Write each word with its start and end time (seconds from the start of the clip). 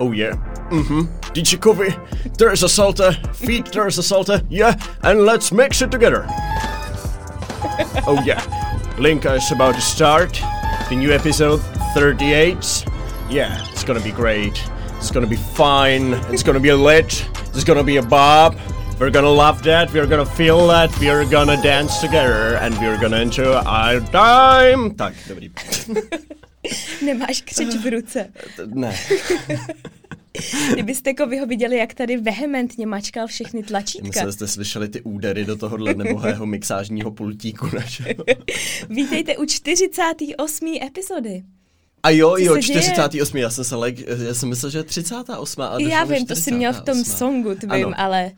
Oh 0.00 0.12
yeah. 0.12 0.32
Mm-hmm. 0.70 1.00
DJ 1.34 1.58
Kovi, 1.58 1.92
there's 2.38 2.62
a 2.62 2.68
salter. 2.68 3.12
Feet, 3.34 3.66
there's 3.72 3.98
a 3.98 4.02
salter. 4.02 4.40
Yeah, 4.48 4.74
and 5.02 5.26
let's 5.26 5.52
mix 5.52 5.82
it 5.82 5.90
together. 5.90 6.24
oh 8.06 8.20
yeah. 8.24 8.40
Linka 8.98 9.34
is 9.34 9.52
about 9.52 9.74
to 9.74 9.80
start. 9.80 10.32
The 10.88 10.96
new 10.96 11.12
episode 11.12 11.60
38. 11.94 12.84
Yeah, 13.28 13.62
it's 13.70 13.84
gonna 13.84 14.00
be 14.00 14.10
great. 14.10 14.62
It's 14.96 15.10
gonna 15.10 15.26
be 15.26 15.36
fine. 15.36 16.14
It's 16.32 16.42
gonna 16.42 16.60
be 16.60 16.72
lit. 16.72 17.28
There's 17.52 17.64
gonna 17.64 17.84
be 17.84 17.98
a 17.98 18.02
bob. 18.02 18.58
We're 18.98 19.10
gonna 19.10 19.30
love 19.30 19.62
that. 19.64 19.92
We're 19.92 20.06
gonna 20.06 20.26
feel 20.26 20.66
that. 20.68 20.90
We're 20.98 21.28
gonna 21.28 21.60
dance 21.62 22.00
together. 22.00 22.56
And 22.56 22.74
we're 22.78 22.98
gonna 23.00 23.20
enjoy 23.20 23.52
our 23.52 24.00
time. 24.00 24.94
Tak, 24.96 25.14
dobrý. 25.28 25.50
Nemáš 27.02 27.42
křič 27.42 27.74
v 27.74 27.90
ruce. 27.90 28.32
Ne. 28.66 28.96
Kdybyste 30.72 31.10
jako 31.10 31.26
ho 31.40 31.46
viděli, 31.46 31.76
jak 31.76 31.94
tady 31.94 32.16
vehementně 32.16 32.86
mačkal 32.86 33.26
všechny 33.26 33.62
tlačítka. 33.62 34.06
Myslím, 34.06 34.32
jste 34.32 34.48
slyšeli 34.48 34.88
ty 34.88 35.00
údery 35.00 35.44
do 35.44 35.56
tohohle 35.56 35.94
nebohého 35.94 36.46
mixážního 36.46 37.10
pultíku 37.10 37.68
našeho. 37.74 38.24
Vítejte 38.88 39.36
u 39.36 39.44
48. 39.44 40.74
epizody. 40.86 41.42
A 42.02 42.10
jo, 42.10 42.36
jo, 42.38 42.62
48. 42.62 43.36
Já 43.36 43.50
jsem 43.50 43.64
se 43.64 43.76
like, 43.76 44.04
já 44.26 44.34
jsem 44.34 44.48
myslel, 44.48 44.70
že 44.70 44.82
38. 44.82 45.62
A 45.62 45.80
já 45.80 46.04
vím, 46.04 46.26
to 46.26 46.36
jsi 46.36 46.52
měl 46.52 46.72
v 46.72 46.80
tom 46.80 47.04
songu 47.04 47.54
tvým, 47.54 47.94
ale 47.96 48.32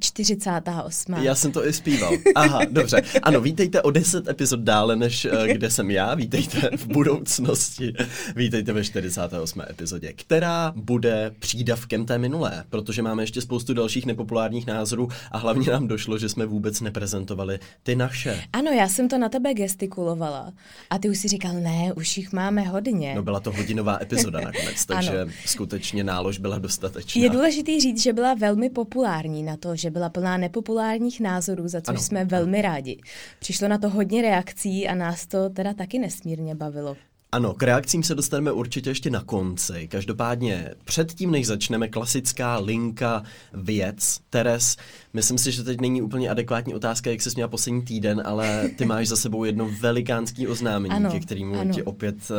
48. 0.00 1.14
Já 1.22 1.34
jsem 1.34 1.52
to 1.52 1.66
i 1.66 1.72
zpíval. 1.72 2.12
Aha, 2.34 2.60
dobře. 2.70 3.02
Ano, 3.22 3.40
vítejte 3.40 3.82
o 3.82 3.90
10 3.90 4.28
epizod 4.28 4.60
dále, 4.60 4.96
než 4.96 5.24
uh, 5.24 5.46
kde 5.46 5.70
jsem 5.70 5.90
já. 5.90 6.14
Vítejte 6.14 6.70
v 6.76 6.86
budoucnosti. 6.86 7.92
Vítejte 8.36 8.72
ve 8.72 8.84
48. 8.84 9.62
epizodě, 9.70 10.12
která 10.12 10.72
bude 10.76 11.34
přídavkem 11.38 12.06
té 12.06 12.18
minulé, 12.18 12.64
protože 12.70 13.02
máme 13.02 13.22
ještě 13.22 13.40
spoustu 13.40 13.74
dalších 13.74 14.06
nepopulárních 14.06 14.66
názorů 14.66 15.08
a 15.30 15.38
hlavně 15.38 15.72
nám 15.72 15.88
došlo, 15.88 16.18
že 16.18 16.28
jsme 16.28 16.46
vůbec 16.46 16.80
neprezentovali 16.80 17.58
ty 17.82 17.96
naše. 17.96 18.42
Ano, 18.52 18.70
já 18.70 18.88
jsem 18.88 19.08
to 19.08 19.18
na 19.18 19.28
tebe 19.28 19.54
gestikulovala 19.54 20.52
a 20.90 20.98
ty 20.98 21.10
už 21.10 21.18
si 21.18 21.28
říkal, 21.28 21.54
ne, 21.54 21.92
už 21.96 22.16
jich 22.16 22.32
máme 22.32 22.62
hodně. 22.62 23.14
No 23.14 23.22
byla 23.22 23.40
to 23.40 23.52
hodinová 23.52 23.98
epizoda 24.02 24.40
nakonec, 24.40 24.86
takže 24.86 25.20
ano. 25.20 25.32
skutečně 25.46 26.04
nálož 26.04 26.38
byla 26.38 26.58
dostatečná. 26.58 27.22
Je 27.22 27.30
důležitý 27.30 27.80
říct, 27.80 28.02
že 28.02 28.12
byla 28.12 28.34
velmi 28.34 28.70
populární 28.70 29.42
na 29.42 29.56
to, 29.56 29.76
že 29.82 29.90
byla 29.90 30.08
plná 30.08 30.36
nepopulárních 30.36 31.20
názorů, 31.20 31.68
za 31.68 31.80
což 31.80 31.94
ano, 31.94 32.02
jsme 32.02 32.24
velmi 32.24 32.62
rádi. 32.62 33.00
Přišlo 33.38 33.68
na 33.68 33.78
to 33.78 33.88
hodně 33.88 34.22
reakcí 34.22 34.88
a 34.88 34.94
nás 34.94 35.26
to 35.26 35.50
teda 35.50 35.74
taky 35.74 35.98
nesmírně 35.98 36.54
bavilo. 36.54 36.96
Ano, 37.34 37.54
k 37.54 37.62
reakcím 37.62 38.02
se 38.02 38.14
dostaneme 38.14 38.52
určitě 38.52 38.90
ještě 38.90 39.10
na 39.10 39.22
konci. 39.22 39.88
Každopádně 39.88 40.74
předtím, 40.84 41.30
než 41.30 41.46
začneme, 41.46 41.88
klasická 41.88 42.58
linka 42.58 43.22
věc. 43.54 44.18
Teres, 44.30 44.76
myslím 45.12 45.38
si, 45.38 45.52
že 45.52 45.64
teď 45.64 45.80
není 45.80 46.02
úplně 46.02 46.30
adekvátní 46.30 46.74
otázka, 46.74 47.10
jak 47.10 47.22
se 47.22 47.30
měla 47.34 47.48
poslední 47.48 47.82
týden, 47.82 48.22
ale 48.24 48.70
ty 48.78 48.84
máš 48.84 49.08
za 49.08 49.16
sebou 49.16 49.44
jedno 49.44 49.70
velikánský 49.80 50.48
oznámení, 50.48 50.94
ano, 50.94 51.10
ke 51.10 51.20
kterému 51.20 51.60
ano. 51.60 51.74
ti 51.74 51.82
opět 51.82 52.16
uh, 52.30 52.36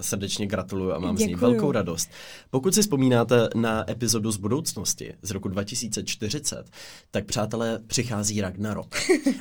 srdečně 0.00 0.46
gratuluju 0.46 0.92
a 0.92 0.98
mám 0.98 1.16
Děkuju. 1.16 1.24
z 1.24 1.28
něj 1.28 1.36
velkou 1.36 1.72
radost. 1.72 2.10
Pokud 2.50 2.74
si 2.74 2.82
vzpomínáte 2.82 3.48
na 3.54 3.90
epizodu 3.90 4.30
z 4.30 4.36
budoucnosti 4.36 5.14
z 5.22 5.30
roku 5.30 5.48
2040, 5.48 6.70
tak 7.10 7.24
přátelé, 7.24 7.78
přichází 7.86 8.40
Ragnarok. 8.40 8.94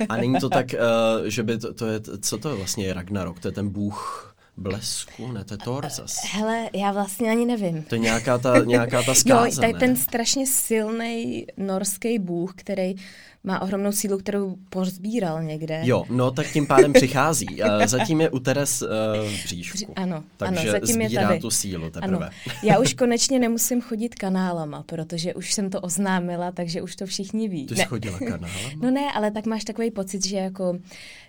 A 0.09 0.17
není 0.17 0.39
to 0.39 0.49
tak, 0.49 0.65
uh, 0.73 1.25
že 1.25 1.43
by 1.43 1.57
to, 1.57 1.73
to 1.73 1.87
je, 1.87 2.01
co 2.21 2.37
to 2.37 2.57
vlastně 2.57 2.85
je 2.85 2.93
Ragnarok? 2.93 3.39
To 3.39 3.47
je 3.47 3.51
ten 3.51 3.69
bůh 3.69 4.34
blesku, 4.57 5.31
ne, 5.31 5.43
to 5.43 5.53
je 5.53 5.57
Thor 5.57 5.89
zas. 5.89 6.25
Hele, 6.31 6.69
já 6.73 6.91
vlastně 6.91 7.31
ani 7.31 7.45
nevím. 7.45 7.83
To 7.83 7.95
je 7.95 7.99
nějaká 7.99 8.37
ta, 8.37 8.59
nějaká 8.65 9.03
ta 9.03 9.13
zkáza, 9.13 9.65
Jo, 9.65 9.73
to 9.73 9.79
ten 9.79 9.95
strašně 9.95 10.47
silný 10.47 11.47
norský 11.57 12.19
bůh, 12.19 12.53
který 12.55 12.95
má 13.45 13.61
ohromnou 13.61 13.91
sílu, 13.91 14.17
kterou 14.17 14.55
pozbíral 14.69 15.43
někde. 15.43 15.81
Jo, 15.83 16.05
no 16.09 16.31
tak 16.31 16.51
tím 16.51 16.67
pádem 16.67 16.93
přichází. 16.93 17.47
zatím 17.85 18.21
je 18.21 18.29
u 18.29 18.39
Teres 18.39 18.81
uh, 18.81 18.87
v 19.29 19.43
bříšku. 19.43 19.93
Ano, 19.95 20.23
takže 20.37 20.61
ano, 20.61 20.71
zatím 20.71 21.01
je 21.01 21.09
tady. 21.09 21.39
tu 21.39 21.51
sílu 21.51 21.89
teprve. 21.89 22.17
Ano. 22.17 22.29
Já 22.63 22.79
už 22.79 22.93
konečně 22.97 23.39
nemusím 23.39 23.81
chodit 23.81 24.15
kanálama, 24.15 24.83
protože 24.83 25.33
už 25.33 25.53
jsem 25.53 25.69
to 25.69 25.81
oznámila, 25.81 26.51
takže 26.51 26.81
už 26.81 26.95
to 26.95 27.05
všichni 27.05 27.49
ví. 27.49 27.65
Ty 27.65 27.75
jsi 27.75 27.79
ne. 27.79 27.85
chodila 27.85 28.19
kanálama? 28.29 28.69
No 28.81 28.91
ne, 28.91 29.11
ale 29.13 29.31
tak 29.31 29.45
máš 29.45 29.63
takový 29.63 29.91
pocit, 29.91 30.25
že 30.25 30.37
jako 30.37 30.79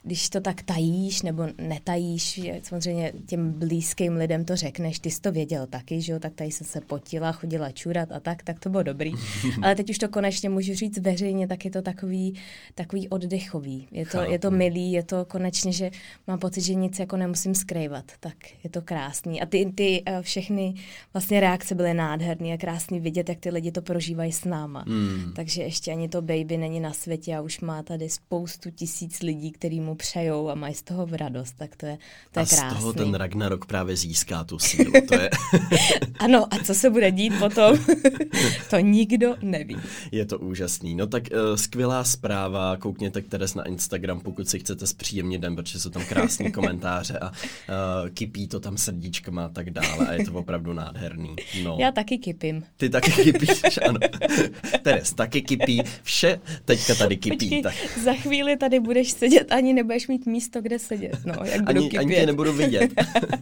když 0.07 0.29
to 0.29 0.41
tak 0.41 0.63
tajíš 0.63 1.23
nebo 1.23 1.47
netajíš, 1.59 2.41
samozřejmě 2.63 3.13
těm 3.27 3.53
blízkým 3.53 4.17
lidem 4.17 4.45
to 4.45 4.57
řekneš, 4.57 4.99
ty 4.99 5.11
jsi 5.11 5.21
to 5.21 5.33
věděl 5.33 5.67
taky, 5.67 6.03
že 6.03 6.13
jo, 6.13 6.19
tak 6.19 6.35
tady 6.35 6.51
jsem 6.51 6.67
se 6.67 6.81
potila, 6.81 7.33
chodila 7.33 7.71
čurat 7.71 8.13
a 8.13 8.21
tak, 8.21 8.43
tak 8.43 8.61
to 8.61 8.71
bylo 8.71 8.83
dobrý. 8.83 9.13
Ale 9.63 9.75
teď 9.75 9.91
už 9.91 9.99
to 9.99 10.09
konečně 10.09 10.49
můžu 10.49 10.75
říct 10.75 10.99
veřejně, 10.99 11.49
tak 11.49 11.65
je 11.65 11.71
to 11.71 11.83
takový, 11.83 12.35
takový 12.75 13.09
oddechový. 13.09 13.89
Je 13.91 14.07
to, 14.07 14.21
je 14.23 14.39
to 14.39 14.51
milý, 14.51 14.93
je 14.93 15.03
to 15.03 15.25
konečně, 15.25 15.73
že 15.73 15.91
mám 16.27 16.39
pocit, 16.39 16.61
že 16.61 16.75
nic 16.75 16.99
jako 16.99 17.17
nemusím 17.17 17.55
skrývat, 17.55 18.05
tak 18.21 18.37
je 18.65 18.71
to 18.71 18.83
krásný. 18.83 19.43
A 19.43 19.47
ty, 19.47 19.73
ty 19.75 20.03
eh, 20.07 20.23
všechny 20.23 20.75
vlastně 21.13 21.41
reakce 21.41 21.75
byly 21.75 21.95
nádherné 21.95 22.53
a 22.53 22.57
krásný 22.57 23.01
vidět, 23.01 23.29
jak 23.29 23.39
ty 23.39 23.51
lidi 23.51 23.73
to 23.73 23.83
prožívají 23.83 24.33
s 24.33 24.45
náma. 24.45 24.85
Mm. 24.87 25.33
Takže 25.37 25.63
ještě 25.63 25.91
ani 25.91 26.09
to 26.09 26.23
baby 26.23 26.57
není 26.57 26.81
na 26.81 26.93
světě 26.93 27.37
a 27.37 27.41
už 27.41 27.61
má 27.61 27.83
tady 27.83 28.09
spoustu 28.09 28.71
tisíc 28.71 29.23
lidí, 29.23 29.53
který 29.53 29.81
mu 29.81 29.96
přejou 29.97 30.49
a 30.49 30.55
mají 30.55 30.75
z 30.75 30.83
toho 30.83 31.07
v 31.07 31.15
radost, 31.15 31.55
tak 31.59 31.77
to 31.77 31.87
je, 31.87 31.99
to 32.33 32.41
je 32.41 32.47
krásný. 32.47 32.69
A 32.69 32.75
z 32.75 32.79
toho 32.79 32.93
ten 32.93 33.15
Ragnarok 33.15 33.67
právě 33.67 33.97
získá 33.97 34.45
tu 34.45 34.59
sílu. 34.59 34.93
To 35.09 35.15
je... 35.15 35.31
ano, 36.19 36.55
a 36.55 36.59
co 36.65 36.75
se 36.75 36.91
bude 36.91 37.11
dít 37.11 37.33
potom, 37.39 37.79
to 38.71 38.79
nikdo 38.79 39.37
neví. 39.43 39.77
Je 40.13 40.27
to 40.27 40.39
úžasný. 40.39 40.95
No 40.95 41.07
tak 41.07 41.23
uh, 41.33 41.57
skvělá 41.57 42.05
zpráva, 42.05 42.77
koukněte 42.77 43.23
k 43.23 43.29
Teres 43.29 43.55
na 43.55 43.65
Instagram, 43.69 44.21
pokud 44.21 44.49
si 44.49 44.59
chcete 44.59 44.87
zpříjemnit 44.87 45.41
den, 45.41 45.57
protože 45.57 45.81
jsou 45.81 45.91
tam 45.91 46.05
krásné 46.05 46.51
komentáře 46.51 47.19
a 47.19 47.31
uh, 47.31 47.35
kypí 48.09 48.49
to 48.49 48.61
tam 48.61 48.77
srdíčkama 48.77 49.45
a 49.45 49.49
tak 49.49 49.71
dále 49.71 50.07
a 50.07 50.13
je 50.13 50.25
to 50.25 50.33
opravdu 50.33 50.73
nádherný. 50.73 51.37
No. 51.63 51.77
Já 51.81 51.93
taky 51.93 52.19
kypím. 52.19 52.65
Ty 52.77 52.89
taky 52.89 53.11
kypíš, 53.11 53.79
ano. 53.89 53.99
Teres 54.83 55.13
taky 55.13 55.43
kypí, 55.43 55.83
vše 56.03 56.41
teďka 56.65 56.95
tady 56.95 57.17
kypí. 57.17 57.37
Počkej, 57.37 57.63
tak. 57.63 57.75
Za 58.05 58.13
chvíli 58.13 58.57
tady 58.57 58.81
budeš 58.81 59.11
sedět, 59.11 59.53
ani 59.53 59.75
nebudeš 59.87 60.09
mít 60.09 60.27
místo, 60.27 60.63
kde 60.63 60.79
sedět. 60.79 61.19
No, 61.27 61.35
jak 61.45 61.63
budu 61.63 61.81
ani, 61.81 61.99
ani 61.99 62.15
tě 62.15 62.27
nebudu 62.27 62.53
vidět. 62.53 62.91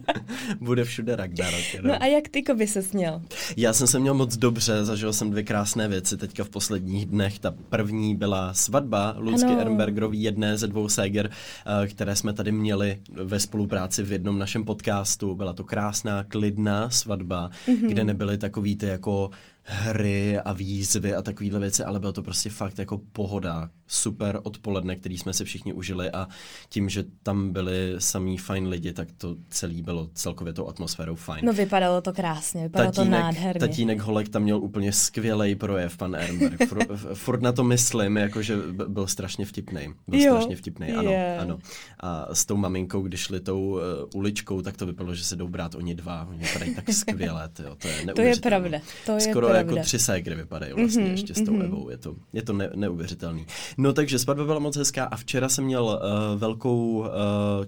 Bude 0.59 0.83
všude 0.83 1.15
Ragnarok. 1.15 1.61
No 1.81 2.01
a 2.01 2.05
jak 2.05 2.27
ty 2.27 2.43
by 2.53 2.67
se 2.67 2.81
směl? 2.81 3.21
Já 3.57 3.73
jsem 3.73 3.87
se 3.87 3.99
měl 3.99 4.13
moc 4.13 4.37
dobře, 4.37 4.85
zažil 4.85 5.13
jsem 5.13 5.31
dvě 5.31 5.43
krásné 5.43 5.87
věci 5.87 6.17
teďka 6.17 6.43
v 6.43 6.49
posledních 6.49 7.05
dnech. 7.05 7.39
Ta 7.39 7.55
první 7.69 8.15
byla 8.15 8.53
svatba 8.53 9.15
Lucky 9.17 9.51
Ehrenbergerový, 9.51 10.23
jedné 10.23 10.57
ze 10.57 10.67
dvou 10.67 10.89
séger, 10.89 11.29
eh, 11.29 11.87
které 11.87 12.15
jsme 12.15 12.33
tady 12.33 12.51
měli 12.51 12.97
ve 13.11 13.39
spolupráci 13.39 14.03
v 14.03 14.11
jednom 14.11 14.39
našem 14.39 14.65
podcastu. 14.65 15.35
Byla 15.35 15.53
to 15.53 15.63
krásná, 15.63 16.23
klidná 16.23 16.89
svatba, 16.89 17.49
mm-hmm. 17.67 17.87
kde 17.87 18.03
nebyly 18.03 18.37
takový 18.37 18.75
ty 18.75 18.85
jako 18.85 19.29
hry 19.65 20.39
a 20.39 20.53
výzvy 20.53 21.15
a 21.15 21.21
takovéhle 21.21 21.59
věci, 21.59 21.83
ale 21.83 21.99
bylo 21.99 22.13
to 22.13 22.23
prostě 22.23 22.49
fakt 22.49 22.79
jako 22.79 23.01
pohoda, 23.11 23.69
super 23.87 24.39
odpoledne, 24.43 24.95
který 24.95 25.17
jsme 25.17 25.33
se 25.33 25.45
všichni 25.45 25.73
užili 25.73 26.11
a 26.11 26.27
tím, 26.69 26.89
že 26.89 27.03
tam 27.23 27.51
byli 27.51 27.95
samý 27.99 28.37
fajn 28.37 28.67
lidi, 28.67 28.93
tak 28.93 29.07
to 29.17 29.35
celý 29.49 29.81
bylo 29.81 30.09
celkově 30.13 30.53
tou 30.53 30.67
atmosférou 30.67 31.15
fajn. 31.15 31.45
No 31.45 31.53
vypadalo 31.53 32.01
to 32.01 32.13
krásně, 32.13 32.63
vypadalo 32.63 32.91
tatínek, 32.91 33.19
to 33.19 33.23
nádherně. 33.23 33.59
Tatínek 33.59 33.99
Holek 33.99 34.29
tam 34.29 34.43
měl 34.43 34.57
úplně 34.57 34.93
skvělý 34.93 35.55
projev, 35.55 35.97
pan 35.97 36.15
Ehrenberg. 36.15 36.65
Fur, 36.69 36.97
furt 37.13 37.41
na 37.41 37.51
to 37.51 37.63
myslím, 37.63 38.17
jakože 38.17 38.57
byl 38.87 39.07
strašně 39.07 39.45
vtipný. 39.45 39.93
Byl 40.07 40.19
jo, 40.19 40.33
strašně 40.35 40.55
vtipný, 40.55 40.93
ano, 40.93 41.11
yeah. 41.11 41.41
ano. 41.41 41.59
A 41.99 42.35
s 42.35 42.45
tou 42.45 42.57
maminkou, 42.57 43.01
když 43.01 43.19
šli 43.19 43.39
tou 43.39 43.61
uh, 43.61 43.79
uličkou, 44.15 44.61
tak 44.61 44.77
to 44.77 44.85
vypadalo, 44.85 45.15
že 45.15 45.23
se 45.23 45.35
jdou 45.35 45.47
brát 45.47 45.75
oni 45.75 45.95
dva. 45.95 46.27
Oni 46.29 46.39
vypadají 46.39 46.75
tak 46.75 46.93
skvěle, 46.93 47.49
tyjo, 47.49 47.75
to 47.75 47.87
je 47.87 48.05
To 48.15 48.21
je 48.21 48.35
pravda, 48.35 48.79
to 49.05 49.11
je 49.11 49.21
Skoro 49.21 49.47
pravda. 49.47 49.71
jako 49.71 49.85
tři 49.85 49.99
ségry 49.99 50.35
vypadají 50.35 50.73
vlastně 50.73 51.03
mm-hmm, 51.03 51.11
ještě 51.11 51.33
s 51.33 51.41
tou 51.41 51.53
mm-hmm. 51.53 51.65
Evou. 51.65 51.89
Je 51.89 51.97
to, 51.97 52.15
je 52.33 52.41
to 52.41 52.53
ne, 52.53 52.69
neuvěřitelný. 52.75 53.45
No 53.77 53.93
takže 53.93 54.19
svatba 54.19 54.45
byla 54.45 54.59
moc 54.59 54.77
hezká 54.77 55.05
a 55.05 55.17
včera 55.17 55.49
jsem 55.49 55.65
měl 55.65 55.83
uh, 55.83 56.39
velkou 56.39 56.99
uh, 56.99 57.05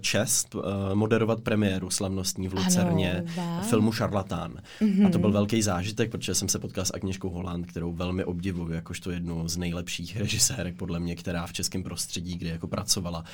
čest 0.00 0.54
uh, 0.54 0.62
moderovat 0.94 1.40
premiéru 1.40 1.90
slavnostní 1.90 2.48
v 2.48 2.54
Lucerně 2.54 3.12
ano, 3.12 3.26
wow. 3.36 3.68
filmu 3.68 3.92
Šarlatán. 3.92 4.54
Mm-hmm. 4.80 5.06
A 5.06 5.10
to 5.10 5.18
byl 5.18 5.32
velký 5.32 5.62
zážitek, 5.62 6.10
protože 6.10 6.34
jsem 6.34 6.48
se 6.48 6.58
potkal 6.58 6.84
s 6.84 6.94
Agněškou 6.94 7.28
Holand, 7.28 7.66
kterou 7.66 7.92
velmi 7.92 8.24
obdivuju, 8.24 8.72
jakožto 8.72 9.10
jednu 9.10 9.48
z 9.48 9.56
nejlepších 9.56 10.16
režisérek 10.16 10.76
podle 10.76 11.00
mě, 11.00 11.16
která 11.16 11.46
v 11.46 11.52
českém 11.52 11.82
prostředí, 11.82 12.38
kde 12.38 12.50
jako 12.50 12.68
pracovala. 12.68 13.24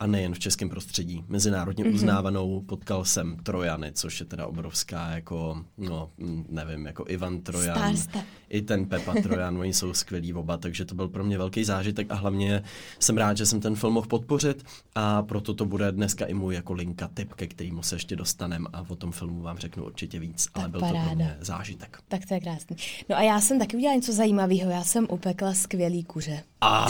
A 0.00 0.06
nejen 0.06 0.34
v 0.34 0.38
českém 0.38 0.68
prostředí. 0.68 1.24
Mezinárodně 1.28 1.84
mm-hmm. 1.84 1.94
uznávanou 1.94 2.60
potkal 2.60 3.04
jsem 3.04 3.36
Trojany, 3.36 3.92
což 3.92 4.20
je 4.20 4.26
teda 4.26 4.46
obrovská 4.46 5.10
jako, 5.10 5.64
no, 5.78 6.10
nevím, 6.48 6.86
jako 6.86 7.04
Ivan 7.08 7.40
Trojan. 7.40 7.96
cesta. 7.96 8.24
i 8.48 8.62
ten 8.62 8.86
Pepa 8.86 9.14
Trojan, 9.22 9.58
oni 9.60 9.74
jsou 9.74 9.94
skvělí 9.94 10.34
oba, 10.34 10.56
takže 10.56 10.84
to 10.84 10.94
byl 10.94 11.08
pro 11.08 11.24
mě 11.24 11.38
velký 11.38 11.64
zážitek 11.64 12.06
a 12.10 12.14
hlavně 12.14 12.62
jsem 12.98 13.16
rád, 13.16 13.36
že 13.36 13.46
jsem 13.46 13.60
ten 13.60 13.74
film 13.74 13.92
mohl 13.92 14.06
podpořit 14.06 14.64
a 14.94 15.22
proto 15.22 15.54
to 15.54 15.64
bude 15.64 15.92
dneska 15.92 16.26
i 16.26 16.34
můj 16.34 16.54
jako 16.54 16.72
linka 16.72 17.08
tip, 17.14 17.34
ke 17.34 17.46
kterému 17.46 17.82
se 17.82 17.94
ještě 17.94 18.16
dostanem 18.16 18.66
a 18.72 18.84
o 18.88 18.96
tom 18.96 19.12
filmu 19.12 19.42
vám 19.42 19.58
řeknu 19.58 19.84
určitě 19.84 20.18
víc, 20.18 20.44
Tak 20.44 20.56
ale 20.56 20.68
byl 20.68 20.80
paráda. 20.80 21.00
to 21.00 21.06
pro 21.06 21.14
mě 21.14 21.36
zážitek. 21.40 21.98
Tak 22.08 22.26
to 22.26 22.34
je 22.34 22.40
krásný. 22.40 22.76
No 23.08 23.16
a 23.16 23.22
já 23.22 23.40
jsem 23.40 23.58
taky 23.58 23.76
udělala 23.76 23.96
něco 23.96 24.12
zajímavého. 24.12 24.70
Já 24.70 24.84
jsem 24.84 25.06
upekla 25.10 25.54
skvělý 25.54 26.04
kuře. 26.04 26.42
A, 26.62 26.88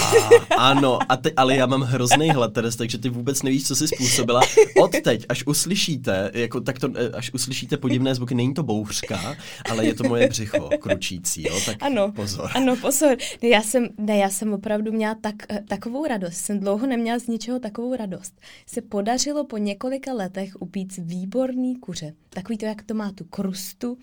ano, 0.59 0.99
a 1.09 1.17
te, 1.17 1.31
ale 1.37 1.57
já 1.57 1.67
mám 1.67 1.81
hrozný 1.83 2.31
hlad, 2.31 2.53
Teres, 2.53 2.77
takže 2.77 2.99
ty 2.99 3.09
vůbec 3.09 3.43
nevíš, 3.43 3.67
co 3.67 3.77
jsi 3.77 3.89
způsobila. 3.89 4.41
Od 4.83 4.91
teď, 5.05 5.27
až 5.29 5.47
uslyšíte, 5.47 6.31
jako, 6.35 6.61
tak 6.61 6.79
to, 6.79 6.89
eh, 6.97 7.11
až 7.11 7.31
uslyšíte 7.35 7.77
podivné 7.77 8.15
zvuky, 8.15 8.35
není 8.35 8.55
to 8.55 8.63
bouřka, 8.63 9.37
ale 9.71 9.87
je 9.87 9.95
to 9.95 10.05
moje 10.09 10.29
břicho 10.29 10.69
kručící, 10.81 11.43
jo, 11.49 11.61
tak 11.67 11.77
Ano, 11.81 12.13
pozor. 12.13 12.51
ano, 12.55 12.77
pozor. 12.77 13.17
Ne, 13.43 13.49
já 13.49 13.63
jsem, 13.63 13.89
ne, 13.99 14.17
já 14.17 14.31
jsem 14.31 14.53
opravdu 14.53 14.93
měla 14.93 15.15
tak, 15.21 15.35
eh, 15.49 15.63
takovou 15.69 16.07
radost. 16.07 16.35
Jsem 16.37 16.61
dlouho 16.61 16.87
neměla 16.87 17.19
z 17.19 17.27
ničeho 17.27 17.59
takovou 17.59 17.97
radost. 17.97 18.35
Se 18.67 18.81
podařilo 18.83 19.45
po 19.45 19.59
několika 19.59 20.13
letech 20.13 20.53
upít 20.63 20.97
výborný 20.97 21.77
kuře. 21.77 22.13
Takový 22.31 22.59
to, 22.59 22.67
jak 22.67 22.83
to 22.83 22.95
má 22.95 23.13
tu 23.13 23.25
krustu, 23.25 23.99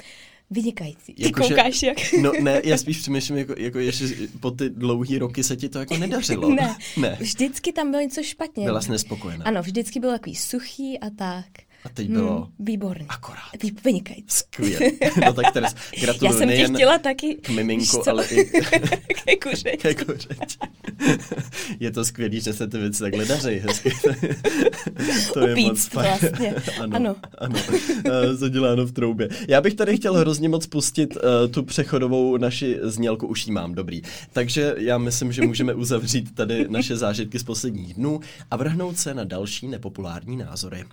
vynikající. 0.51 1.13
Ty 1.13 1.23
Jako, 1.23 1.43
že- 1.43 1.49
koukáš 1.49 1.83
jak... 1.83 1.97
No 2.21 2.31
ne, 2.41 2.61
já 2.63 2.77
spíš 2.77 2.97
přemýšlím, 2.99 3.37
jako, 3.37 3.53
jako 3.57 3.79
ještě 3.79 4.05
po 4.39 4.51
ty 4.51 4.69
dlouhý 4.69 5.17
roky 5.17 5.43
se 5.43 5.55
ti 5.57 5.69
to 5.69 5.79
jako 5.79 5.97
nedařilo. 5.97 6.49
Ne, 6.49 6.75
ne. 6.97 7.17
vždycky 7.19 7.71
tam 7.73 7.91
bylo 7.91 8.01
něco 8.03 8.23
špatně. 8.23 8.65
Byla 8.65 8.81
jsi 8.81 8.91
nespokojená. 8.91 9.45
Ano, 9.45 9.61
vždycky 9.61 9.99
byl 9.99 10.11
takový 10.11 10.35
suchý 10.35 10.99
a 10.99 11.09
tak. 11.09 11.45
A 11.87 11.89
teď 11.93 12.09
bylo 12.09 12.35
Hmm, 12.35 12.45
výborný. 12.59 13.05
akorát. 13.09 13.41
Vy, 13.63 13.71
vynikající. 13.85 14.25
Skvěle. 14.27 14.79
No 15.25 15.33
tak 15.33 15.53
Teres, 15.53 15.75
gratuluju 16.01 16.33
Já 16.33 16.39
jsem 16.39 16.49
tě 16.49 16.73
chtěla 16.73 16.97
taky... 16.97 17.35
k 17.35 17.49
miminku, 17.49 18.09
ale 18.09 18.25
i 18.25 18.45
Ke 19.25 19.35
kuřeti. 19.43 19.77
ke 19.77 19.93
kuřeti. 20.05 20.57
Je 21.79 21.91
to 21.91 22.05
skvělý, 22.05 22.41
že 22.41 22.53
se 22.53 22.67
ty 22.67 22.77
věci 22.77 22.99
takhle 22.99 23.25
daří 23.25 23.49
hezky. 23.55 23.91
to 25.33 25.47
je 25.47 25.53
Upíct 25.53 25.67
moc 25.67 25.87
fajn. 25.87 26.09
vlastně. 26.21 26.55
ano, 26.81 26.95
Ano. 26.95 27.15
ano. 27.37 27.55
Eh, 28.05 28.33
Zaděláno 28.35 28.85
v 28.85 28.91
troubě. 28.91 29.29
Já 29.47 29.61
bych 29.61 29.73
tady 29.73 29.97
chtěl 29.97 30.13
hrozně 30.13 30.49
moc 30.49 30.67
pustit 30.67 31.15
uh, 31.15 31.21
tu 31.51 31.63
přechodovou 31.63 32.37
naši 32.37 32.79
znělku, 32.81 33.27
už 33.27 33.47
ji 33.47 33.53
mám, 33.53 33.75
dobrý. 33.75 34.01
Takže 34.33 34.75
já 34.77 34.97
myslím, 34.97 35.31
že 35.31 35.41
můžeme 35.41 35.73
uzavřít 35.73 36.35
tady 36.35 36.65
naše 36.69 36.97
zážitky 36.97 37.39
z 37.39 37.43
posledních 37.43 37.93
dnů 37.93 38.19
a 38.51 38.57
vrhnout 38.57 38.97
se 38.97 39.13
na 39.13 39.23
další 39.23 39.67
nepopulární 39.67 40.37
názory. 40.37 40.83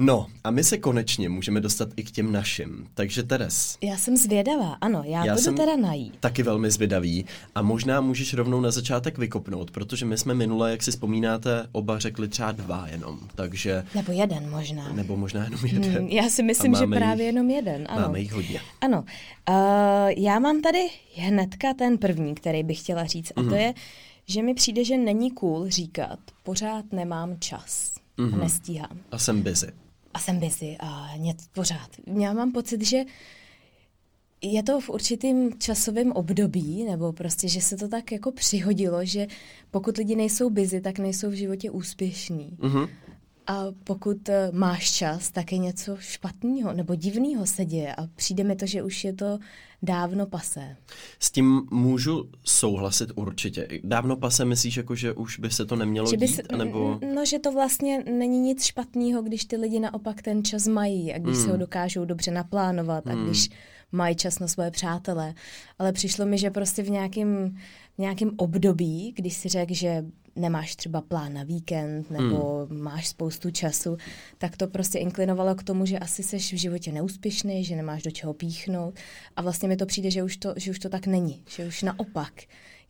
No, 0.00 0.26
a 0.44 0.50
my 0.50 0.64
se 0.64 0.78
konečně 0.78 1.28
můžeme 1.28 1.60
dostat 1.60 1.88
i 1.96 2.04
k 2.04 2.10
těm 2.10 2.32
našim. 2.32 2.86
Takže 2.94 3.22
Teres, 3.22 3.78
Já 3.82 3.96
jsem 3.96 4.16
zvědavá, 4.16 4.76
ano, 4.80 5.02
já, 5.06 5.24
Já 5.24 5.36
jdu 5.36 5.54
teda 5.54 5.76
najít. 5.76 6.16
taky 6.20 6.42
velmi 6.42 6.70
zvědavý 6.70 7.24
a 7.54 7.62
možná 7.62 8.00
můžeš 8.00 8.34
rovnou 8.34 8.60
na 8.60 8.70
začátek 8.70 9.18
vykopnout, 9.18 9.70
protože 9.70 10.04
my 10.06 10.18
jsme 10.18 10.34
minule, 10.34 10.70
jak 10.70 10.82
si 10.82 10.90
vzpomínáte, 10.90 11.68
oba 11.72 11.98
řekli 11.98 12.28
třeba 12.28 12.52
dva 12.52 12.86
jenom, 12.88 13.18
takže, 13.34 13.84
Nebo 13.94 14.12
jeden 14.12 14.50
možná. 14.50 14.92
nebo 14.92 15.16
možná 15.16 15.44
jenom 15.44 15.60
jeden. 15.66 15.92
Hmm, 15.98 16.08
já 16.08 16.28
si 16.28 16.42
myslím, 16.42 16.74
že 16.74 16.86
právě 16.86 17.24
jich- 17.26 17.34
jenom 17.34 17.50
jeden. 17.50 17.86
Ano. 17.88 18.00
Máme 18.02 18.20
jich 18.20 18.32
hodně. 18.32 18.60
Ano. 18.80 19.04
Uh, 19.48 19.54
já 20.16 20.38
mám 20.38 20.60
tady 20.62 20.86
hnedka 21.16 21.74
ten 21.74 21.98
první, 21.98 22.34
který 22.34 22.62
bych 22.62 22.78
chtěla 22.78 23.04
říct, 23.04 23.30
a 23.36 23.40
to 23.42 23.42
Mhm. 23.42 23.54
je, 23.54 23.74
že 24.26 24.42
mi 24.42 24.54
přijde, 24.54 24.84
že 24.84 24.98
není 24.98 25.30
cool 25.30 25.68
říkat, 25.70 26.18
pořád 26.42 26.84
nemám 26.92 27.36
čas. 27.40 27.94
Mhm. 28.16 28.34
A 28.34 28.36
nestíhám. 28.44 28.98
A 29.10 29.18
jsem 29.18 29.42
busy. 29.42 29.66
A 30.14 30.18
jsem 30.18 30.38
busy 30.40 30.76
a 30.80 31.16
něco 31.16 31.46
pořád. 31.52 31.90
Já 32.20 32.32
mám 32.32 32.52
pocit, 32.52 32.84
že 32.84 33.04
je 34.42 34.62
to 34.62 34.80
v 34.80 34.90
určitým 34.90 35.58
časovém 35.58 36.12
období, 36.12 36.84
nebo 36.84 37.12
prostě, 37.12 37.48
že 37.48 37.60
se 37.60 37.76
to 37.76 37.88
tak 37.88 38.12
jako 38.12 38.32
přihodilo, 38.32 39.04
že 39.04 39.26
pokud 39.70 39.96
lidi 39.96 40.16
nejsou 40.16 40.50
busy, 40.50 40.80
tak 40.80 40.98
nejsou 40.98 41.30
v 41.30 41.32
životě 41.32 41.70
úspěšní. 41.70 42.56
Mhm. 42.58 42.88
A 43.50 43.64
pokud 43.84 44.28
eh, 44.28 44.50
máš 44.52 44.90
čas, 44.92 45.30
tak 45.30 45.52
je 45.52 45.58
něco 45.58 45.96
špatného 46.00 46.72
nebo 46.72 46.94
divného 46.94 47.46
se 47.46 47.64
děje 47.64 47.94
a 47.94 48.06
přijde 48.16 48.44
mi 48.44 48.56
to, 48.56 48.66
že 48.66 48.82
už 48.82 49.04
je 49.04 49.12
to 49.12 49.38
dávno 49.82 50.26
pasé. 50.26 50.76
S 51.18 51.30
tím 51.30 51.62
můžu 51.70 52.30
souhlasit 52.44 53.10
určitě. 53.14 53.68
Dávno 53.84 54.16
pase 54.16 54.44
myslíš, 54.44 54.76
jako, 54.76 54.94
že 54.94 55.12
už 55.12 55.38
by 55.38 55.50
se 55.50 55.64
to 55.66 55.76
nemělo 55.76 56.10
Že 56.10 56.16
by 56.16 56.26
dít? 56.26 56.34
se, 56.34 56.42
Nebo... 56.56 57.00
No, 57.14 57.24
že 57.26 57.38
to 57.38 57.52
vlastně 57.52 58.04
není 58.04 58.40
nic 58.40 58.64
špatného, 58.64 59.22
když 59.22 59.44
ty 59.44 59.56
lidi 59.56 59.80
naopak 59.80 60.22
ten 60.22 60.44
čas 60.44 60.66
mají 60.66 61.12
a 61.14 61.18
když 61.18 61.36
Hmm. 61.36 61.44
se 61.44 61.50
ho 61.50 61.56
dokážou 61.56 62.04
dobře 62.04 62.30
naplánovat 62.30 63.06
a 63.06 63.14
když 63.14 63.48
mají 63.92 64.16
čas 64.16 64.38
na 64.38 64.48
svoje 64.48 64.70
přátele. 64.70 65.34
Ale 65.78 65.92
přišlo 65.92 66.26
mi, 66.26 66.38
že 66.38 66.50
prostě 66.50 66.82
v 66.82 66.90
nějakém, 66.90 67.56
v 67.94 67.98
nějakém 67.98 68.30
období, 68.36 69.12
když 69.16 69.34
si 69.34 69.48
řekl, 69.48 69.74
že 69.74 70.04
nemáš 70.38 70.76
třeba 70.76 71.00
plán 71.00 71.32
na 71.32 71.42
víkend 71.42 72.10
nebo 72.10 72.66
Hmm. 72.66 72.82
máš 72.82 73.08
spoustu 73.08 73.50
času, 73.50 73.96
tak 74.38 74.56
to 74.56 74.66
prostě 74.66 74.98
inklinovalo 74.98 75.54
k 75.54 75.62
tomu, 75.62 75.86
že 75.86 75.98
asi 75.98 76.22
seš 76.22 76.52
v 76.52 76.56
životě 76.56 76.92
neúspěšný, 76.92 77.64
že 77.64 77.76
nemáš 77.76 78.02
do 78.02 78.10
čeho 78.10 78.34
píchnout 78.34 78.94
a 79.36 79.42
vlastně 79.42 79.68
mi 79.68 79.76
to 79.76 79.86
přijde, 79.86 80.10
že 80.10 80.22
už 80.22 80.36
to, 80.36 80.54
že 80.56 80.70
už 80.70 80.78
to 80.78 80.88
tak 80.88 81.06
není, 81.06 81.42
že 81.48 81.66
už 81.66 81.82
naopak. 81.82 82.32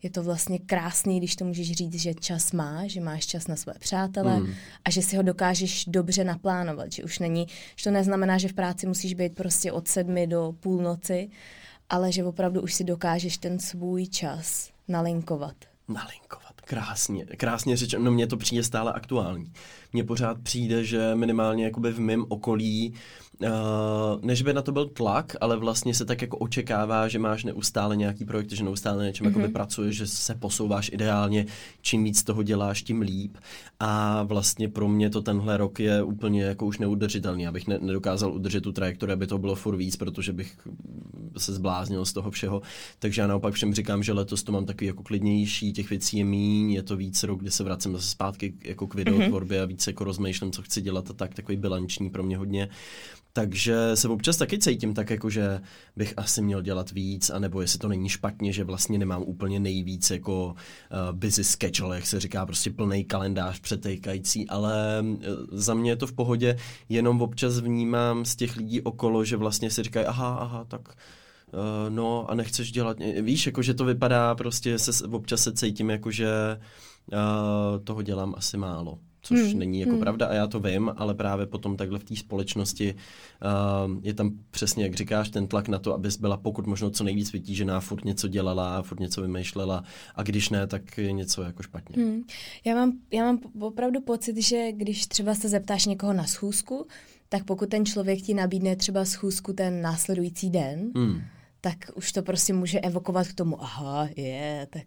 Je 0.03 0.09
to 0.09 0.23
vlastně 0.23 0.59
krásný, 0.59 1.19
když 1.19 1.35
to 1.35 1.45
můžeš 1.45 1.71
říct, 1.71 1.93
že 1.93 2.13
čas 2.13 2.51
máš, 2.51 2.91
že 2.91 3.01
máš 3.01 3.25
čas 3.25 3.47
na 3.47 3.55
své 3.55 3.73
přátele 3.79 4.39
mm. 4.39 4.53
a 4.85 4.89
že 4.91 5.01
si 5.01 5.15
ho 5.15 5.23
dokážeš 5.23 5.85
dobře 5.85 6.23
naplánovat, 6.23 6.91
že 6.91 7.03
už 7.03 7.19
není, 7.19 7.47
že 7.75 7.83
to 7.83 7.91
neznamená, 7.91 8.37
že 8.37 8.47
v 8.47 8.53
práci 8.53 8.87
musíš 8.87 9.13
být 9.13 9.35
prostě 9.35 9.71
od 9.71 9.87
sedmi 9.87 10.27
do 10.27 10.55
půlnoci, 10.59 11.29
ale 11.89 12.11
že 12.11 12.23
opravdu 12.23 12.61
už 12.61 12.73
si 12.73 12.83
dokážeš 12.83 13.37
ten 13.37 13.59
svůj 13.59 14.07
čas 14.07 14.69
nalinkovat. 14.87 15.55
Nalinkovat. 15.87 16.48
Krásně, 16.69 17.25
krásně 17.25 17.77
řečeno. 17.77 18.05
No 18.05 18.11
mně 18.11 18.27
to 18.27 18.37
přijde 18.37 18.63
stále 18.63 18.93
aktuální. 18.93 19.51
Mně 19.93 20.03
pořád 20.03 20.37
přijde, 20.43 20.83
že 20.83 21.15
minimálně 21.15 21.63
jakoby 21.63 21.91
v 21.91 21.99
mém 21.99 22.25
okolí, 22.27 22.93
uh, 23.41 23.49
než 24.21 24.41
by 24.41 24.53
na 24.53 24.61
to 24.61 24.71
byl 24.71 24.85
tlak, 24.85 25.35
ale 25.41 25.57
vlastně 25.57 25.93
se 25.93 26.05
tak 26.05 26.21
jako 26.21 26.37
očekává, 26.37 27.07
že 27.07 27.19
máš 27.19 27.43
neustále 27.43 27.97
nějaký 27.97 28.25
projekt, 28.25 28.51
že 28.51 28.63
neustále 28.63 28.97
na 28.97 29.03
něčem 29.03 29.27
mm-hmm. 29.27 29.29
jakoby 29.29 29.47
pracuješ, 29.53 29.95
že 29.95 30.07
se 30.07 30.35
posouváš 30.35 30.89
ideálně, 30.93 31.45
čím 31.81 32.03
víc 32.03 32.23
toho 32.23 32.43
děláš, 32.43 32.83
tím 32.83 33.01
líp. 33.01 33.37
A 33.79 34.23
vlastně 34.23 34.69
pro 34.69 34.87
mě 34.87 35.09
to 35.09 35.21
tenhle 35.21 35.57
rok 35.57 35.79
je 35.79 36.03
úplně 36.03 36.43
jako 36.43 36.65
už 36.65 36.77
neudržitelný. 36.79 37.47
Abych 37.47 37.67
ne, 37.67 37.79
nedokázal 37.81 38.33
udržet 38.33 38.61
tu 38.61 38.71
trajektorii, 38.71 39.13
aby 39.13 39.27
to 39.27 39.37
bylo 39.37 39.55
furt 39.55 39.77
víc, 39.77 39.95
protože 39.95 40.33
bych 40.33 40.57
se 41.39 41.53
zbláznil 41.53 42.05
z 42.05 42.13
toho 42.13 42.31
všeho. 42.31 42.61
Takže 42.99 43.21
já 43.21 43.27
naopak 43.27 43.53
všem 43.53 43.73
říkám, 43.73 44.03
že 44.03 44.13
letos 44.13 44.43
to 44.43 44.51
mám 44.51 44.65
takový 44.65 44.87
jako 44.87 45.03
klidnější, 45.03 45.73
těch 45.73 45.89
věcí 45.89 46.17
je 46.17 46.25
míň, 46.25 46.71
je 46.71 46.83
to 46.83 46.97
víc 46.97 47.23
rok, 47.23 47.39
kdy 47.39 47.51
se 47.51 47.63
vracím 47.63 47.93
zase 47.93 48.09
zpátky 48.09 48.53
jako 48.63 48.87
k 48.87 48.95
videotvorbě 48.95 49.61
a 49.61 49.65
víc 49.65 49.87
jako 49.87 50.03
rozmýšlím, 50.03 50.51
co 50.51 50.61
chci 50.61 50.81
dělat 50.81 51.09
a 51.09 51.13
tak, 51.13 51.33
takový 51.33 51.57
bilanční 51.57 52.09
pro 52.09 52.23
mě 52.23 52.37
hodně. 52.37 52.69
Takže 53.33 53.75
se 53.93 54.07
občas 54.07 54.37
taky 54.37 54.59
cítím 54.59 54.93
tak, 54.93 55.09
jako 55.09 55.29
že 55.29 55.61
bych 55.95 56.13
asi 56.17 56.41
měl 56.41 56.61
dělat 56.61 56.91
víc, 56.91 57.29
anebo 57.29 57.61
jestli 57.61 57.79
to 57.79 57.87
není 57.87 58.09
špatně, 58.09 58.53
že 58.53 58.63
vlastně 58.63 58.97
nemám 58.97 59.21
úplně 59.21 59.59
nejvíc 59.59 60.09
jako 60.11 60.47
uh, 60.47 61.17
busy 61.17 61.43
schedule, 61.43 61.95
jak 61.95 62.05
se 62.05 62.19
říká, 62.19 62.45
prostě 62.45 62.69
plný 62.69 63.05
kalendář 63.05 63.59
přetejkající, 63.59 64.47
ale 64.47 65.01
uh, 65.01 65.15
za 65.51 65.73
mě 65.73 65.91
je 65.91 65.95
to 65.95 66.07
v 66.07 66.13
pohodě, 66.13 66.57
jenom 66.89 67.21
občas 67.21 67.59
vnímám 67.59 68.25
z 68.25 68.35
těch 68.35 68.55
lidí 68.55 68.81
okolo, 68.81 69.25
že 69.25 69.37
vlastně 69.37 69.71
si 69.71 69.83
říkají, 69.83 70.05
aha, 70.05 70.35
aha, 70.35 70.63
tak 70.63 70.95
uh, 71.53 71.89
no 71.89 72.31
a 72.31 72.35
nechceš 72.35 72.71
dělat, 72.71 72.97
víš, 73.21 73.45
jako 73.45 73.61
že 73.61 73.73
to 73.73 73.85
vypadá 73.85 74.35
prostě, 74.35 74.79
se, 74.79 75.07
občas 75.07 75.43
se 75.43 75.53
cítím 75.53 75.89
jako, 75.89 76.11
že 76.11 76.27
uh, 77.13 77.83
toho 77.83 78.01
dělám 78.01 78.33
asi 78.37 78.57
málo 78.57 78.99
což 79.21 79.39
hmm. 79.39 79.59
není 79.59 79.79
jako 79.79 79.91
hmm. 79.91 79.99
pravda 79.99 80.27
a 80.27 80.33
já 80.33 80.47
to 80.47 80.59
vím, 80.59 80.91
ale 80.97 81.13
právě 81.13 81.45
potom 81.45 81.77
takhle 81.77 81.99
v 81.99 82.03
té 82.03 82.15
společnosti 82.15 82.95
uh, 82.95 83.97
je 84.01 84.13
tam 84.13 84.31
přesně, 84.51 84.83
jak 84.83 84.93
říkáš, 84.93 85.29
ten 85.29 85.47
tlak 85.47 85.67
na 85.67 85.79
to, 85.79 85.93
abys 85.93 86.17
byla 86.17 86.37
pokud 86.37 86.67
možno 86.67 86.89
co 86.89 87.03
nejvíc 87.03 87.33
vytížená, 87.33 87.79
furt 87.79 88.05
něco 88.05 88.27
dělala, 88.27 88.81
furt 88.81 88.99
něco 88.99 89.21
vymýšlela 89.21 89.83
a 90.15 90.23
když 90.23 90.49
ne, 90.49 90.67
tak 90.67 90.97
je 90.97 91.11
něco 91.11 91.41
jako 91.41 91.63
špatně. 91.63 92.03
Hmm. 92.03 92.23
Já, 92.65 92.75
mám, 92.75 92.93
já 93.11 93.23
mám 93.23 93.39
opravdu 93.59 94.01
pocit, 94.01 94.37
že 94.37 94.71
když 94.71 95.07
třeba 95.07 95.35
se 95.35 95.49
zeptáš 95.49 95.85
někoho 95.85 96.13
na 96.13 96.23
schůzku, 96.23 96.87
tak 97.29 97.43
pokud 97.43 97.69
ten 97.69 97.85
člověk 97.85 98.21
ti 98.21 98.33
nabídne 98.33 98.75
třeba 98.75 99.05
schůzku 99.05 99.53
ten 99.53 99.81
následující 99.81 100.49
den, 100.49 100.91
hmm 100.95 101.21
tak 101.61 101.77
už 101.95 102.11
to 102.11 102.21
prostě 102.21 102.53
může 102.53 102.79
evokovat 102.79 103.27
k 103.27 103.33
tomu, 103.33 103.63
aha, 103.63 104.09
je, 104.15 104.67
tak... 104.69 104.85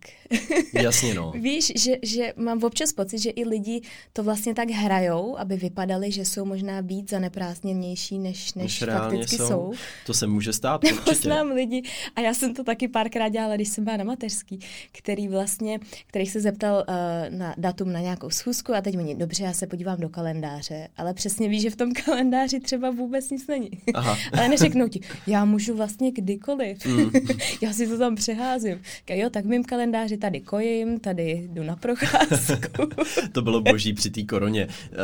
Jasně, 0.83 1.15
no. 1.15 1.33
Víš, 1.41 1.73
že, 1.77 1.97
že 2.03 2.33
mám 2.37 2.65
občas 2.65 2.93
pocit, 2.93 3.19
že 3.19 3.31
i 3.31 3.45
lidi 3.45 3.81
to 4.13 4.23
vlastně 4.23 4.55
tak 4.55 4.71
hrajou, 4.71 5.39
aby 5.39 5.57
vypadali, 5.57 6.13
že 6.13 6.25
jsou 6.25 6.45
možná 6.45 6.81
víc 6.81 7.11
zaneprázdněnější, 7.11 8.19
než, 8.19 8.55
než, 8.55 8.81
než 8.81 8.91
fakticky 8.91 9.37
jsou. 9.37 9.49
jsou. 9.49 9.73
To 10.07 10.15
se 10.15 10.27
může 10.27 10.53
stát, 10.53 10.83
Nebo 10.83 10.97
určitě. 10.97 11.15
znám 11.15 11.51
lidi, 11.51 11.83
a 12.17 12.21
já 12.21 12.35
jsem 12.35 12.55
to 12.55 12.65
taky 12.65 12.89
párkrát 12.89 13.29
dělala, 13.29 13.55
když 13.55 13.69
jsem 13.69 13.85
byla 13.85 13.97
na 13.97 14.05
mateřský, 14.05 14.59
který 14.93 15.29
vlastně, 15.29 15.81
který 16.07 16.27
se 16.27 16.41
zeptal 16.41 16.85
uh, 16.89 17.39
na 17.39 17.55
datum 17.59 17.93
na 17.93 18.01
nějakou 18.01 18.31
schůzku 18.31 18.75
a 18.75 18.81
teď 18.81 18.97
mi 18.97 19.15
dobře, 19.15 19.45
já 19.45 19.53
se 19.53 19.67
podívám 19.67 20.01
do 20.01 20.09
kalendáře, 20.09 20.89
ale 20.97 21.15
přesně 21.15 21.49
ví, 21.49 21.61
že 21.61 21.71
v 21.71 21.77
tom 21.77 21.93
kalendáři 22.05 22.61
třeba 22.61 22.91
vůbec 22.91 23.31
nic 23.31 23.47
není. 23.47 23.71
Aha. 23.95 24.19
ale 24.33 24.49
neřeknou 24.49 24.89
ti, 24.89 25.01
já 25.27 25.45
můžu 25.45 25.77
vlastně 25.77 26.11
kdykoliv. 26.13 26.62
Mm. 26.87 27.11
já 27.61 27.73
si 27.73 27.87
to 27.87 27.99
tam 27.99 28.15
přeházím. 28.15 28.81
Kaj, 29.05 29.19
jo, 29.19 29.31
tak 29.31 29.45
v 29.45 29.49
mým 29.49 29.65
kalendáři 29.65 30.17
tady 30.17 30.41
kojím, 30.41 31.01
tady 31.01 31.49
jdu 31.53 31.63
na 31.63 31.77
procházku. 31.77 32.83
to 33.33 33.43
bylo 33.43 33.61
boží 33.61 33.93
při 33.93 34.11
té 34.11 34.23
koroně, 34.23 34.69
eh, 34.93 34.97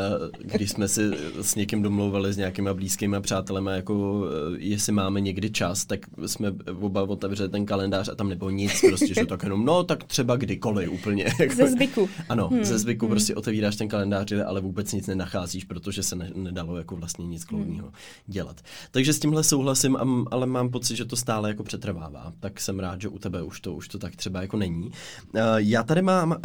když 0.44 0.70
jsme 0.70 0.88
si 0.88 1.02
s 1.40 1.54
někým 1.54 1.82
domlouvali 1.82 2.32
s 2.32 2.36
nějakýma 2.36 2.74
blízkýma 2.74 3.20
přátelema, 3.20 3.72
jako 3.72 4.24
eh, 4.26 4.56
jestli 4.58 4.92
máme 4.92 5.20
někdy 5.20 5.50
čas, 5.50 5.84
tak 5.84 6.00
jsme 6.26 6.52
oba 6.80 7.02
otevřeli 7.02 7.48
ten 7.48 7.66
kalendář 7.66 8.08
a 8.08 8.14
tam 8.14 8.28
nebylo 8.28 8.50
nic, 8.50 8.80
prostě, 8.88 9.14
že 9.14 9.26
tak 9.26 9.42
jenom, 9.42 9.64
no 9.64 9.84
tak 9.84 10.04
třeba 10.04 10.36
kdykoliv 10.36 10.90
úplně. 10.90 11.24
Jako, 11.40 11.54
ze 11.54 11.70
zvyku. 11.70 12.08
Ano, 12.28 12.48
hmm. 12.48 12.64
ze 12.64 12.78
zvyku 12.78 13.06
hmm. 13.06 13.10
prostě 13.10 13.34
otevíráš 13.34 13.76
ten 13.76 13.88
kalendář, 13.88 14.32
ale 14.46 14.60
vůbec 14.60 14.92
nic 14.92 15.06
nenacházíš, 15.06 15.64
protože 15.64 16.02
se 16.02 16.16
ne, 16.16 16.30
nedalo 16.34 16.76
jako 16.76 16.96
vlastně 16.96 17.26
nic 17.26 17.44
kloudního 17.44 17.86
hmm. 17.86 17.94
dělat. 18.26 18.60
Takže 18.90 19.12
s 19.12 19.18
tímhle 19.18 19.44
souhlasím, 19.44 19.96
ale 20.30 20.46
mám 20.46 20.70
pocit, 20.70 20.96
že 20.96 21.04
to 21.04 21.16
stále 21.16 21.47
jako 21.48 21.62
přetrvává. 21.62 22.32
Tak 22.40 22.60
jsem 22.60 22.78
rád, 22.78 23.00
že 23.00 23.08
u 23.08 23.18
tebe 23.18 23.42
už 23.42 23.60
to, 23.60 23.74
už 23.74 23.88
to 23.88 23.98
tak 23.98 24.16
třeba 24.16 24.42
jako 24.42 24.56
není. 24.56 24.86
Uh, 24.86 25.40
já 25.56 25.82
tady 25.82 26.02
mám 26.02 26.30
uh, 26.30 26.36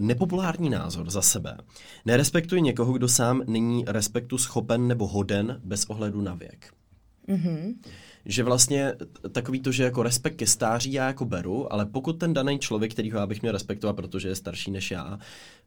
nepopulární 0.00 0.70
názor 0.70 1.10
za 1.10 1.22
sebe. 1.22 1.56
Nerespektuji 2.04 2.62
někoho, 2.62 2.92
kdo 2.92 3.08
sám 3.08 3.42
není 3.46 3.84
respektu 3.86 4.38
schopen 4.38 4.88
nebo 4.88 5.06
hoden 5.06 5.60
bez 5.64 5.84
ohledu 5.84 6.20
na 6.22 6.34
věk. 6.34 6.72
Mm-hmm 7.28 7.74
že 8.26 8.42
vlastně 8.42 8.94
takový 9.32 9.60
to, 9.60 9.72
že 9.72 9.84
jako 9.84 10.02
respekt 10.02 10.36
ke 10.36 10.46
stáří 10.46 10.92
já 10.92 11.06
jako 11.06 11.24
beru, 11.24 11.72
ale 11.72 11.86
pokud 11.86 12.12
ten 12.12 12.34
daný 12.34 12.58
člověk, 12.58 12.92
který 12.92 13.10
ho 13.10 13.18
já 13.18 13.26
bych 13.26 13.42
měl 13.42 13.52
respektovat, 13.52 13.96
protože 13.96 14.28
je 14.28 14.34
starší 14.34 14.70
než 14.70 14.90
já, 14.90 15.18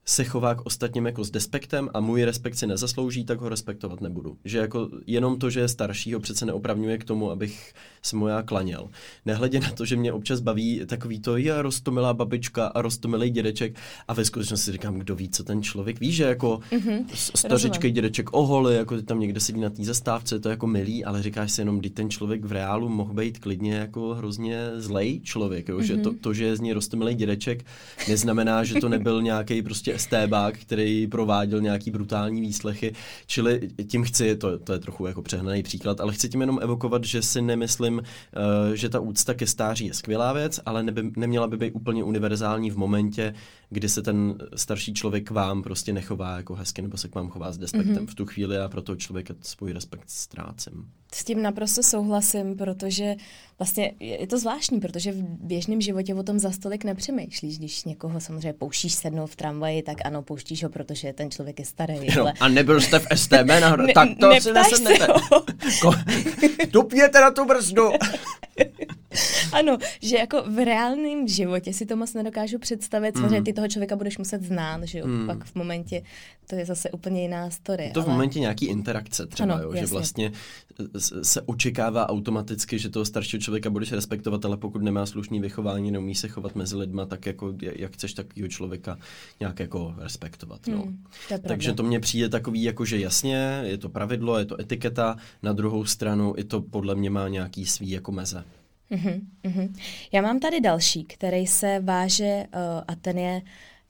se 0.06 0.24
chová 0.24 0.56
k 0.56 0.66
ostatním 0.66 1.06
jako 1.06 1.24
s 1.24 1.32
despektem 1.32 1.90
a 1.94 2.00
můj 2.00 2.24
respekt 2.24 2.56
si 2.56 2.68
nezaslouží, 2.68 3.26
tak 3.26 3.42
ho 3.42 3.50
respektovat 3.50 4.02
nebudu. 4.02 4.38
Že 4.46 4.58
jako 4.58 4.90
jenom 5.08 5.40
to, 5.40 5.50
že 5.50 5.60
je 5.60 5.68
starší, 5.68 6.14
ho 6.14 6.20
přece 6.20 6.46
neopravňuje 6.46 6.98
k 6.98 7.04
tomu, 7.04 7.32
abych 7.32 7.74
se 8.02 8.16
mu 8.16 8.28
já 8.28 8.42
klaněl. 8.42 8.90
Nehledě 9.26 9.60
na 9.60 9.72
to, 9.72 9.86
že 9.86 9.96
mě 9.96 10.14
občas 10.14 10.40
baví 10.40 10.82
takový 10.86 11.20
to, 11.20 11.38
je 11.38 11.62
rostomilá 11.62 12.14
babička 12.14 12.68
a 12.68 12.82
rostomilý 12.82 13.30
dědeček 13.30 13.76
a 14.08 14.14
ve 14.14 14.26
skutečnosti 14.26 14.66
si 14.66 14.72
říkám, 14.72 15.00
kdo 15.00 15.16
ví, 15.16 15.30
co 15.30 15.44
ten 15.44 15.64
člověk 15.64 16.00
ví, 16.00 16.12
že 16.12 16.24
jako 16.24 16.60
mm-hmm, 16.72 17.06
stařičký 17.14 17.92
dědeček 17.92 18.34
oholi, 18.34 18.76
jako 18.76 19.02
tam 19.02 19.20
někde 19.20 19.40
sedí 19.40 19.60
na 19.60 19.70
té 19.70 19.84
zastávce, 19.84 20.40
to 20.40 20.50
je 20.50 20.52
jako 20.52 20.68
milý, 20.68 21.06
ale 21.06 21.24
říkáš 21.24 21.52
si 21.52 21.62
jenom, 21.62 21.80
kdy 21.80 21.90
ten 21.90 22.10
člověk 22.10 22.46
v 22.46 22.52
reálu 22.52 22.90
mohl 22.90 23.14
být 23.14 23.40
klidně 23.40 23.74
jako 23.74 24.14
hrozně 24.14 24.70
zlej 24.76 25.22
člověk, 25.22 25.70
jo? 25.70 25.78
Mm-hmm. 25.78 25.84
že 25.84 25.98
to, 25.98 26.14
to, 26.22 26.34
že 26.34 26.46
je 26.46 26.56
z 26.56 26.60
něj 26.60 26.74
rostomilý 26.74 27.16
dědeček, 27.16 27.66
neznamená, 28.10 28.64
že 28.64 28.76
to 28.82 28.90
nebyl 28.90 29.22
nějaký 29.22 29.62
prostě 29.62 29.89
stébák, 29.98 30.58
který 30.58 31.08
prováděl 31.08 31.62
nějaký 31.62 31.92
brutální 31.92 32.42
výslechy, 32.42 32.94
čili 33.28 33.70
tím 33.88 34.04
chci, 34.04 34.36
to, 34.36 34.60
to 34.60 34.74
je 34.74 34.80
trochu 34.80 35.06
jako 35.06 35.22
přehnaný 35.22 35.64
příklad, 35.64 36.02
ale 36.02 36.14
chci 36.14 36.30
tím 36.30 36.42
jenom 36.42 36.60
evokovat, 36.62 37.04
že 37.04 37.22
si 37.22 37.42
nemyslím, 37.42 37.98
uh, 37.98 38.74
že 38.74 38.90
ta 38.90 39.00
úcta 39.00 39.34
ke 39.34 39.48
stáří 39.48 39.86
je 39.86 39.94
skvělá 39.94 40.34
věc, 40.34 40.60
ale 40.66 40.84
neby, 40.84 41.12
neměla 41.16 41.48
by 41.48 41.58
být 41.58 41.72
úplně 41.72 42.04
univerzální 42.04 42.72
v 42.72 42.78
momentě, 42.78 43.34
kdy 43.70 43.90
se 43.90 44.02
ten 44.02 44.38
starší 44.56 44.94
člověk 44.94 45.28
k 45.28 45.32
vám 45.32 45.64
prostě 45.64 45.94
nechová 45.94 46.38
jako 46.38 46.56
hezky 46.56 46.82
nebo 46.82 46.98
se 46.98 47.08
k 47.08 47.16
vám 47.16 47.30
chová 47.30 47.52
s 47.52 47.58
despektem. 47.58 47.96
Mm-hmm. 47.96 48.08
V 48.08 48.16
tu 48.16 48.26
chvíli 48.26 48.56
já 48.56 48.70
pro 48.70 48.82
toho 48.82 48.96
člověka 48.96 49.34
svůj 49.42 49.74
respekt 49.74 50.10
ztrácím. 50.10 50.86
S 51.14 51.24
tím 51.24 51.42
naprosto 51.42 51.84
souhlasím, 51.84 52.58
protože 52.58 53.16
vlastně 53.60 53.92
je 54.00 54.28
to 54.28 54.40
zvláštní, 54.40 54.80
protože 54.80 55.12
v 55.12 55.22
běžném 55.22 55.82
životě 55.82 56.16
o 56.16 56.24
tom 56.24 56.40
za 56.40 56.52
stolik 56.52 56.84
nepřemýšlíš. 56.84 57.58
Když 57.58 57.84
někoho 57.84 58.20
samozřejmě 58.20 58.54
pouštíš 58.54 58.94
sednout 58.94 59.28
v 59.28 59.36
tramvaji, 59.36 59.84
tak 59.84 59.98
ano, 60.06 60.22
pouštíš 60.22 60.64
ho, 60.64 60.70
protože 60.70 61.14
ten 61.14 61.32
člověk 61.32 61.60
je 61.60 61.66
starý. 61.66 62.08
No, 62.16 62.22
ale... 62.22 62.34
A 62.40 62.48
nebyl 62.48 62.82
jste 62.82 63.00
v 63.00 63.08
STB 63.16 63.48
na 63.62 63.76
ne, 63.76 63.94
tak 63.94 64.10
to 64.20 64.42
si 64.42 64.54
nesednete. 64.54 65.08
Tupněte 66.72 67.22
na 67.22 67.32
tu 67.32 67.46
brzdu. 67.46 67.90
ano, 69.54 69.78
že 70.02 70.18
jako 70.18 70.44
v 70.48 70.66
reálném 70.66 71.28
životě 71.28 71.74
si 71.74 71.86
to 71.86 71.96
moc 71.96 72.14
nedokážu 72.14 72.60
představit, 72.60 73.16
mm. 73.16 73.30
že 73.30 73.42
ty 73.42 73.54
toho 73.54 73.68
člověka 73.68 73.96
budeš 73.96 74.18
muset 74.18 74.44
znát, 74.44 74.84
že 74.84 75.00
jo, 75.00 75.08
mm. 75.08 75.28
pak 75.28 75.44
v 75.44 75.56
momentě 75.56 76.02
to 76.50 76.56
je 76.56 76.66
zase 76.66 76.92
úplně 76.92 77.22
jiná 77.22 77.50
story. 77.50 77.92
To 77.94 78.00
ale... 78.00 78.10
v 78.10 78.12
momentě 78.12 78.40
nějaký 78.40 78.66
interakce 78.66 79.28
třeba, 79.28 79.54
ano, 79.54 79.64
jo, 79.64 79.76
že 79.76 79.86
vlastně 79.86 80.32
se 81.24 81.42
očekává 81.42 82.10
automaticky, 82.10 82.80
že 82.80 82.90
toho 82.90 83.06
staršího 83.06 83.42
člověka 83.42 83.70
budeš 83.70 83.92
respektovat, 83.92 84.46
ale 84.46 84.58
pokud 84.58 84.82
nemá 84.82 85.06
slušný 85.06 85.40
vychování, 85.40 85.92
neumí 85.92 86.16
se 86.16 86.28
chovat 86.28 86.56
mezi 86.56 86.76
lidma, 86.76 87.06
tak 87.06 87.26
jako 87.26 87.54
jak 87.62 87.94
chceš 87.94 88.14
takového 88.14 88.48
člověka 88.48 88.98
nějak 89.40 89.60
jako 89.60 89.96
respektovat. 89.98 90.68
No. 90.68 90.78
Hmm, 90.78 91.04
to 91.30 91.48
Takže 91.48 91.74
to 91.74 91.84
mně 91.84 92.00
přijde 92.00 92.30
takový, 92.30 92.64
jako 92.64 92.86
že 92.86 93.00
jasně, 93.00 93.62
je 93.66 93.78
to 93.78 93.90
pravidlo, 93.90 94.38
je 94.38 94.46
to 94.46 94.62
etiketa, 94.62 95.18
na 95.44 95.54
druhou 95.54 95.86
stranu 95.86 96.34
i 96.38 96.44
to 96.44 96.62
podle 96.62 96.96
mě 96.96 97.10
má 97.10 97.28
nějaký 97.28 97.66
svý 97.66 97.90
jako 97.90 98.12
meze. 98.12 98.44
Uh-huh, 98.92 99.22
uh-huh. 99.44 99.76
Já 100.12 100.22
mám 100.22 100.40
tady 100.40 100.62
další, 100.62 101.04
který 101.04 101.48
se 101.48 101.80
váže 101.80 102.46
uh, 102.54 102.62
a 102.88 102.96
ten 102.96 103.18
je 103.18 103.42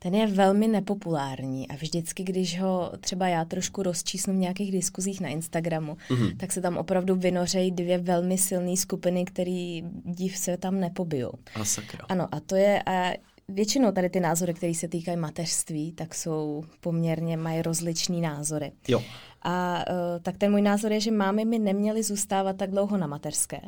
ten 0.02 0.16
je 0.16 0.28
velmi 0.28 0.68
nepopulární 0.68 1.68
a 1.68 1.76
vždycky, 1.76 2.24
když 2.24 2.60
ho 2.60 2.92
třeba 3.00 3.28
já 3.28 3.46
trošku 3.46 3.84
rozčísnu 3.84 4.34
v 4.34 4.38
nějakých 4.38 4.72
diskuzích 4.72 5.22
na 5.22 5.30
Instagramu, 5.30 5.98
mm-hmm. 6.10 6.38
tak 6.38 6.52
se 6.52 6.62
tam 6.62 6.78
opravdu 6.78 7.16
vynořejí 7.16 7.72
dvě 7.72 7.98
velmi 7.98 8.38
silné 8.38 8.78
skupiny, 8.78 9.26
které 9.26 9.82
div 10.06 10.38
se 10.38 10.58
tam 10.58 10.80
nepobijou. 10.80 11.32
A 11.56 11.66
sakra. 11.66 12.06
Ano, 12.10 12.28
a 12.32 12.40
to 12.40 12.56
je, 12.56 12.84
a 12.86 13.14
většinou 13.48 13.92
tady 13.92 14.10
ty 14.10 14.20
názory, 14.20 14.54
které 14.54 14.74
se 14.74 14.88
týkají 14.88 15.18
mateřství, 15.18 15.92
tak 15.92 16.16
jsou 16.16 16.64
poměrně, 16.80 17.38
mají 17.38 17.62
rozličný 17.62 18.22
názory. 18.22 18.72
Jo. 18.88 19.04
A 19.42 19.86
uh, 19.90 19.96
tak 20.22 20.38
ten 20.38 20.52
můj 20.52 20.62
názor 20.62 20.92
je, 20.92 21.00
že 21.00 21.12
mámy 21.12 21.46
by 21.46 21.60
neměly 21.60 22.04
zůstávat 22.04 22.58
tak 22.58 22.72
dlouho 22.72 22.98
na 22.98 23.08
mateřské. 23.08 23.60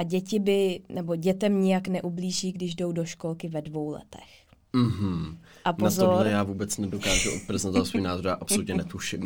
A 0.00 0.02
děti 0.02 0.38
by, 0.38 0.80
nebo 0.88 1.16
dětem 1.16 1.62
nijak 1.62 1.88
neublíží, 1.88 2.52
když 2.52 2.74
jdou 2.74 2.92
do 2.92 3.04
školky 3.04 3.48
ve 3.48 3.62
dvou 3.62 3.90
letech. 3.90 4.46
Mm-hmm. 4.74 5.36
A 5.64 5.72
pozor. 5.72 6.08
Na 6.08 6.14
tohle 6.14 6.30
já 6.30 6.42
vůbec 6.42 6.78
nedokážu 6.78 7.30
odprezentovat 7.36 7.86
svůj 7.86 8.02
názor, 8.02 8.26
já 8.26 8.34
absolutně 8.34 8.74
netuším. 8.74 9.24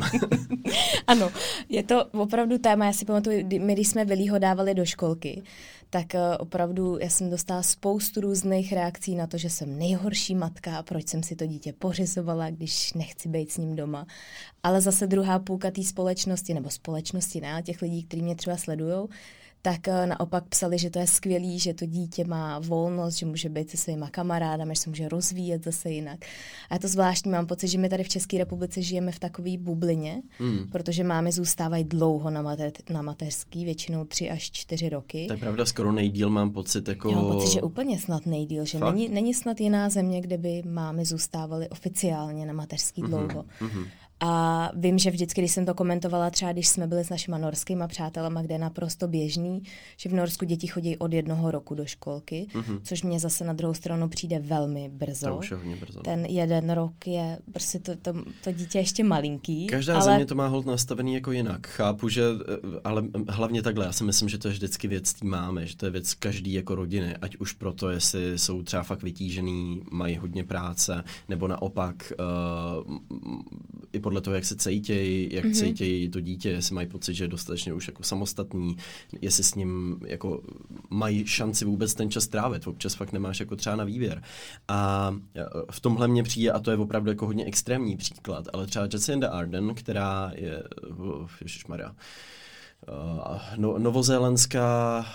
ano, 1.07 1.31
je 1.69 1.83
to 1.83 2.05
opravdu 2.05 2.57
téma, 2.57 2.85
já 2.85 2.93
si 2.93 3.05
pamatuju, 3.05 3.47
my 3.59 3.73
když 3.73 3.87
jsme 3.87 4.05
Vilího 4.05 4.39
dávali 4.39 4.73
do 4.73 4.85
školky, 4.85 5.43
tak 5.89 6.05
uh, 6.13 6.19
opravdu 6.39 6.97
já 7.01 7.09
jsem 7.09 7.29
dostala 7.29 7.63
spoustu 7.63 8.21
různých 8.21 8.73
reakcí 8.73 9.15
na 9.15 9.27
to, 9.27 9.37
že 9.37 9.49
jsem 9.49 9.79
nejhorší 9.79 10.35
matka 10.35 10.77
a 10.77 10.83
proč 10.83 11.07
jsem 11.07 11.23
si 11.23 11.35
to 11.35 11.45
dítě 11.45 11.73
pořizovala, 11.73 12.49
když 12.49 12.93
nechci 12.93 13.29
být 13.29 13.51
s 13.51 13.57
ním 13.57 13.75
doma. 13.75 14.05
Ale 14.63 14.81
zase 14.81 15.07
druhá 15.07 15.39
půlka 15.39 15.71
té 15.71 15.83
společnosti, 15.83 16.53
nebo 16.53 16.69
společnosti, 16.69 17.41
ne, 17.41 17.61
těch 17.63 17.81
lidí, 17.81 18.03
kteří 18.03 18.21
mě 18.21 18.35
třeba 18.35 18.57
sledují, 18.57 19.07
tak 19.65 19.87
eh, 19.87 20.07
naopak 20.07 20.43
psali, 20.45 20.77
že 20.77 20.89
to 20.89 20.99
je 20.99 21.07
skvělý, 21.07 21.59
že 21.59 21.73
to 21.73 21.85
dítě 21.85 22.25
má 22.25 22.59
volnost, 22.59 23.15
že 23.15 23.25
může 23.25 23.49
být 23.49 23.69
se 23.69 23.77
svýma 23.77 24.09
kamarádami, 24.09 24.75
že 24.75 24.81
se 24.81 24.89
může 24.89 25.09
rozvíjet 25.09 25.63
zase 25.63 25.89
jinak. 25.89 26.19
A 26.69 26.73
je 26.73 26.79
to 26.79 26.87
zvláštní, 26.87 27.31
mám 27.31 27.47
pocit, 27.47 27.67
že 27.67 27.77
my 27.77 27.89
tady 27.89 28.03
v 28.03 28.09
České 28.09 28.37
republice 28.37 28.81
žijeme 28.81 29.11
v 29.11 29.19
takové 29.19 29.57
bublině, 29.57 30.21
mm. 30.39 30.67
protože 30.71 31.03
máme 31.03 31.31
zůstávají 31.31 31.83
dlouho 31.83 32.29
na, 32.29 32.41
mater, 32.41 32.71
na 32.89 33.01
mateřský, 33.01 33.65
většinou 33.65 34.05
tři 34.05 34.29
až 34.29 34.51
čtyři 34.51 34.89
roky. 34.89 35.25
To 35.27 35.33
je 35.33 35.39
pravda, 35.39 35.65
skoro 35.65 35.91
nejdíl 35.91 36.29
mám 36.29 36.51
pocit. 36.51 36.87
Jako... 36.87 37.09
Já 37.09 37.15
mám 37.15 37.31
pocit, 37.31 37.51
že 37.51 37.61
úplně 37.61 37.99
snad 37.99 38.25
nejdíl, 38.25 38.65
že 38.65 38.79
není, 38.79 39.09
není 39.09 39.33
snad 39.33 39.61
jiná 39.61 39.89
země, 39.89 40.21
kde 40.21 40.37
by 40.37 40.63
máme 40.65 41.05
zůstávali 41.05 41.69
oficiálně 41.69 42.45
na 42.45 42.53
mateřský 42.53 43.03
mm-hmm. 43.03 43.07
dlouho. 43.07 43.45
Mm-hmm. 43.61 43.87
A 44.19 44.71
vím, 44.75 44.97
že 44.97 45.11
vždycky, 45.11 45.41
když 45.41 45.51
jsem 45.51 45.65
to 45.65 45.73
komentovala, 45.73 46.29
třeba 46.29 46.51
když 46.51 46.67
jsme 46.67 46.87
byli 46.87 47.03
s 47.03 47.09
našimi 47.09 47.37
norskými 47.39 47.83
přátelama, 47.87 48.41
kde 48.41 48.55
je 48.55 48.59
naprosto 48.59 49.07
běžný, 49.07 49.63
že 49.97 50.09
v 50.09 50.13
Norsku 50.13 50.45
děti 50.45 50.67
chodí 50.67 50.97
od 50.97 51.13
jednoho 51.13 51.51
roku 51.51 51.75
do 51.75 51.85
školky, 51.85 52.47
mm-hmm. 52.53 52.79
což 52.83 53.03
mě 53.03 53.19
zase 53.19 53.43
na 53.43 53.53
druhou 53.53 53.73
stranu 53.73 54.09
přijde 54.09 54.39
velmi 54.39 54.89
brzo. 54.89 55.27
To 55.27 55.37
už 55.37 55.51
je 55.51 55.57
hodně 55.57 55.75
brzo. 55.75 56.01
Ten 56.01 56.25
jeden 56.25 56.69
rok 56.69 57.07
je 57.07 57.39
prostě 57.51 57.79
to, 57.79 57.95
to, 57.95 58.13
to 58.43 58.51
dítě 58.51 58.77
ještě 58.77 59.03
malinký. 59.03 59.67
Každá 59.67 59.93
ale... 59.93 60.03
země 60.03 60.25
to 60.25 60.35
má 60.35 60.47
hold 60.47 60.65
nastavený 60.65 61.13
jako 61.13 61.31
jinak. 61.31 61.67
Chápu, 61.67 62.09
že, 62.09 62.23
ale 62.83 63.03
hlavně 63.29 63.61
takhle, 63.61 63.85
já 63.85 63.91
si 63.91 64.03
myslím, 64.03 64.29
že 64.29 64.37
to 64.37 64.47
je 64.47 64.51
vždycky 64.51 64.87
věc 64.87 65.13
tý 65.13 65.27
máme, 65.27 65.65
že 65.65 65.77
to 65.77 65.85
je 65.85 65.91
věc 65.91 66.13
každý 66.13 66.53
jako 66.53 66.75
rodiny, 66.75 67.15
ať 67.17 67.37
už 67.37 67.53
proto, 67.53 67.89
jestli 67.89 68.39
jsou 68.39 68.63
třeba 68.63 68.83
fakt 68.83 69.03
vytížený, 69.03 69.81
mají 69.91 70.17
hodně 70.17 70.43
práce, 70.43 71.03
nebo 71.29 71.47
naopak 71.47 72.13
uh, 72.87 72.97
i 73.93 73.99
podle 74.05 74.21
toho, 74.21 74.35
jak 74.35 74.45
se 74.45 74.55
cítějí, 74.55 75.29
jak 75.31 75.45
mm-hmm. 75.45 75.59
cítějí 75.59 76.09
to 76.09 76.19
dítě, 76.19 76.49
jestli 76.49 76.75
mají 76.75 76.87
pocit, 76.87 77.13
že 77.13 77.23
je 77.23 77.27
dostatečně 77.27 77.73
už 77.73 77.87
jako 77.87 78.03
samostatný, 78.03 78.77
jestli 79.21 79.43
s 79.43 79.55
ním 79.55 79.99
jako 80.07 80.41
mají 80.89 81.27
šanci 81.27 81.65
vůbec 81.65 81.93
ten 81.93 82.11
čas 82.11 82.27
trávit. 82.27 82.67
Občas 82.67 82.95
fakt 82.95 83.11
nemáš 83.11 83.39
jako 83.39 83.55
třeba 83.55 83.75
na 83.75 83.83
výběr. 83.83 84.23
A 84.67 85.11
v 85.71 85.79
tomhle 85.79 86.07
mě 86.07 86.23
přijde, 86.23 86.51
a 86.51 86.59
to 86.59 86.71
je 86.71 86.77
opravdu 86.77 87.09
jako 87.09 87.25
hodně 87.25 87.45
extrémní 87.45 87.97
příklad, 87.97 88.47
ale 88.53 88.67
třeba 88.67 88.87
Jacinda 88.93 89.29
Arden, 89.29 89.75
která 89.75 90.31
je, 90.35 90.63
ježišmarja, 91.41 91.95
no, 93.57 93.79
novozélandská 93.79 95.05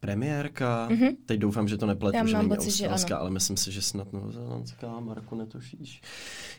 premiérka, 0.00 0.88
mm-hmm. 0.90 1.16
teď 1.26 1.40
doufám, 1.40 1.68
že 1.68 1.76
to 1.76 1.86
nepletu, 1.86 2.16
Já 2.16 2.26
že 2.26 2.36
není 2.36 2.50
australská, 2.50 3.16
ale 3.16 3.30
myslím 3.30 3.56
si, 3.56 3.72
že 3.72 3.82
snad 3.82 4.12
novozélandská, 4.12 5.00
Marku, 5.00 5.34
netušíš. 5.34 6.02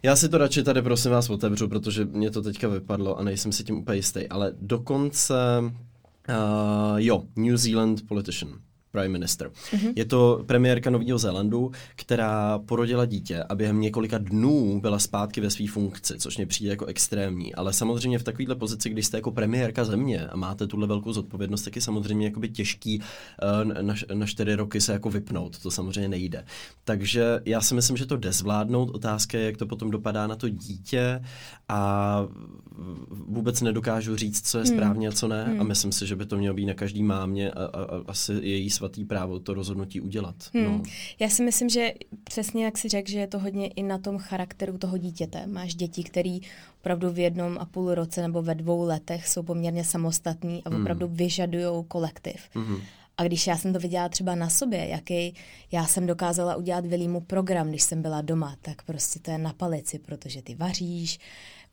Já 0.03 0.15
si 0.15 0.29
to 0.29 0.38
radši 0.38 0.63
tady 0.63 0.81
prosím 0.81 1.12
vás 1.12 1.29
otevřu, 1.29 1.67
protože 1.67 2.05
mě 2.05 2.31
to 2.31 2.41
teďka 2.41 2.67
vypadlo 2.67 3.19
a 3.19 3.24
nejsem 3.24 3.51
si 3.51 3.63
tím 3.63 3.77
úplně 3.77 3.98
jistý, 3.98 4.27
ale 4.27 4.53
dokonce, 4.62 5.36
uh, 5.62 6.98
jo, 6.98 7.24
New 7.36 7.57
Zealand 7.57 8.07
politician, 8.07 8.50
prime 8.91 9.10
minister. 9.10 9.50
Mm-hmm. 9.50 9.93
Je 9.95 10.05
to 10.05 10.43
premiérka 10.45 10.89
Nového 10.89 11.17
Zélandu, 11.17 11.71
která 11.95 12.60
porodila 12.60 13.05
dítě 13.05 13.43
a 13.43 13.55
během 13.55 13.81
několika 13.81 14.17
dnů 14.17 14.81
byla 14.81 15.00
zpátky 15.00 15.41
ve 15.41 15.50
své 15.50 15.67
funkci, 15.67 16.13
což 16.17 16.38
mě 16.38 16.45
přijde 16.45 16.69
jako 16.69 16.86
extrémní. 16.86 17.55
Ale 17.55 17.74
samozřejmě 17.74 18.19
v 18.19 18.24
takovéhle 18.24 18.55
pozici, 18.55 18.89
když 18.89 19.05
jste 19.05 19.17
jako 19.17 19.31
premiérka 19.31 19.86
země 19.86 20.27
a 20.27 20.38
máte 20.38 20.67
tuhle 20.67 20.88
velkou 20.88 21.13
zodpovědnost, 21.13 21.62
tak 21.62 21.75
je 21.75 21.81
samozřejmě 21.81 22.27
jakoby 22.27 22.50
těžký 22.50 23.00
uh, 23.00 23.83
na, 23.83 23.95
na 24.13 24.25
čtyři 24.25 24.55
roky 24.55 24.81
se 24.81 24.93
jako 24.93 25.10
vypnout. 25.10 25.60
To 25.60 25.71
samozřejmě 25.71 26.10
nejde. 26.10 26.45
Takže 26.83 27.41
já 27.45 27.62
si 27.62 27.75
myslím, 27.75 27.98
že 27.98 28.05
to 28.05 28.17
jde 28.17 28.31
zvládnout. 28.31 28.89
Otázka 28.89 29.38
je, 29.38 29.45
jak 29.45 29.57
to 29.57 29.65
potom 29.65 29.91
dopadá 29.91 30.27
na 30.27 30.36
to 30.36 30.50
dítě 30.50 31.21
a 31.69 32.25
vůbec 33.10 33.62
nedokážu 33.62 34.15
říct, 34.15 34.50
co 34.50 34.57
je 34.57 34.63
hmm. 34.63 34.74
správně 34.74 35.07
a 35.07 35.12
co 35.12 35.27
ne. 35.27 35.43
Hmm. 35.43 35.62
A 35.62 35.63
myslím 35.63 35.91
si, 35.91 36.07
že 36.07 36.15
by 36.15 36.25
to 36.25 36.38
mělo 36.38 36.55
být 36.55 36.65
na 36.65 36.74
každý 36.74 37.03
mámě 37.03 37.51
a, 37.51 37.65
a, 37.65 37.83
a 37.83 38.01
asi 38.07 38.33
její 38.33 38.69
svatý 38.81 39.05
právo 39.05 39.39
to 39.39 39.53
rozhodnutí 39.53 40.01
udělat. 40.01 40.35
Hmm. 40.53 40.63
No. 40.63 40.83
Já 41.19 41.29
si 41.29 41.43
myslím, 41.43 41.69
že 41.69 41.93
přesně 42.23 42.65
jak 42.65 42.77
si 42.77 42.89
řekl, 42.89 43.11
že 43.11 43.19
je 43.19 43.27
to 43.27 43.39
hodně 43.39 43.67
i 43.67 43.83
na 43.83 43.97
tom 43.97 44.17
charakteru 44.17 44.77
toho 44.77 44.97
dítěte. 44.97 45.47
Máš 45.47 45.75
děti, 45.75 46.03
který 46.03 46.41
opravdu 46.81 47.09
v 47.09 47.19
jednom 47.19 47.57
a 47.59 47.65
půl 47.65 47.93
roce 47.95 48.21
nebo 48.21 48.41
ve 48.41 48.55
dvou 48.55 48.83
letech 48.83 49.27
jsou 49.27 49.43
poměrně 49.43 49.83
samostatní 49.83 50.63
a 50.63 50.69
hmm. 50.69 50.81
opravdu 50.81 51.07
hmm. 51.07 51.15
vyžadují 51.15 51.85
kolektiv. 51.88 52.50
Hmm. 52.53 52.77
A 53.17 53.23
když 53.23 53.47
já 53.47 53.57
jsem 53.57 53.73
to 53.73 53.79
viděla 53.79 54.09
třeba 54.09 54.35
na 54.35 54.50
sobě, 54.50 54.88
jaký 54.88 55.35
já 55.71 55.85
jsem 55.85 56.07
dokázala 56.07 56.55
udělat 56.55 56.85
Vilímu 56.85 57.21
program, 57.21 57.69
když 57.69 57.83
jsem 57.83 58.01
byla 58.01 58.21
doma, 58.21 58.55
tak 58.61 58.81
prostě 58.81 59.19
to 59.19 59.31
je 59.31 59.38
na 59.38 59.53
palici, 59.53 60.00
protože 60.00 60.41
ty 60.41 60.55
vaříš, 60.55 61.19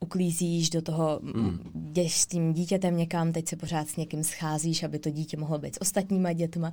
uklízíš 0.00 0.70
do 0.70 0.82
toho, 0.82 1.20
mm. 1.22 1.58
jdeš 1.74 2.20
s 2.20 2.26
tím 2.26 2.52
dítětem 2.52 2.96
někam, 2.96 3.32
teď 3.32 3.48
se 3.48 3.56
pořád 3.56 3.88
s 3.88 3.96
někým 3.96 4.24
scházíš, 4.24 4.82
aby 4.82 4.98
to 4.98 5.10
dítě 5.10 5.36
mohlo 5.36 5.58
být 5.58 5.74
s 5.74 5.80
ostatníma 5.80 6.32
dětma. 6.32 6.72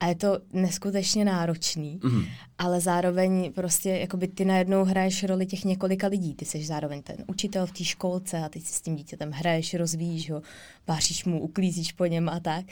A 0.00 0.06
je 0.06 0.14
to 0.14 0.38
neskutečně 0.52 1.24
náročný, 1.24 2.00
mm. 2.04 2.24
ale 2.58 2.80
zároveň 2.80 3.52
prostě 3.52 3.90
jakoby 3.90 4.28
ty 4.28 4.44
najednou 4.44 4.84
hraješ 4.84 5.24
roli 5.24 5.46
těch 5.46 5.64
několika 5.64 6.06
lidí. 6.06 6.34
Ty 6.34 6.44
jsi 6.44 6.64
zároveň 6.64 7.02
ten 7.02 7.16
učitel 7.26 7.66
v 7.66 7.72
té 7.72 7.84
školce 7.84 8.38
a 8.38 8.48
teď 8.48 8.62
si 8.62 8.74
s 8.74 8.80
tím 8.80 8.96
dítětem 8.96 9.30
hraješ, 9.30 9.74
rozvíjíš 9.74 10.30
ho, 10.30 10.42
váříš 10.86 11.24
mu, 11.24 11.40
uklízíš 11.40 11.92
po 11.92 12.06
něm 12.06 12.28
a 12.28 12.40
tak. 12.40 12.64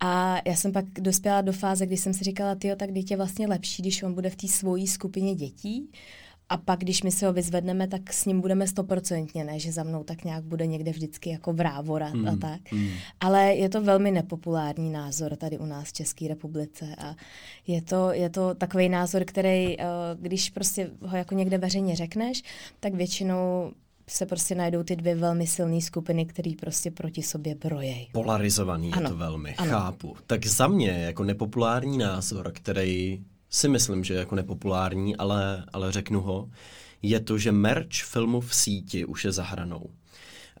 A 0.00 0.36
já 0.46 0.56
jsem 0.56 0.72
pak 0.72 0.84
dospěla 1.00 1.40
do 1.40 1.52
fáze, 1.52 1.86
kdy 1.86 1.96
jsem 1.96 2.14
si 2.14 2.24
říkala, 2.24 2.54
ty 2.54 2.76
tak 2.76 2.92
dítě 2.92 3.16
vlastně 3.16 3.46
lepší, 3.46 3.82
když 3.82 4.02
on 4.02 4.14
bude 4.14 4.30
v 4.30 4.36
té 4.36 4.48
svojí 4.48 4.86
skupině 4.86 5.34
dětí, 5.34 5.88
a 6.52 6.56
pak, 6.56 6.80
když 6.80 7.02
my 7.02 7.10
si 7.10 7.24
ho 7.24 7.32
vyzvedneme, 7.32 7.88
tak 7.88 8.12
s 8.12 8.24
ním 8.24 8.40
budeme 8.40 8.66
stoprocentně, 8.66 9.44
ne, 9.44 9.58
že 9.58 9.72
za 9.72 9.82
mnou 9.82 10.04
tak 10.04 10.24
nějak 10.24 10.44
bude 10.44 10.66
někde 10.66 10.90
vždycky 10.90 11.30
jako 11.30 11.52
vrávorat 11.52 12.14
mm, 12.14 12.28
a 12.28 12.36
tak. 12.36 12.72
Mm. 12.72 12.88
Ale 13.20 13.54
je 13.54 13.68
to 13.68 13.82
velmi 13.82 14.10
nepopulární 14.10 14.90
názor 14.90 15.36
tady 15.36 15.58
u 15.58 15.66
nás 15.66 15.88
v 15.88 15.92
České 15.92 16.28
republice 16.28 16.94
a 16.98 17.14
je 17.66 17.82
to, 17.82 18.12
je 18.12 18.30
to 18.30 18.54
takový 18.54 18.88
názor, 18.88 19.24
který, 19.24 19.80
eh, 19.80 19.84
když 20.20 20.50
prostě 20.50 20.90
ho 21.00 21.16
jako 21.16 21.34
někde 21.34 21.58
veřejně 21.58 21.96
řekneš, 21.96 22.42
tak 22.80 22.94
většinou 22.94 23.72
se 24.08 24.26
prostě 24.26 24.54
najdou 24.54 24.82
ty 24.82 24.96
dvě 24.96 25.14
velmi 25.14 25.46
silné 25.46 25.80
skupiny, 25.80 26.26
které 26.26 26.52
prostě 26.60 26.90
proti 26.90 27.22
sobě 27.22 27.54
brojejí. 27.54 28.08
Polarizovaný 28.12 28.92
ano. 28.92 29.02
je 29.02 29.08
to 29.08 29.16
velmi, 29.16 29.54
ano. 29.54 29.70
chápu. 29.70 30.16
Tak 30.26 30.46
za 30.46 30.66
mě 30.66 30.90
jako 30.90 31.24
nepopulární 31.24 31.98
názor, 31.98 32.52
který 32.54 33.24
si 33.52 33.68
myslím, 33.68 34.04
že 34.04 34.14
je 34.14 34.18
jako 34.18 34.34
nepopulární, 34.34 35.16
ale, 35.16 35.64
ale 35.72 35.92
řeknu 35.92 36.20
ho, 36.20 36.48
je 37.02 37.20
to, 37.20 37.38
že 37.38 37.52
merch 37.52 38.02
filmu 38.04 38.40
v 38.40 38.54
síti 38.54 39.04
už 39.04 39.24
je 39.24 39.32
za 39.32 39.42
hranou. 39.44 39.90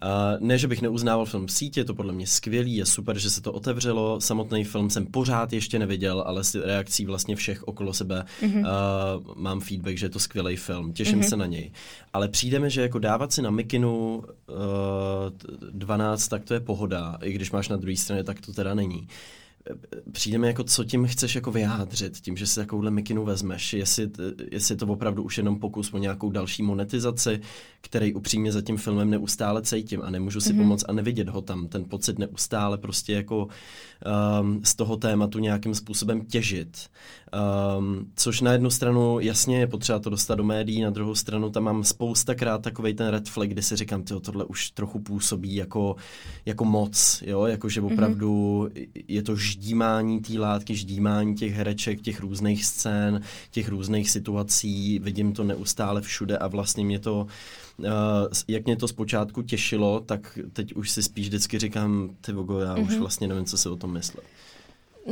Uh, 0.04 0.46
ne, 0.46 0.58
že 0.58 0.68
bych 0.68 0.82
neuznával 0.82 1.26
film 1.26 1.46
v 1.46 1.52
síti, 1.52 1.80
je 1.80 1.84
to 1.84 1.94
podle 1.94 2.12
mě 2.12 2.26
skvělý, 2.26 2.76
je 2.76 2.86
super, 2.86 3.18
že 3.18 3.30
se 3.30 3.40
to 3.40 3.52
otevřelo. 3.52 4.20
Samotný 4.20 4.64
film 4.64 4.90
jsem 4.90 5.06
pořád 5.06 5.52
ještě 5.52 5.78
neviděl, 5.78 6.24
ale 6.26 6.44
s 6.44 6.54
reakcí 6.54 7.06
vlastně 7.06 7.36
všech 7.36 7.62
okolo 7.62 7.92
sebe 7.92 8.24
mm-hmm. 8.42 8.60
uh, 8.60 9.34
mám 9.36 9.60
feedback, 9.60 9.98
že 9.98 10.06
je 10.06 10.10
to 10.10 10.18
skvělý 10.18 10.56
film, 10.56 10.92
těším 10.92 11.20
mm-hmm. 11.20 11.28
se 11.28 11.36
na 11.36 11.46
něj. 11.46 11.72
Ale 12.12 12.28
přijde 12.28 12.58
mi, 12.58 12.70
že 12.70 12.82
jako 12.82 12.98
dávat 12.98 13.32
si 13.32 13.42
na 13.42 13.50
Mikinu 13.50 14.16
uh, 14.16 14.24
12, 15.70 16.28
tak 16.28 16.44
to 16.44 16.54
je 16.54 16.60
pohoda, 16.60 17.18
i 17.22 17.32
když 17.32 17.50
máš 17.50 17.68
na 17.68 17.76
druhé 17.76 17.96
straně, 17.96 18.24
tak 18.24 18.40
to 18.40 18.52
teda 18.52 18.74
není. 18.74 19.00
Uh, 19.00 19.06
přijde 20.12 20.38
mi 20.38 20.46
jako, 20.46 20.64
co 20.64 20.84
tím 20.84 21.06
chceš 21.06 21.34
jako 21.34 21.52
vyjádřit, 21.52 22.20
tím, 22.20 22.36
že 22.36 22.46
si 22.46 22.54
takovouhle 22.54 22.90
mikinu 22.90 23.24
vezmeš, 23.24 23.72
jestli, 23.72 24.10
jestli 24.50 24.76
to 24.76 24.86
opravdu 24.86 25.22
už 25.22 25.38
jenom 25.38 25.58
pokus 25.58 25.92
o 25.92 25.98
nějakou 25.98 26.30
další 26.30 26.62
monetizaci, 26.62 27.40
který 27.80 28.14
upřímně 28.14 28.52
za 28.52 28.62
tím 28.62 28.76
filmem 28.76 29.10
neustále 29.10 29.62
cítím 29.62 30.02
a 30.02 30.10
nemůžu 30.10 30.40
si 30.40 30.52
mm-hmm. 30.52 30.56
pomoct 30.56 30.84
a 30.88 30.92
nevidět 30.92 31.28
ho 31.28 31.42
tam, 31.42 31.68
ten 31.68 31.84
pocit 31.84 32.18
neustále 32.18 32.78
prostě 32.78 33.12
jako 33.12 33.48
um, 34.40 34.60
z 34.64 34.74
toho 34.74 34.96
tématu 34.96 35.38
nějakým 35.38 35.74
způsobem 35.74 36.24
těžit. 36.24 36.90
Um, 37.78 38.06
což 38.16 38.40
na 38.40 38.52
jednu 38.52 38.70
stranu 38.70 39.20
jasně 39.20 39.58
je 39.58 39.66
potřeba 39.66 39.98
to 39.98 40.10
dostat 40.10 40.34
do 40.34 40.44
médií, 40.44 40.80
na 40.80 40.90
druhou 40.90 41.14
stranu 41.14 41.50
tam 41.50 41.62
mám 41.64 41.84
spoustakrát 41.84 42.62
takový 42.62 42.94
ten 42.94 43.08
red 43.08 43.28
flag, 43.28 43.48
kdy 43.48 43.62
si 43.62 43.76
říkám, 43.76 44.02
tyjo, 44.02 44.20
tohle 44.20 44.44
už 44.44 44.70
trochu 44.70 45.00
působí 45.00 45.54
jako, 45.54 45.96
jako 46.46 46.64
moc, 46.64 47.22
jo, 47.26 47.46
jako 47.46 47.68
že 47.68 47.80
mhm. 47.80 47.92
opravdu 47.92 48.62
mm-hmm. 48.62 49.04
je 49.08 49.22
to 49.22 49.36
ždímání 49.52 50.20
té 50.20 50.38
látky, 50.38 50.74
ždímání 50.74 51.34
těch 51.34 51.54
hereček, 51.54 52.00
těch 52.00 52.20
různých 52.20 52.64
scén, 52.64 53.20
těch 53.50 53.68
různých 53.68 54.10
situací, 54.10 54.98
vidím 54.98 55.32
to 55.32 55.44
neustále 55.44 56.00
všude 56.00 56.38
a 56.38 56.48
vlastně 56.48 56.84
mě 56.84 56.98
to 56.98 57.26
Uh, 57.78 57.86
jak 58.48 58.64
mě 58.64 58.76
to 58.76 58.88
zpočátku 58.88 59.42
těšilo, 59.42 60.00
tak 60.00 60.38
teď 60.52 60.74
už 60.74 60.90
si 60.90 61.02
spíš 61.02 61.28
vždycky 61.28 61.58
říkám, 61.58 62.10
ty 62.20 62.32
vogo, 62.32 62.58
já 62.58 62.74
mm-hmm. 62.74 62.84
už 62.84 62.90
mhm. 62.90 63.00
vlastně 63.00 63.28
nevím, 63.28 63.44
co 63.44 63.58
si 63.58 63.68
o 63.68 63.76
tom 63.76 63.92
myslet. 63.92 64.24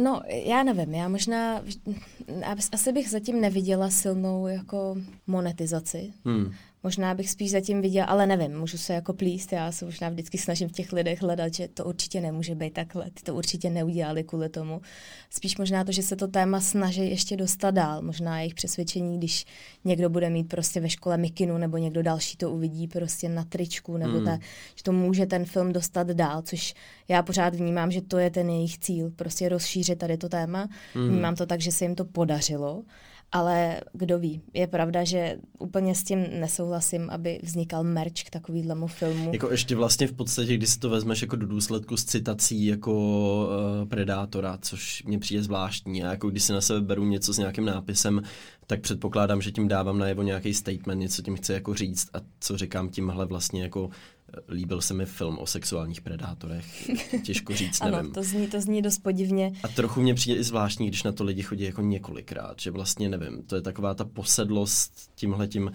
No, 0.03 0.21
já 0.47 0.63
nevím, 0.63 0.95
já 0.95 1.09
možná, 1.09 1.63
asi 2.73 2.93
bych 2.93 3.11
zatím 3.11 3.41
neviděla 3.41 3.91
silnou 3.91 4.47
jako 4.47 4.97
monetizaci. 5.27 6.13
Hmm. 6.25 6.53
Možná 6.83 7.15
bych 7.15 7.31
spíš 7.31 7.51
zatím 7.51 7.83
viděla, 7.83 8.07
ale 8.07 8.27
nevím, 8.27 8.59
můžu 8.59 8.79
se 8.79 8.93
jako 8.93 9.13
plíst, 9.13 9.53
já 9.53 9.73
se 9.73 9.85
možná 9.85 10.09
vždycky 10.09 10.39
snažím 10.39 10.69
v 10.69 10.73
těch 10.73 10.93
lidech 10.93 11.23
hledat, 11.23 11.55
že 11.55 11.69
to 11.69 11.85
určitě 11.85 12.21
nemůže 12.21 12.55
být 12.55 12.73
takhle, 12.73 13.11
ty 13.15 13.23
to 13.23 13.35
určitě 13.35 13.71
neudělali 13.71 14.25
kvůli 14.25 14.49
tomu. 14.49 14.81
Spíš 15.31 15.59
možná 15.59 15.85
to, 15.85 15.93
že 15.93 16.03
se 16.03 16.17
to 16.17 16.29
téma 16.29 16.61
snaží 16.61 17.11
ještě 17.11 17.37
dostat 17.37 17.71
dál, 17.71 18.03
možná 18.03 18.39
jejich 18.39 18.55
přesvědčení, 18.55 19.19
když 19.19 19.47
někdo 19.85 20.11
bude 20.11 20.31
mít 20.31 20.49
prostě 20.49 20.81
ve 20.81 20.89
škole 20.89 21.17
mikinu, 21.17 21.59
nebo 21.59 21.77
někdo 21.77 22.03
další 22.03 22.37
to 22.37 22.51
uvidí 22.51 22.89
prostě 22.89 23.29
na 23.29 23.45
tričku, 23.45 23.97
nebo 23.97 24.17
hmm. 24.17 24.25
ta, 24.25 24.39
že 24.77 24.83
to 24.83 24.93
může 24.93 25.27
ten 25.27 25.45
film 25.45 25.73
dostat 25.73 26.07
dál, 26.07 26.43
což 26.43 26.75
já 27.09 27.23
pořád 27.23 27.55
vnímám, 27.55 27.91
že 27.91 28.03
to 28.03 28.19
je 28.19 28.31
ten 28.31 28.51
jejich 28.51 28.79
cíl, 28.79 29.11
prostě 29.11 29.49
rozšířit 29.49 29.99
tady 29.99 30.17
to 30.17 30.29
téma. 30.29 30.69
Hmm. 30.95 31.09
Vnímám 31.09 31.35
to 31.35 31.47
tak, 31.47 31.61
že 31.61 31.73
se 31.73 31.85
jim 31.85 31.95
to 31.95 32.05
podařilo 32.05 32.83
ale 33.33 33.81
kdo 33.93 34.19
ví, 34.19 34.41
je 34.55 34.67
pravda, 34.67 35.05
že 35.05 35.37
úplně 35.59 35.95
s 35.95 36.05
tím 36.05 36.27
nesouhlasím, 36.41 37.11
aby 37.11 37.41
vznikal 37.43 37.85
merch 37.85 38.23
k 38.27 38.31
takovýhlemu 38.31 38.87
filmu. 38.87 39.31
Jako 39.33 39.51
ještě 39.51 39.77
vlastně 39.77 40.07
v 40.07 40.13
podstatě, 40.13 40.57
když 40.57 40.71
si 40.71 40.79
to 40.79 40.91
vezmeš 40.91 41.23
jako 41.23 41.37
do 41.37 41.47
důsledku 41.47 41.97
s 41.97 42.05
citací 42.05 42.67
jako 42.67 42.93
uh, 43.83 43.89
Predátora, 43.89 44.59
což 44.63 45.03
mě 45.03 45.19
přijde 45.19 45.43
zvláštní. 45.43 46.05
A 46.05 46.11
jako 46.11 46.31
když 46.31 46.43
si 46.43 46.53
na 46.53 46.61
sebe 46.61 46.81
beru 46.81 47.05
něco 47.05 47.33
s 47.33 47.39
nějakým 47.39 47.65
nápisem, 47.65 48.23
tak 48.67 48.81
předpokládám, 48.81 49.43
že 49.43 49.53
tím 49.53 49.69
dávám 49.69 49.99
najevo 49.99 50.23
nějaký 50.23 50.55
statement, 50.55 51.01
něco 51.01 51.23
tím 51.23 51.37
chci 51.37 51.53
jako 51.53 51.75
říct 51.75 52.09
a 52.15 52.19
co 52.41 52.59
říkám 52.59 52.89
tímhle 52.89 53.27
vlastně 53.27 53.63
jako 53.63 53.91
líbil 54.49 54.81
se 54.81 54.95
mi 54.95 55.07
film 55.07 55.39
o 55.39 55.47
sexuálních 55.47 56.01
predátorech. 56.01 56.91
Těžko 57.23 57.55
říct, 57.55 57.81
nevím. 57.81 57.99
ano, 57.99 58.11
to 58.11 58.23
zní, 58.23 58.47
to 58.47 58.61
zní 58.61 58.83
dost 58.83 58.99
podivně. 58.99 59.53
A 59.63 59.69
trochu 59.69 60.01
mě 60.01 60.15
přijde 60.15 60.41
i 60.41 60.45
zvláštní, 60.45 60.89
když 60.89 61.03
na 61.03 61.13
to 61.13 61.25
lidi 61.25 61.43
chodí 61.43 61.65
jako 61.65 61.83
několikrát, 61.83 62.61
že 62.61 62.71
vlastně 62.71 63.09
nevím, 63.09 63.43
to 63.43 63.57
je 63.57 63.63
taková 63.63 63.95
ta 63.95 64.05
posedlost 64.05 64.93
tímhletím 65.15 65.71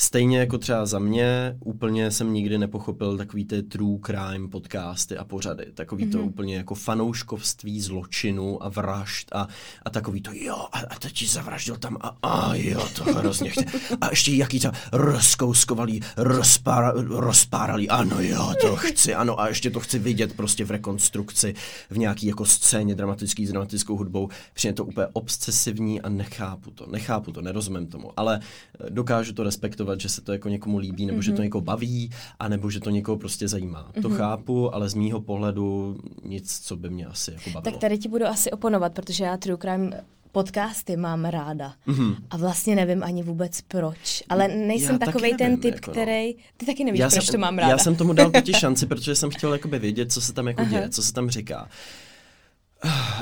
Stejně 0.00 0.38
jako 0.38 0.58
třeba 0.58 0.86
za 0.86 0.98
mě, 0.98 1.56
úplně 1.60 2.10
jsem 2.10 2.32
nikdy 2.32 2.58
nepochopil 2.58 3.16
takový 3.16 3.44
ty 3.44 3.62
true 3.62 3.98
crime 4.06 4.48
podcasty 4.50 5.16
a 5.16 5.24
pořady. 5.24 5.66
Takový 5.74 6.06
mm-hmm. 6.06 6.12
to 6.12 6.18
mhm. 6.18 6.26
úplně 6.26 6.56
jako 6.56 6.74
fanouškovství 6.74 7.80
zločinu 7.80 8.64
a 8.64 8.68
vražd 8.68 9.28
a, 9.32 9.48
a 9.82 9.90
takový 9.90 10.22
to 10.22 10.30
jo, 10.34 10.56
a, 10.72 10.78
a 10.78 10.98
teď 10.98 11.28
zavraždil 11.28 11.76
tam 11.76 11.96
a, 12.00 12.16
a 12.22 12.54
jo, 12.54 12.88
to 12.96 13.04
hrozně 13.04 13.50
chce. 13.50 13.64
A 14.00 14.10
ještě 14.10 14.32
jaký 14.32 14.60
to 14.60 14.70
rozkouskovali, 14.92 16.00
rozpára, 16.16 16.92
rozpárali, 17.08 17.88
ano 17.88 18.20
jo, 18.20 18.54
to 18.60 18.76
chci, 18.76 19.14
ano 19.14 19.40
a 19.40 19.48
ještě 19.48 19.70
to 19.70 19.80
chci 19.80 19.98
vidět 19.98 20.36
prostě 20.36 20.64
v 20.64 20.70
rekonstrukci, 20.70 21.54
v 21.90 21.98
nějaký 21.98 22.26
jako 22.26 22.44
scéně 22.44 22.94
dramatický 22.94 23.46
s 23.46 23.50
dramatickou 23.50 23.96
hudbou. 23.96 24.28
Přijde 24.54 24.72
to 24.74 24.84
úplně 24.84 25.06
obsesivní 25.12 26.00
a 26.00 26.08
nechápu 26.08 26.70
to, 26.70 26.86
nechápu 26.86 27.32
to, 27.32 27.40
nerozumím 27.40 27.86
tomu, 27.86 28.12
ale 28.16 28.40
dokážu 28.88 29.32
to 29.32 29.42
respektovat, 29.42 29.87
že 29.96 30.08
se 30.08 30.20
to 30.20 30.32
jako 30.32 30.48
někomu 30.48 30.78
líbí, 30.78 31.06
nebo 31.06 31.18
mm-hmm. 31.18 31.22
že 31.22 31.30
to 31.30 31.36
mhm. 31.36 31.42
někoho 31.42 31.62
baví, 31.62 32.10
a 32.38 32.48
nebo 32.48 32.70
že 32.70 32.80
to 32.80 32.90
někoho 32.90 33.18
prostě 33.18 33.48
zajímá. 33.48 33.90
Mm-hmm. 33.92 34.02
To 34.02 34.08
mhm. 34.08 34.18
chápu, 34.18 34.74
ale 34.74 34.88
z 34.88 34.94
mýho 34.94 35.20
pohledu 35.20 35.96
nic, 36.24 36.60
co 36.60 36.76
by 36.76 36.90
mě 36.90 37.06
asi 37.06 37.30
jako 37.30 37.50
bavilo. 37.50 37.62
Tak 37.62 37.76
tady 37.80 37.98
ti 37.98 38.08
budu 38.08 38.26
asi 38.26 38.50
oponovat, 38.50 38.92
protože 38.92 39.24
já 39.24 39.36
True 39.36 39.58
Crime 39.58 40.04
podcasty 40.32 40.96
mám 40.96 41.24
ráda. 41.24 41.72
Mm-hmm. 41.86 42.16
A 42.30 42.36
vlastně 42.36 42.76
nevím 42.76 43.02
ani 43.02 43.22
vůbec 43.22 43.60
proč. 43.60 44.22
Ale 44.28 44.48
nejsem 44.48 44.92
já 44.92 44.98
takovej 44.98 45.32
nevím, 45.38 45.56
ten 45.56 45.60
typ, 45.60 45.74
jako 45.74 45.90
no. 45.90 45.92
který... 45.92 46.34
Ty 46.56 46.66
taky 46.66 46.84
nevíš, 46.84 47.00
já 47.00 47.08
proč 47.10 47.24
jsem, 47.24 47.32
to 47.32 47.38
mám 47.38 47.58
ráda. 47.58 47.70
Já 47.70 47.78
jsem 47.78 47.96
tomu 47.96 48.12
dal 48.12 48.30
totiž 48.30 48.56
šanci, 48.60 48.86
protože 48.86 49.14
jsem 49.14 49.30
chtěl 49.30 49.52
jakoby 49.52 49.78
vědět, 49.78 50.12
co 50.12 50.20
se 50.20 50.32
tam 50.32 50.48
jako 50.48 50.64
děje, 50.64 50.88
co 50.88 51.02
se 51.02 51.12
tam 51.12 51.30
říká. 51.30 51.68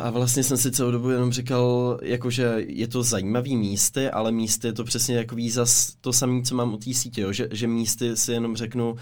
A 0.02 0.10
vlastně 0.10 0.42
jsem 0.44 0.56
si 0.56 0.70
celou 0.70 0.90
dobu 0.90 1.10
jenom 1.10 1.32
říkal, 1.32 1.98
jako 2.02 2.30
že 2.30 2.54
je 2.58 2.88
to 2.88 3.02
zajímavý 3.02 3.56
místy, 3.56 4.10
ale 4.10 4.32
místy 4.32 4.66
je 4.66 4.72
to 4.72 4.84
přesně 4.84 5.16
jako 5.16 5.36
zas 5.50 5.94
to 6.00 6.12
samé, 6.12 6.42
co 6.42 6.54
mám 6.54 6.74
u 6.74 6.76
té 6.76 6.94
sítě, 6.94 7.20
jo? 7.20 7.32
Že, 7.32 7.48
že 7.52 7.66
místy 7.66 8.16
si 8.16 8.32
jenom 8.32 8.56
řeknu, 8.56 8.96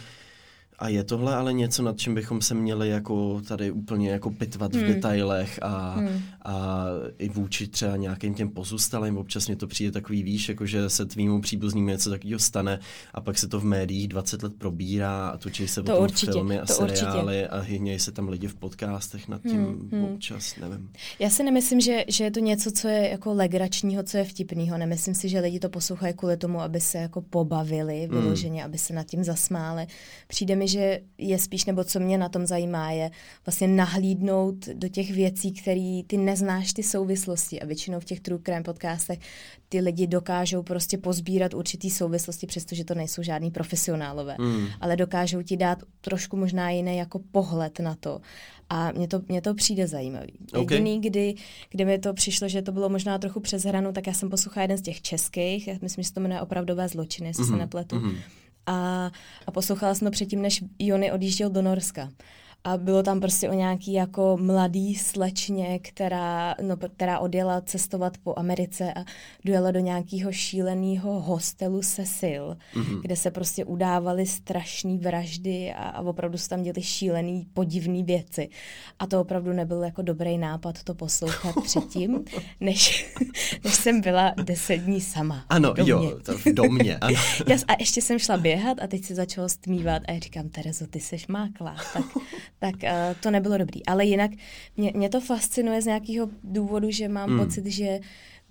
a 0.78 0.88
je 0.88 1.04
tohle 1.04 1.34
ale 1.34 1.52
něco, 1.52 1.82
nad 1.82 1.98
čím 1.98 2.14
bychom 2.14 2.40
se 2.42 2.54
měli 2.54 2.88
jako 2.88 3.40
tady 3.48 3.70
úplně 3.70 4.10
jako 4.10 4.30
pitvat 4.30 4.74
hmm. 4.74 4.84
v 4.84 4.86
detailech 4.86 5.58
a, 5.62 5.94
hmm. 5.94 6.20
a 6.44 6.84
i 7.18 7.28
vůči 7.28 7.68
třeba 7.68 7.96
nějakým 7.96 8.34
těm 8.34 8.48
pozůstalým. 8.48 9.18
Občas 9.18 9.46
mě 9.46 9.56
to 9.56 9.66
přijde 9.66 9.92
takový, 9.92 10.22
víš, 10.22 10.48
jako 10.48 10.66
že 10.66 10.90
se 10.90 11.06
tvýmu 11.06 11.40
příbuzným 11.40 11.86
něco 11.86 12.10
takového 12.10 12.38
stane 12.38 12.78
a 13.14 13.20
pak 13.20 13.38
se 13.38 13.48
to 13.48 13.60
v 13.60 13.64
médiích 13.64 14.08
20 14.08 14.42
let 14.42 14.52
probírá 14.58 15.28
a 15.28 15.36
točí 15.36 15.68
se 15.68 15.82
to 15.82 15.92
o 15.92 15.96
tom 15.96 16.04
určitě, 16.04 16.32
filmy 16.32 16.60
a 16.60 16.66
seriály 16.66 17.36
určitě. 17.36 17.48
a 17.48 17.60
hynějí 17.60 17.98
se 17.98 18.12
tam 18.12 18.28
lidi 18.28 18.46
v 18.46 18.54
podcastech 18.54 19.28
nad 19.28 19.42
tím 19.42 19.64
hmm. 19.64 19.88
hmm. 19.92 20.04
občas, 20.04 20.56
nevím. 20.56 20.90
Já 21.18 21.30
si 21.30 21.42
nemyslím, 21.42 21.80
že, 21.80 22.04
že 22.08 22.24
je 22.24 22.30
to 22.30 22.40
něco, 22.40 22.70
co 22.70 22.88
je 22.88 23.08
jako 23.08 23.34
legračního, 23.34 24.02
co 24.02 24.16
je 24.16 24.24
vtipného. 24.24 24.78
Nemyslím 24.78 25.14
si, 25.14 25.28
že 25.28 25.40
lidi 25.40 25.60
to 25.60 25.68
poslouchají 25.68 26.14
kvůli 26.14 26.36
tomu, 26.36 26.60
aby 26.60 26.80
se 26.80 26.98
jako 26.98 27.20
pobavili 27.22 28.00
hmm. 28.00 28.20
vyloženě, 28.20 28.60
hmm. 28.60 28.70
aby 28.70 28.78
se 28.78 28.92
nad 28.92 29.06
tím 29.06 29.24
zasmáli. 29.24 29.86
Přijde 30.28 30.56
mi, 30.56 30.63
že 30.68 31.00
je 31.18 31.38
spíš, 31.38 31.64
nebo 31.64 31.84
co 31.84 32.00
mě 32.00 32.18
na 32.18 32.28
tom 32.28 32.46
zajímá, 32.46 32.90
je 32.90 33.10
vlastně 33.46 33.68
nahlídnout 33.68 34.66
do 34.66 34.88
těch 34.88 35.10
věcí, 35.10 35.52
které 35.52 36.00
ty 36.06 36.16
neznáš 36.16 36.72
ty 36.72 36.82
souvislosti 36.82 37.60
a 37.60 37.66
většinou 37.66 38.00
v 38.00 38.04
těch 38.04 38.20
true 38.20 38.40
crime 38.44 38.62
podcastech 38.62 39.18
ty 39.74 39.80
lidi 39.80 40.06
dokážou 40.06 40.62
prostě 40.62 40.98
pozbírat 40.98 41.54
určitý 41.54 41.90
souvislosti, 41.90 42.46
přestože 42.46 42.84
to 42.84 42.94
nejsou 42.94 43.22
žádný 43.22 43.50
profesionálové, 43.50 44.36
mm. 44.38 44.66
ale 44.80 44.96
dokážou 44.96 45.42
ti 45.42 45.56
dát 45.56 45.82
trošku 46.00 46.36
možná 46.36 46.70
jiný 46.70 46.96
jako 46.96 47.18
pohled 47.32 47.80
na 47.80 47.94
to. 47.94 48.20
A 48.70 48.92
mně 48.92 49.08
to, 49.08 49.20
mně 49.28 49.40
to 49.40 49.54
přijde 49.54 49.86
zajímavý. 49.86 50.32
Okay. 50.52 50.76
Jediný, 50.76 51.00
kdy, 51.00 51.34
kdy 51.70 51.84
mi 51.84 51.98
to 51.98 52.14
přišlo, 52.14 52.48
že 52.48 52.62
to 52.62 52.72
bylo 52.72 52.88
možná 52.88 53.18
trochu 53.18 53.40
přes 53.40 53.64
hranu, 53.64 53.92
tak 53.92 54.06
já 54.06 54.12
jsem 54.12 54.30
poslouchala 54.30 54.62
jeden 54.62 54.78
z 54.78 54.82
těch 54.82 55.02
českých, 55.02 55.68
já 55.68 55.74
myslím, 55.82 56.02
že 56.02 56.08
se 56.08 56.14
to 56.14 56.20
jmenuje 56.20 56.40
Opravdové 56.40 56.88
zločiny, 56.88 57.28
jestli 57.28 57.42
mm-hmm. 57.42 57.46
se 57.46 57.52
mhm. 57.52 57.60
nepletu. 57.60 57.96
Mm-hmm 57.96 58.16
a, 58.66 59.10
a 59.46 59.50
poslouchala 59.50 59.94
jsem 59.94 60.06
to 60.06 60.12
předtím, 60.12 60.42
než 60.42 60.64
Jony 60.78 61.12
odjížděl 61.12 61.50
do 61.50 61.62
Norska 61.62 62.10
a 62.66 62.76
bylo 62.76 63.02
tam 63.02 63.20
prostě 63.20 63.50
o 63.50 63.52
nějaký 63.52 63.92
jako 63.92 64.38
mladý 64.40 64.94
slečně, 64.94 65.78
která, 65.78 66.54
no, 66.62 66.76
která 66.76 67.18
odjela 67.18 67.60
cestovat 67.60 68.18
po 68.18 68.34
Americe 68.36 68.92
a 68.94 69.04
dojela 69.44 69.70
do 69.70 69.80
nějakého 69.80 70.32
šíleného 70.32 71.20
hostelu 71.20 71.80
Cecil, 71.82 72.56
mm-hmm. 72.74 73.00
kde 73.00 73.16
se 73.16 73.30
prostě 73.30 73.64
udávaly 73.64 74.26
strašné 74.26 74.98
vraždy 74.98 75.72
a, 75.72 75.88
a 75.88 76.00
opravdu 76.00 76.38
se 76.38 76.48
tam 76.48 76.62
děly 76.62 76.82
šílený, 76.82 77.46
podivné 77.54 78.02
věci. 78.02 78.48
A 78.98 79.06
to 79.06 79.20
opravdu 79.20 79.52
nebyl 79.52 79.84
jako 79.84 80.02
dobrý 80.02 80.38
nápad 80.38 80.82
to 80.82 80.94
poslouchat 80.94 81.54
předtím, 81.64 82.24
než, 82.60 83.14
než 83.64 83.74
jsem 83.74 84.00
byla 84.00 84.34
deset 84.44 84.76
dní 84.76 85.00
sama. 85.00 85.44
Ano, 85.48 85.72
domě. 85.72 85.90
jo, 85.90 86.18
to 86.22 86.38
v 86.38 86.44
domě. 86.44 86.98
Ano. 87.04 87.16
a 87.68 87.72
ještě 87.78 88.02
jsem 88.02 88.18
šla 88.18 88.36
běhat 88.36 88.82
a 88.82 88.86
teď 88.86 89.04
se 89.04 89.14
začalo 89.14 89.48
stmívat 89.48 90.02
a 90.08 90.12
já 90.12 90.18
říkám, 90.18 90.48
Terezo, 90.48 90.86
ty 90.86 91.00
seš 91.00 91.26
máklá, 91.26 91.76
tak 91.92 92.04
tak 92.64 92.74
uh, 92.82 92.90
to 93.20 93.30
nebylo 93.30 93.58
dobrý. 93.58 93.86
Ale 93.86 94.04
jinak 94.04 94.30
mě, 94.76 94.92
mě 94.94 95.08
to 95.08 95.20
fascinuje 95.20 95.82
z 95.82 95.86
nějakého 95.86 96.28
důvodu, 96.44 96.90
že 96.90 97.08
mám 97.08 97.30
hmm. 97.30 97.38
pocit, 97.38 97.66
že 97.66 98.00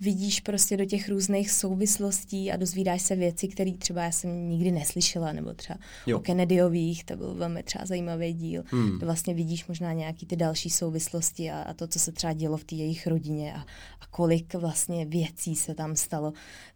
vidíš 0.00 0.40
prostě 0.40 0.76
do 0.76 0.84
těch 0.84 1.08
různých 1.08 1.50
souvislostí 1.50 2.52
a 2.52 2.56
dozvídáš 2.56 3.02
se 3.02 3.16
věci, 3.16 3.48
které 3.48 3.72
třeba 3.72 4.02
já 4.02 4.12
jsem 4.12 4.48
nikdy 4.48 4.70
neslyšela, 4.70 5.32
nebo 5.32 5.54
třeba 5.54 5.78
jo. 6.06 6.18
o 6.18 6.20
Kennedyových, 6.20 7.04
to 7.04 7.16
byl 7.16 7.34
velmi 7.34 7.62
třeba 7.62 7.86
zajímavý 7.86 8.32
díl, 8.32 8.62
hmm. 8.66 8.98
to 8.98 9.06
vlastně 9.06 9.34
vidíš 9.34 9.66
možná 9.66 9.92
nějaký 9.92 10.26
ty 10.26 10.36
další 10.36 10.70
souvislosti 10.70 11.50
a, 11.50 11.62
a 11.62 11.74
to, 11.74 11.86
co 11.86 11.98
se 11.98 12.12
třeba 12.12 12.32
dělo 12.32 12.56
v 12.56 12.64
té 12.64 12.74
jejich 12.74 13.06
rodině 13.06 13.54
a, 13.54 13.60
a 14.00 14.06
kolik 14.10 14.54
vlastně 14.54 15.06
věcí 15.06 15.56
se 15.56 15.74
tam 15.74 15.96
stalo, 15.96 16.32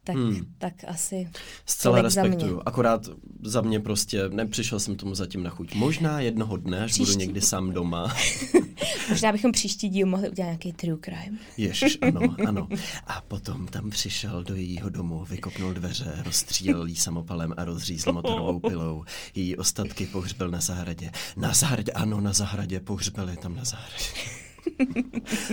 tak, 0.09 0.17
hmm. 0.17 0.55
tak 0.59 0.75
asi 0.87 1.31
Zcela 1.67 2.03
respektuju, 2.03 2.41
za 2.41 2.55
mě. 2.55 2.63
akorát 2.67 3.09
za 3.43 3.61
mě 3.61 3.81
prostě 3.81 4.29
nepřišel 4.29 4.81
jsem 4.81 4.97
tomu 4.97 5.15
zatím 5.15 5.43
na 5.43 5.51
chuť. 5.51 5.75
Možná 5.75 6.21
jednoho 6.21 6.57
dne, 6.57 6.85
až 6.85 6.91
příští. 6.91 7.13
budu 7.13 7.19
někdy 7.19 7.41
sám 7.41 7.73
doma. 7.73 8.15
Možná 9.09 9.33
bychom 9.33 9.53
příští 9.53 9.89
díl 9.89 10.07
mohli 10.07 10.31
udělat 10.31 10.47
nějaký 10.49 10.73
true 10.73 10.99
crime. 11.05 11.39
Ježiš, 11.57 11.99
ano, 12.03 12.21
ano. 12.47 12.69
A 13.07 13.21
potom 13.21 13.67
tam 13.67 13.91
přišel 13.91 14.45
do 14.45 14.55
jejího 14.55 14.89
domu, 14.89 15.25
vykopnul 15.25 15.75
dveře, 15.75 16.23
rozstřílel 16.25 16.87
jí 16.87 16.97
samopalem 16.97 17.55
a 17.57 17.65
rozřízl 17.65 18.13
motorovou 18.13 18.59
pilou. 18.69 19.05
Její 19.35 19.57
ostatky 19.57 20.07
pohřbil 20.07 20.51
na 20.51 20.61
zahradě. 20.61 21.11
Na 21.37 21.53
zahradě, 21.53 21.93
ano, 21.93 22.21
na 22.21 22.33
zahradě, 22.33 22.81
pohřbili 22.81 23.37
tam 23.37 23.57
na 23.57 23.65
zahradě. 23.65 24.05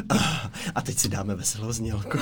A, 0.10 0.52
a 0.76 0.82
teď 0.82 0.98
si 0.98 1.10
dáme 1.10 1.36
veselou 1.36 1.72
znělku. 1.72 2.18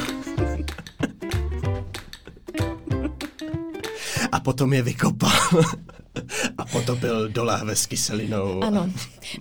A 4.34 4.40
potom 4.40 4.74
je 4.74 4.82
vykopal 4.82 5.32
a 6.58 6.66
potopil 6.66 7.30
do 7.30 7.44
láhve 7.44 7.76
s 7.76 7.86
kyselinou. 7.86 8.64
Ano, 8.64 8.90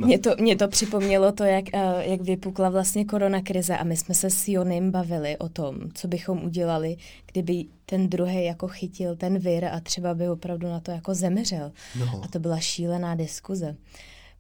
no. 0.01 0.07
mě, 0.07 0.19
to, 0.19 0.31
mě 0.39 0.57
to 0.57 0.69
připomnělo 0.69 1.33
to, 1.33 1.45
jak, 1.45 1.65
uh, 1.75 2.01
jak 2.01 2.21
vypukla 2.21 2.69
vlastně 2.69 3.05
korona 3.05 3.43
krize 3.43 3.77
a 3.79 3.85
my 3.85 3.97
jsme 3.97 4.15
se 4.15 4.31
s 4.31 4.49
Jonem 4.49 4.91
bavili 4.91 5.37
o 5.37 5.49
tom, 5.49 5.77
co 5.95 6.09
bychom 6.09 6.45
udělali, 6.45 6.97
kdyby 7.33 7.65
ten 7.87 8.09
druhý 8.09 8.45
jako 8.45 8.69
chytil 8.69 9.17
ten 9.17 9.39
vir 9.39 9.65
a 9.65 9.81
třeba 9.81 10.15
by 10.15 10.29
opravdu 10.29 10.69
na 10.69 10.81
to 10.81 10.91
jako 10.91 11.15
zemřel. 11.15 11.73
No. 11.99 12.21
A 12.25 12.29
to 12.29 12.39
byla 12.39 12.61
šílená 12.61 13.15
diskuze 13.15 13.77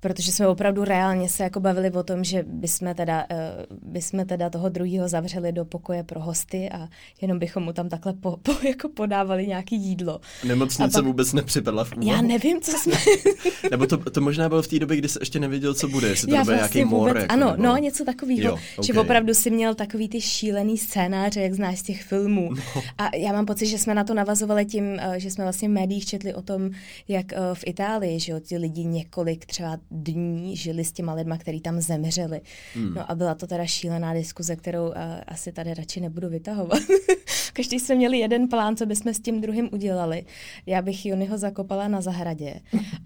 protože 0.03 0.33
jsme 0.33 0.49
opravdu 0.49 0.85
reálně 0.85 1.29
se 1.29 1.43
jako 1.43 1.61
bavili 1.61 1.91
o 1.91 2.03
tom, 2.03 2.25
že 2.25 2.45
bychom 2.47 2.95
teda, 2.95 3.27
uh, 3.31 3.93
bychom 3.93 4.27
teda 4.27 4.51
toho 4.51 4.69
druhého 4.69 5.09
zavřeli 5.09 5.53
do 5.53 5.65
pokoje 5.65 6.03
pro 6.03 6.21
hosty 6.21 6.71
a 6.71 6.89
jenom 7.21 7.39
bychom 7.39 7.63
mu 7.63 7.73
tam 7.73 7.89
takhle 7.89 8.13
po, 8.13 8.37
po, 8.43 8.53
jako 8.69 8.89
podávali 8.89 9.47
nějaký 9.47 9.77
jídlo. 9.77 10.21
Nemocnice 10.45 10.99
pak... 10.99 11.05
vůbec 11.05 11.33
nepřipadla 11.33 11.85
v 11.85 11.93
úvahu. 11.97 12.11
Já 12.11 12.23
nevím, 12.23 12.61
co 12.61 12.71
jsme... 12.71 12.95
nebo 13.71 13.87
to, 13.87 13.97
to 13.97 14.21
možná 14.21 14.49
bylo 14.49 14.63
v 14.63 14.69
té 14.69 14.79
době, 14.79 14.97
kdy 14.97 15.09
jse 15.09 15.19
ještě 15.23 15.41
nevěděl, 15.41 15.75
co 15.75 15.89
bude, 15.89 16.09
jestli 16.09 16.27
to 16.27 16.31
bude 16.31 16.45
vlastně 16.45 16.79
nějaký 16.79 16.91
mor. 16.91 17.17
Jako, 17.17 17.33
ano, 17.33 17.51
nebo... 17.51 17.63
no, 17.63 17.77
něco 17.77 18.05
takového. 18.05 18.53
okay. 18.53 18.65
Že 18.83 18.93
opravdu 18.93 19.35
si 19.35 19.51
měl 19.51 19.75
takový 19.75 20.09
ty 20.09 20.21
šílený 20.21 20.79
scénáře, 20.79 21.41
jak 21.41 21.55
znáš 21.55 21.79
z 21.79 21.83
těch 21.83 22.03
filmů. 22.03 22.51
No. 22.55 22.83
A 22.99 23.17
já 23.17 23.33
mám 23.33 23.47
pocit, 23.47 23.67
že 23.67 23.79
jsme 23.79 23.95
na 23.95 24.05
to 24.05 24.15
navazovali 24.15 24.67
tím, 24.67 24.85
uh, 24.85 25.15
že 25.15 25.31
jsme 25.31 25.45
vlastně 25.45 25.69
v 25.69 25.73
médiích 25.73 26.07
četli 26.07 26.35
o 26.35 26.43
tom, 26.43 26.71
jak 27.09 27.27
uh, 27.33 27.55
v 27.55 27.65
Itálii, 27.67 28.21
že 28.21 28.33
jo, 28.33 28.41
ty 28.41 28.57
lidi 28.57 28.85
několik 28.85 29.47
třeba 29.47 29.79
dní 29.93 30.57
žili 30.57 30.85
s 30.85 30.93
těma 30.93 31.15
lidma, 31.15 31.39
kteří 31.39 31.61
tam 31.61 31.81
zemřeli. 31.81 32.41
Hmm. 32.75 32.95
No 32.95 33.11
a 33.11 33.15
byla 33.15 33.35
to 33.35 33.47
teda 33.47 33.67
šílená 33.67 34.15
diskuze, 34.15 34.57
kterou 34.57 34.87
uh, 34.87 34.95
asi 35.27 35.53
tady 35.53 35.75
radši 35.75 36.01
nebudu 36.01 36.29
vytahovat. 36.29 36.83
Každý 37.53 37.81
jsme 37.81 37.95
měli 37.95 38.19
jeden 38.19 38.49
plán, 38.49 38.77
co 38.77 38.87
bychom 38.87 39.15
s 39.15 39.21
tím 39.21 39.41
druhým 39.41 39.69
udělali. 39.73 40.25
Já 40.67 40.83
bych 40.83 41.07
Jonyho 41.07 41.39
zakopala 41.39 41.89
na 41.89 42.01
zahradě 42.01 42.55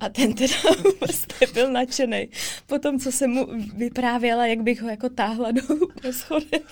a 0.01 0.09
ten 0.09 0.35
teda 0.35 0.55
vůbec 0.85 1.27
nebyl 1.40 1.72
nadšený. 1.72 2.29
Potom, 2.66 2.99
co 2.99 3.12
jsem 3.12 3.31
mu 3.31 3.46
vyprávěla, 3.77 4.46
jak 4.46 4.62
bych 4.62 4.83
ho 4.83 4.88
jako 4.88 5.09
táhla 5.09 5.49
po 6.03 6.12
schodech. 6.12 6.62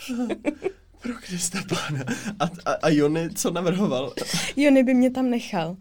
Pro 1.02 1.12
Krista 1.14 1.58
pána. 1.68 2.04
A, 2.40 2.44
a, 2.44 2.72
a 2.72 2.88
Jony 2.88 3.30
co 3.34 3.50
navrhoval? 3.50 4.14
Jony 4.56 4.82
by 4.82 4.94
mě 4.94 5.10
tam 5.10 5.30
nechal 5.30 5.76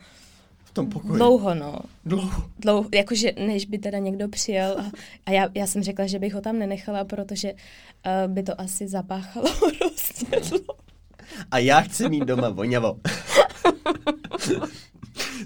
tom 0.74 0.90
pokoji? 0.90 1.18
Dlouho, 1.18 1.56
no. 1.56 1.80
Dlouho? 2.06 2.44
Dlouho, 2.60 2.90
jakože 2.94 3.32
než 3.48 3.66
by 3.66 3.78
teda 3.78 3.98
někdo 3.98 4.28
přijel 4.28 4.76
a, 4.80 4.92
a 5.26 5.32
já, 5.32 5.50
já 5.56 5.68
jsem 5.68 5.84
řekla, 5.84 6.08
že 6.08 6.20
bych 6.20 6.34
ho 6.34 6.42
tam 6.42 6.60
nenechala, 6.60 7.04
protože 7.04 7.54
uh, 7.54 8.34
by 8.34 8.44
to 8.44 8.62
asi 8.62 8.88
zapáchalo 8.88 9.50
hrozně 9.60 10.60
A 11.52 11.58
já 11.58 11.82
chci 11.82 12.10
mít 12.10 12.26
doma 12.26 12.50
voňavo. 12.50 13.00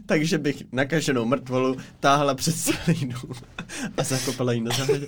takže 0.05 0.37
bych 0.37 0.63
nakaženou 0.71 1.25
mrtvolu 1.25 1.77
táhla 1.99 2.35
před 2.35 2.55
celý 2.55 3.05
dům 3.05 3.31
a 3.97 4.03
zakopala 4.03 4.53
ji 4.53 4.61
na 4.61 4.75
zahradě. 4.77 5.07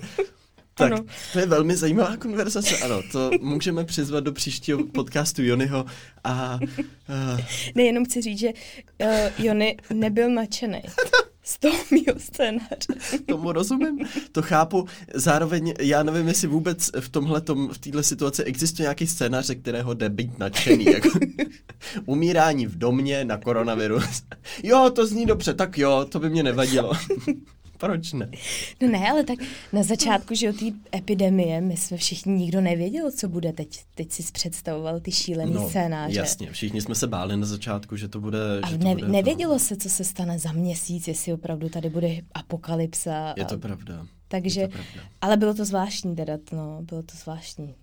Tak, 0.80 0.92
ano. 0.92 1.04
to 1.32 1.38
je 1.38 1.46
velmi 1.46 1.76
zajímavá 1.76 2.16
konverzace, 2.16 2.78
ano, 2.78 3.02
to 3.12 3.30
můžeme 3.40 3.84
přizvat 3.84 4.24
do 4.24 4.32
příštího 4.32 4.84
podcastu 4.84 5.42
Jonyho 5.42 5.84
a... 6.24 6.58
Uh... 7.08 7.40
Ne, 7.74 7.82
jenom 7.82 8.04
chci 8.04 8.22
říct, 8.22 8.38
že 8.38 8.48
uh, 9.04 9.46
Jony 9.46 9.76
nebyl 9.92 10.30
nadšený 10.30 10.82
z 11.50 11.58
toho 11.58 11.78
mýho 11.90 12.14
scénáře. 12.18 13.20
Tomu 13.26 13.52
rozumím, 13.52 13.98
to 14.32 14.42
chápu. 14.42 14.86
Zároveň 15.14 15.74
já 15.80 16.02
nevím, 16.02 16.28
jestli 16.28 16.48
vůbec 16.48 16.90
v 17.00 17.08
tomhle 17.08 17.42
v 17.72 17.78
této 17.78 18.02
situaci 18.02 18.42
existuje 18.42 18.84
nějaký 18.84 19.06
scénář, 19.06 19.46
ze 19.46 19.54
kterého 19.54 19.94
jde 19.94 20.08
být 20.08 20.38
nadšený. 20.38 20.84
Jako 20.84 21.18
umírání 22.06 22.66
v 22.66 22.78
domě 22.78 23.24
na 23.24 23.36
koronavirus. 23.36 24.22
Jo, 24.62 24.90
to 24.94 25.06
zní 25.06 25.26
dobře, 25.26 25.54
tak 25.54 25.78
jo, 25.78 26.06
to 26.08 26.18
by 26.18 26.30
mě 26.30 26.42
nevadilo. 26.42 26.92
Proč 27.80 28.12
ne? 28.12 28.30
No 28.80 28.88
ne, 28.88 29.10
ale 29.10 29.24
tak 29.24 29.38
na 29.72 29.82
začátku, 29.82 30.34
že 30.34 30.50
o 30.50 30.52
té 30.52 30.64
epidemie, 30.96 31.60
my 31.60 31.76
jsme 31.76 31.96
všichni, 31.96 32.32
nikdo 32.32 32.60
nevěděl, 32.60 33.10
co 33.10 33.28
bude 33.28 33.52
teď. 33.52 33.84
Teď 33.94 34.12
si 34.12 34.22
představoval 34.32 35.00
ty 35.00 35.12
šílený 35.12 35.52
no, 35.54 35.68
scénáře. 35.68 36.18
jasně, 36.18 36.52
všichni 36.52 36.80
jsme 36.80 36.94
se 36.94 37.06
báli 37.06 37.36
na 37.36 37.46
začátku, 37.46 37.96
že 37.96 38.08
to 38.08 38.20
bude... 38.20 38.38
Ale 38.62 38.72
že 38.72 38.78
to 38.78 38.84
ne, 38.84 38.94
bude 38.94 39.08
nevědělo 39.08 39.52
to... 39.52 39.58
se, 39.58 39.76
co 39.76 39.88
se 39.88 40.04
stane 40.04 40.38
za 40.38 40.52
měsíc, 40.52 41.08
jestli 41.08 41.32
opravdu 41.32 41.68
tady 41.68 41.90
bude 41.90 42.08
apokalypsa. 42.34 43.34
Je 43.36 43.44
to 43.44 43.58
pravda. 43.58 44.06
Takže, 44.28 44.62
to 44.62 44.72
pravda. 44.72 45.02
ale 45.20 45.36
bylo 45.36 45.54
to 45.54 45.64
zvláštní 45.64 46.16
teda, 46.16 46.38
no, 46.52 46.82
bylo 46.82 47.02
to 47.02 47.16
zvláštní. 47.16 47.74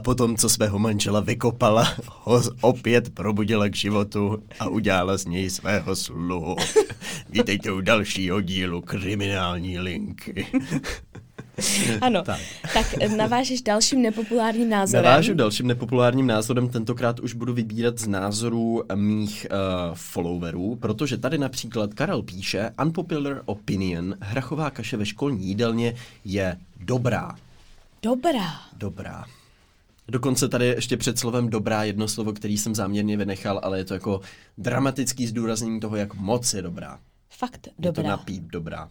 A 0.00 0.02
potom, 0.02 0.36
co 0.36 0.48
svého 0.48 0.78
manžela 0.78 1.20
vykopala, 1.20 1.94
ho 2.06 2.42
opět 2.60 3.14
probudila 3.14 3.68
k 3.68 3.76
životu 3.76 4.42
a 4.60 4.68
udělala 4.68 5.16
z 5.16 5.26
něj 5.26 5.50
svého 5.50 5.96
sluhu. 5.96 6.56
Vítejte 7.30 7.72
u 7.72 7.80
dalšího 7.80 8.40
dílu 8.40 8.80
Kriminální 8.80 9.78
linky. 9.78 10.46
Ano, 12.00 12.22
tak. 12.22 12.40
tak 12.74 12.96
navážeš 13.16 13.62
dalším 13.62 14.02
nepopulárním 14.02 14.68
názorem. 14.68 15.04
Navážu 15.04 15.34
dalším 15.34 15.66
nepopulárním 15.66 16.26
názorem, 16.26 16.68
tentokrát 16.68 17.20
už 17.20 17.34
budu 17.34 17.54
vybírat 17.54 17.98
z 17.98 18.06
názorů 18.06 18.82
mých 18.94 19.46
uh, 19.50 19.94
followerů, 19.94 20.76
protože 20.76 21.16
tady 21.16 21.38
například 21.38 21.94
Karel 21.94 22.22
píše, 22.22 22.70
unpopular 22.82 23.42
opinion, 23.44 24.14
hrachová 24.20 24.70
kaše 24.70 24.96
ve 24.96 25.06
školní 25.06 25.46
jídelně 25.46 25.94
je 26.24 26.56
dobrá. 26.80 27.36
Dobrá. 28.02 28.50
Dobrá. 28.76 29.24
Dokonce 30.10 30.48
tady 30.48 30.66
ještě 30.66 30.96
před 30.96 31.18
slovem 31.18 31.48
dobrá 31.48 31.84
jedno 31.84 32.08
slovo, 32.08 32.32
který 32.32 32.58
jsem 32.58 32.74
záměrně 32.74 33.16
vynechal, 33.16 33.60
ale 33.62 33.78
je 33.78 33.84
to 33.84 33.94
jako 33.94 34.20
dramatický 34.58 35.26
zdůraznění 35.26 35.80
toho, 35.80 35.96
jak 35.96 36.14
moc 36.14 36.54
je 36.54 36.62
dobrá. 36.62 36.98
Fakt 37.28 37.68
dobrá. 37.78 37.88
Je 37.88 37.92
to 37.92 38.02
napít 38.02 38.42
dobrá. 38.42 38.90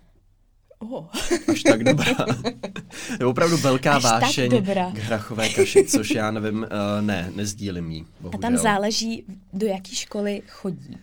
Oh. 0.80 1.06
Až 1.52 1.64
tak 1.64 1.84
dobrá. 1.84 2.16
je 3.20 3.26
opravdu 3.26 3.58
velká 3.58 3.96
Až 3.96 4.04
vášeň 4.04 4.66
k 4.94 4.98
hrachové 4.98 5.50
kaši, 5.50 5.84
což 5.84 6.10
já 6.10 6.32
nevím, 6.32 6.58
uh, 6.58 6.68
ne, 7.02 7.32
nezdílím 7.36 7.92
jí. 7.92 8.06
A 8.34 8.38
tam 8.38 8.58
záleží, 8.58 9.24
do 9.54 9.68
jaké 9.68 9.96
školy 9.96 10.42
chodí. 10.48 10.98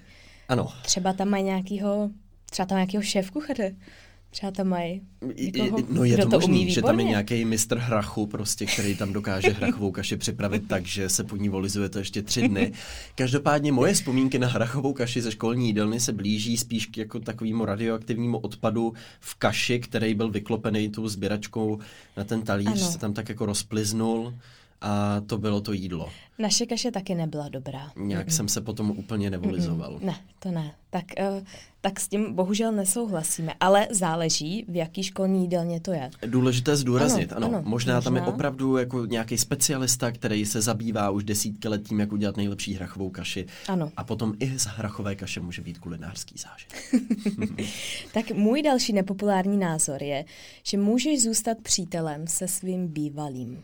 Ano. 0.48 0.72
Třeba 0.82 1.12
tam 1.12 1.28
mají 1.28 1.44
nějakýho, 1.44 2.10
třeba 2.50 2.66
tam 2.66 2.76
nějakého 2.76 3.02
šéf 3.02 3.30
kuchaře. 3.30 3.74
Třeba 4.36 4.52
tam 4.52 4.68
mají 4.68 5.00
někoho, 5.38 5.78
No 5.90 6.04
je 6.04 6.16
to, 6.16 6.28
to 6.28 6.36
možný, 6.36 6.70
že 6.70 6.82
tam 6.82 7.00
je 7.00 7.04
nějaký 7.04 7.44
mistr 7.44 7.78
hrachu, 7.78 8.26
prostě, 8.26 8.66
který 8.66 8.96
tam 8.96 9.12
dokáže 9.12 9.50
hrachovou 9.50 9.90
kaši 9.90 10.16
připravit 10.16 10.62
tak, 10.68 10.86
že 10.86 11.08
se 11.08 11.24
po 11.24 11.36
ní 11.36 11.48
volizuje 11.48 11.88
to 11.88 11.98
ještě 11.98 12.22
tři 12.22 12.48
dny. 12.48 12.72
Každopádně 13.14 13.72
moje 13.72 13.94
vzpomínky 13.94 14.38
na 14.38 14.48
hrachovou 14.48 14.92
kaši 14.92 15.22
ze 15.22 15.32
školní 15.32 15.66
jídelny 15.66 16.00
se 16.00 16.12
blíží 16.12 16.56
spíš 16.56 16.86
k 16.86 16.96
jako 16.96 17.20
takovému 17.20 17.64
radioaktivnímu 17.64 18.38
odpadu 18.38 18.92
v 19.20 19.34
kaši, 19.34 19.80
který 19.80 20.14
byl 20.14 20.30
vyklopený 20.30 20.88
tou 20.88 21.08
sběračkou 21.08 21.78
na 22.16 22.24
ten 22.24 22.42
talíř, 22.42 22.82
ano. 22.82 22.90
se 22.92 22.98
tam 22.98 23.12
tak 23.12 23.28
jako 23.28 23.46
rozpliznul 23.46 24.34
a 24.80 25.20
to 25.26 25.38
bylo 25.38 25.60
to 25.60 25.72
jídlo. 25.72 26.08
Naše 26.38 26.66
kaše 26.66 26.90
taky 26.90 27.14
nebyla 27.14 27.48
dobrá. 27.48 27.92
Nějak 27.96 28.26
mm 28.26 28.30
jsem 28.30 28.48
se 28.48 28.60
potom 28.60 28.90
úplně 28.90 29.30
nevolizoval. 29.30 29.92
mm 29.92 30.06
Ne, 30.06 30.16
to 30.38 30.50
ne. 30.50 30.74
Tak, 30.90 31.04
uh, 31.36 31.44
tak 31.80 32.00
s 32.00 32.08
tím 32.08 32.34
bohužel 32.34 32.72
nesouhlasíme, 32.72 33.52
ale 33.60 33.88
záleží, 33.90 34.64
v 34.68 34.76
jaký 34.76 35.02
školní 35.02 35.42
jídelně 35.42 35.80
to 35.80 35.92
je. 35.92 36.10
Důležité 36.26 36.76
zdůraznit, 36.76 37.32
ano. 37.32 37.46
ano, 37.46 37.46
ano 37.46 37.62
možná, 37.64 37.94
možná 37.94 38.00
tam 38.00 38.16
je 38.16 38.22
opravdu 38.22 38.76
jako 38.76 39.06
nějaký 39.06 39.38
specialista, 39.38 40.12
který 40.12 40.46
se 40.46 40.60
zabývá 40.60 41.10
už 41.10 41.24
desítky 41.24 41.68
let 41.68 41.88
tím, 41.88 42.00
jak 42.00 42.12
udělat 42.12 42.36
nejlepší 42.36 42.74
hrachovou 42.74 43.10
kaši. 43.10 43.46
Ano. 43.68 43.92
A 43.96 44.04
potom 44.04 44.34
i 44.40 44.58
z 44.58 44.66
hrachové 44.66 45.14
kaše 45.14 45.40
může 45.40 45.62
být 45.62 45.78
kulinářský 45.78 46.34
zážitek. 46.38 47.02
tak 48.14 48.30
můj 48.30 48.62
další 48.62 48.92
nepopulární 48.92 49.56
názor 49.56 50.02
je, 50.02 50.24
že 50.62 50.78
můžeš 50.78 51.22
zůstat 51.22 51.58
přítelem 51.62 52.26
se 52.26 52.48
svým 52.48 52.88
bývalým. 52.88 53.62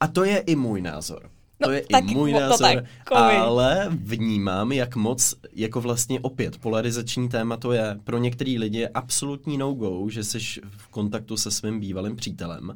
A 0.00 0.06
to 0.06 0.24
je 0.24 0.38
i 0.38 0.56
můj 0.56 0.82
názor. 0.82 1.30
No, 1.60 1.68
to 1.68 1.72
je 1.72 1.82
tak, 1.90 2.10
i 2.10 2.14
můj 2.14 2.32
názor, 2.32 2.58
tak, 2.58 2.84
ale 3.14 3.88
vnímám, 3.90 4.72
jak 4.72 4.96
moc, 4.96 5.34
jako 5.52 5.80
vlastně 5.80 6.20
opět, 6.20 6.58
polarizační 6.58 7.28
téma 7.28 7.56
to 7.56 7.72
je. 7.72 8.00
Pro 8.04 8.18
některý 8.18 8.58
lidi 8.58 8.78
je 8.78 8.88
absolutní 8.88 9.58
no-go, 9.58 10.10
že 10.10 10.24
jsi 10.24 10.38
v 10.76 10.88
kontaktu 10.88 11.36
se 11.36 11.50
svým 11.50 11.80
bývalým 11.80 12.16
přítelem. 12.16 12.74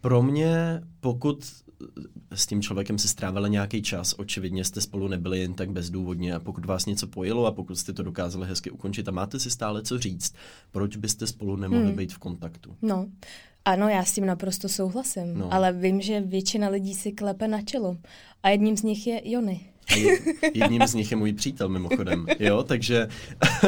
Pro 0.00 0.22
mě, 0.22 0.82
pokud 1.00 1.44
s 2.34 2.46
tím 2.46 2.62
člověkem 2.62 2.98
si 2.98 3.08
strávili 3.08 3.50
nějaký 3.50 3.82
čas, 3.82 4.14
očividně 4.18 4.64
jste 4.64 4.80
spolu 4.80 5.08
nebyli 5.08 5.40
jen 5.40 5.54
tak 5.54 5.70
bezdůvodně 5.70 6.34
a 6.34 6.40
pokud 6.40 6.64
vás 6.64 6.86
něco 6.86 7.06
pojilo 7.06 7.46
a 7.46 7.52
pokud 7.52 7.78
jste 7.78 7.92
to 7.92 8.02
dokázali 8.02 8.46
hezky 8.46 8.70
ukončit 8.70 9.08
a 9.08 9.10
máte 9.10 9.40
si 9.40 9.50
stále 9.50 9.82
co 9.82 9.98
říct, 9.98 10.34
proč 10.70 10.96
byste 10.96 11.26
spolu 11.26 11.56
nemohli 11.56 11.86
hmm. 11.86 11.96
být 11.96 12.12
v 12.12 12.18
kontaktu? 12.18 12.76
No, 12.82 13.08
ano, 13.64 13.88
já 13.88 14.04
s 14.04 14.12
tím 14.12 14.26
naprosto 14.26 14.68
souhlasím, 14.68 15.38
no. 15.38 15.52
ale 15.52 15.72
vím, 15.72 16.00
že 16.00 16.20
většina 16.20 16.68
lidí 16.68 16.94
si 16.94 17.12
klepe 17.12 17.48
na 17.48 17.62
čelo 17.62 17.96
a 18.42 18.48
jedním 18.48 18.76
z 18.76 18.82
nich 18.82 19.06
je 19.06 19.30
Jony. 19.30 19.60
A 19.92 19.96
je, 19.96 20.18
jedním 20.54 20.86
z 20.86 20.94
nich 20.94 21.10
je 21.10 21.16
můj 21.16 21.32
přítel 21.32 21.68
mimochodem, 21.68 22.26
jo, 22.38 22.62
takže... 22.62 23.08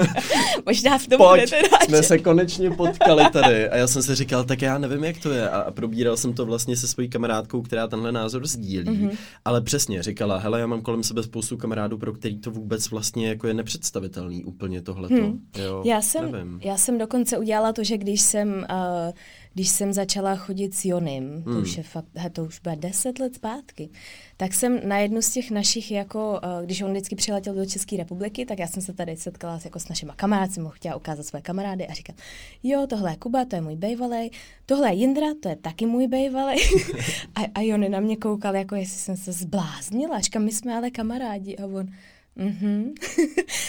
Možná 0.66 0.98
v 0.98 1.06
tom 1.06 1.18
Pojď, 1.18 1.52
jsme 1.85 2.02
se 2.02 2.18
konečně 2.18 2.70
potkali 2.70 3.24
tady 3.33 3.68
a 3.68 3.76
já 3.76 3.87
jsem 3.87 4.02
si 4.02 4.14
říkal, 4.14 4.44
tak 4.44 4.62
já 4.62 4.78
nevím, 4.78 5.04
jak 5.04 5.18
to 5.18 5.30
je 5.30 5.50
a, 5.50 5.61
a 5.61 5.70
probíral 5.70 6.16
jsem 6.16 6.33
to 6.33 6.46
vlastně 6.46 6.76
se 6.76 6.88
svojí 6.88 7.09
kamarádkou, 7.09 7.62
která 7.62 7.88
tenhle 7.88 8.12
názor 8.12 8.46
sdílí, 8.46 8.87
mm-hmm. 8.87 9.16
ale 9.44 9.61
přesně 9.61 10.02
říkala, 10.02 10.38
hele, 10.38 10.61
já 10.61 10.66
mám 10.66 10.83
kolem 10.83 11.02
sebe 11.02 11.22
spoustu 11.22 11.56
kamarádů, 11.56 11.98
pro 11.98 12.12
který 12.12 12.38
to 12.38 12.50
vůbec 12.50 12.90
vlastně 12.90 13.28
jako 13.28 13.46
je 13.46 13.54
nepředstavitelný 13.54 14.44
úplně 14.44 14.83
tohleto, 14.83 15.14
hmm. 15.14 15.40
jo, 15.59 15.83
já 15.87 16.02
jsem, 16.02 16.33
nevím. 16.33 16.61
Já 16.64 16.76
jsem 16.76 16.98
dokonce 16.98 17.38
udělala 17.38 17.72
to, 17.72 17.85
že 17.85 17.98
když 17.98 18.20
jsem... 18.20 18.66
Uh, 18.70 19.12
když 19.54 19.68
jsem 19.68 19.92
začala 19.92 20.36
chodit 20.36 20.74
s 20.74 20.84
Jonim, 20.84 21.24
hmm. 21.24 21.42
to 21.44 21.60
už 21.60 21.76
je 21.76 21.82
fakt, 21.82 22.06
to 22.32 22.44
už 22.44 22.60
bude 22.60 22.76
deset 22.76 23.18
let 23.18 23.34
zpátky, 23.34 23.90
tak 24.36 24.54
jsem 24.54 24.88
na 24.88 24.98
jednu 24.98 25.22
z 25.22 25.30
těch 25.30 25.50
našich, 25.50 25.90
jako, 25.90 26.40
eh, 26.42 26.64
když 26.64 26.82
on 26.82 26.90
vždycky 26.90 27.16
přiletěl 27.16 27.54
do 27.54 27.66
České 27.66 27.96
republiky, 27.96 28.46
tak 28.46 28.58
já 28.58 28.66
jsem 28.66 28.82
se 28.82 28.92
tady 28.92 29.16
setkala 29.16 29.60
jako 29.64 29.80
s 29.80 29.88
našimi 29.88 30.12
kamarády, 30.16 30.52
jsem 30.52 30.62
mu 30.62 30.70
chtěla 30.70 30.96
ukázat 30.96 31.26
své 31.26 31.40
kamarády 31.40 31.86
a 31.86 31.92
říkat, 31.92 32.16
jo, 32.62 32.86
tohle 32.86 33.12
je 33.12 33.16
Kuba, 33.16 33.44
to 33.44 33.56
je 33.56 33.62
můj 33.62 33.76
bejvalej, 33.76 34.30
tohle 34.66 34.90
je 34.90 34.94
Jindra, 34.94 35.26
to 35.42 35.48
je 35.48 35.56
taky 35.56 35.86
můj 35.86 36.06
bejvalej. 36.06 36.58
a, 37.34 37.40
a 37.54 37.60
Jony 37.60 37.88
na 37.88 38.00
mě 38.00 38.16
koukal, 38.16 38.56
jako 38.56 38.74
jestli 38.74 38.98
jsem 38.98 39.16
se 39.16 39.32
zbláznila, 39.32 40.20
říkám, 40.20 40.44
my 40.44 40.52
jsme 40.52 40.76
ale 40.76 40.90
kamarádi 40.90 41.56
a 41.56 41.66
on, 41.66 41.88
Mm-hmm. 42.36 42.92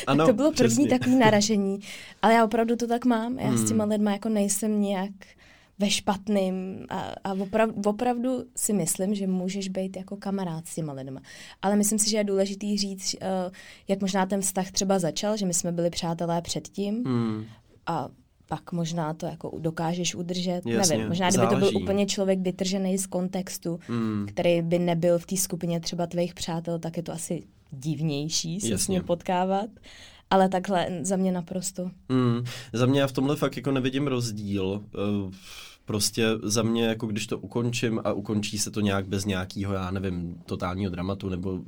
ano, 0.08 0.26
to 0.26 0.34
bylo 0.34 0.52
první 0.52 0.86
přesně. 0.86 1.00
takové 1.00 1.16
naražení. 1.16 1.80
Ale 2.22 2.34
já 2.34 2.46
opravdu 2.46 2.76
to 2.76 2.88
tak 2.88 3.06
mám. 3.06 3.40
Já 3.40 3.50
mm. 3.50 3.58
s 3.58 3.68
těma 3.68 3.84
lidma 3.84 4.12
jako 4.12 4.30
nejsem 4.30 4.82
nějak 4.82 5.12
ve 5.82 5.90
špatným 5.90 6.86
a, 6.90 7.14
a 7.24 7.34
opravdu, 7.34 7.82
opravdu 7.86 8.44
si 8.56 8.74
myslím, 8.74 9.16
že 9.16 9.28
můžeš 9.28 9.70
být 9.70 9.98
jako 9.98 10.18
kamarád 10.18 10.68
s 10.68 10.76
těma 10.76 10.94
lidma. 10.94 11.22
Ale 11.62 11.76
myslím 11.76 12.00
si, 12.00 12.10
že 12.10 12.18
je 12.18 12.24
důležitý 12.24 12.78
říct, 12.78 13.16
uh, 13.22 13.54
jak 13.88 14.02
možná 14.02 14.26
ten 14.26 14.42
vztah 14.42 14.72
třeba 14.72 15.00
začal, 15.00 15.38
že 15.38 15.46
my 15.46 15.54
jsme 15.54 15.72
byli 15.72 15.90
přátelé 15.90 16.42
předtím 16.42 17.04
hmm. 17.06 17.46
a 17.88 18.10
pak 18.48 18.72
možná 18.72 19.14
to 19.14 19.26
jako 19.26 19.52
dokážeš 19.60 20.16
udržet. 20.16 20.62
Jasně, 20.66 20.96
Nevím, 20.98 21.10
možná 21.10 21.30
kdyby 21.30 21.44
záleží. 21.44 21.66
to 21.66 21.72
byl 21.72 21.82
úplně 21.82 22.06
člověk 22.06 22.40
vytržený 22.40 22.98
z 22.98 23.06
kontextu, 23.06 23.80
hmm. 23.88 24.26
který 24.30 24.62
by 24.62 24.80
nebyl 24.80 25.20
v 25.20 25.26
té 25.26 25.38
skupině 25.38 25.80
třeba 25.80 26.08
tvých 26.08 26.34
přátel, 26.34 26.80
tak 26.80 26.98
je 26.98 27.04
to 27.04 27.12
asi 27.12 27.44
divnější 27.72 28.60
se 28.60 28.68
Jasně. 28.68 28.86
s 28.86 28.88
ním 28.88 29.04
potkávat. 29.04 29.70
Ale 30.30 30.50
takhle 30.50 30.88
za 31.02 31.16
mě 31.16 31.32
naprosto. 31.32 31.92
Hmm. 32.10 32.44
Za 32.74 32.86
mě 32.86 33.02
já 33.02 33.08
v 33.08 33.12
tomhle 33.12 33.36
fakt 33.36 33.58
jako 33.58 33.72
nevidím 33.72 34.08
rozdíl. 34.08 34.66
Uh, 34.66 35.32
prostě 35.92 36.26
za 36.44 36.64
mě, 36.64 36.86
jako 36.86 37.08
když 37.08 37.28
to 37.28 37.40
ukončím 37.40 38.02
a 38.04 38.14
ukončí 38.14 38.58
se 38.60 38.72
to 38.72 38.82
nějak 38.82 39.08
bez 39.08 39.26
nějakého, 39.26 39.74
já 39.74 39.92
nevím, 39.92 40.36
totálního 40.46 40.92
dramatu, 40.92 41.30
nebo 41.30 41.60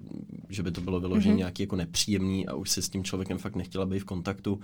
že 0.50 0.64
by 0.64 0.72
to 0.72 0.82
bylo 0.82 1.00
vyloženě 1.00 1.34
mm-hmm. 1.34 1.38
nějaký 1.38 1.64
jako 1.64 1.76
nepříjemný 1.76 2.48
a 2.48 2.56
už 2.56 2.70
se 2.70 2.82
s 2.82 2.90
tím 2.90 3.04
člověkem 3.04 3.38
fakt 3.38 3.56
nechtěla 3.56 3.86
být 3.86 4.00
v 4.00 4.06
kontaktu, 4.06 4.60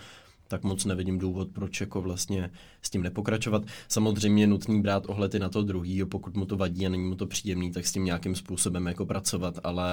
tak 0.47 0.63
moc 0.63 0.85
nevidím 0.85 1.19
důvod, 1.19 1.47
proč 1.53 1.81
jako 1.81 2.01
vlastně 2.01 2.51
s 2.81 2.89
tím 2.89 3.03
nepokračovat. 3.03 3.63
Samozřejmě 3.87 4.43
je 4.43 4.47
nutný 4.47 4.81
brát 4.81 5.03
ohledy 5.07 5.39
na 5.39 5.49
to 5.49 5.61
druhý, 5.63 6.05
pokud 6.05 6.37
mu 6.37 6.45
to 6.45 6.57
vadí 6.57 6.85
a 6.85 6.89
není 6.89 7.03
mu 7.03 7.15
to 7.15 7.27
příjemný, 7.27 7.71
tak 7.71 7.87
s 7.87 7.91
tím 7.91 8.05
nějakým 8.05 8.35
způsobem 8.35 8.87
jako 8.87 9.05
pracovat, 9.05 9.59
ale 9.63 9.85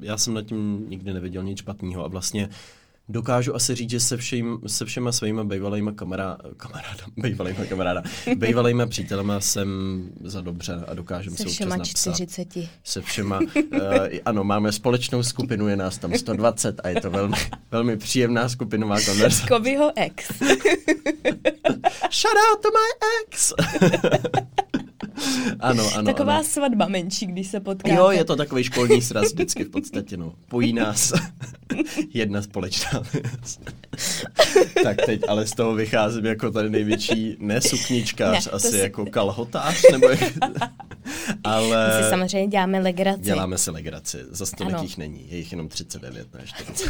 já 0.00 0.18
jsem 0.18 0.34
nad 0.34 0.42
tím 0.42 0.86
nikdy 0.88 1.14
neviděl 1.14 1.44
nic 1.44 1.58
špatného 1.58 2.04
a 2.04 2.08
vlastně 2.08 2.48
dokážu 3.08 3.54
asi 3.54 3.74
říct, 3.74 3.90
že 3.90 4.00
se, 4.00 4.16
všim, 4.16 4.58
se 4.66 4.84
všema 4.84 5.12
svýma 5.12 5.44
bývalýma 5.44 5.92
kamaráda, 5.92 6.38
kamaráda, 6.56 7.04
bývalýma 7.16 7.64
kamaráda, 7.64 8.02
bývalýma 8.34 8.86
přítelema 8.86 9.40
jsem 9.40 9.68
za 10.24 10.40
dobře 10.40 10.84
a 10.88 10.94
dokážem 10.94 11.36
se, 11.36 11.42
se 11.42 11.48
všema 11.48 11.76
napsat. 11.76 12.14
40. 12.14 12.48
Se 12.84 13.02
všema, 13.02 13.38
uh, 13.38 13.80
ano, 14.24 14.44
máme 14.44 14.72
společnou 14.72 15.22
skupinu, 15.22 15.68
je 15.68 15.76
nás 15.76 15.98
tam 15.98 16.14
120 16.14 16.80
a 16.84 16.88
je 16.88 17.00
to 17.00 17.10
velmi, 17.10 17.36
velmi 17.70 17.96
příjemná 17.96 18.48
skupinová 18.48 19.00
konverzace. 19.00 19.48
Kovyho 19.48 19.92
ex. 19.96 20.28
Shout 22.10 22.36
out 22.50 22.62
to 22.62 22.68
my 22.68 23.08
ex! 23.26 23.52
ano, 25.60 25.84
ano. 25.94 26.04
Taková 26.04 26.34
ano. 26.34 26.44
svatba 26.44 26.88
menší, 26.88 27.26
když 27.26 27.46
se 27.48 27.60
potkáte. 27.60 27.94
Jo, 27.94 28.10
je 28.10 28.24
to 28.24 28.36
takový 28.36 28.64
školní 28.64 29.02
sraz 29.02 29.32
vždycky 29.32 29.64
v 29.64 29.70
podstatě, 29.70 30.16
no. 30.16 30.34
Pojí 30.48 30.72
nás 30.72 31.12
jedna 32.14 32.42
společná 32.42 33.02
věc. 33.12 33.60
tak 34.82 34.96
teď 35.06 35.20
ale 35.28 35.46
z 35.46 35.52
toho 35.52 35.74
vycházím 35.74 36.26
jako 36.26 36.50
tady 36.50 36.70
největší 36.70 37.36
nesukničkář, 37.40 38.46
ne, 38.46 38.52
asi 38.52 38.70
si... 38.70 38.78
jako 38.78 39.06
kalhotář, 39.06 39.82
nebo 39.92 40.08
jak... 40.08 40.20
ale... 41.44 41.96
My 41.98 42.04
si 42.04 42.10
samozřejmě 42.10 42.48
děláme 42.48 42.80
legraci. 42.80 43.22
Děláme 43.22 43.58
si 43.58 43.70
legraci, 43.70 44.18
za 44.30 44.46
tolik 44.56 44.96
není, 44.96 45.26
je 45.30 45.36
jich 45.36 45.52
jenom 45.52 45.68
39, 45.68 46.34
ne 46.34 46.40
40. 46.44 46.88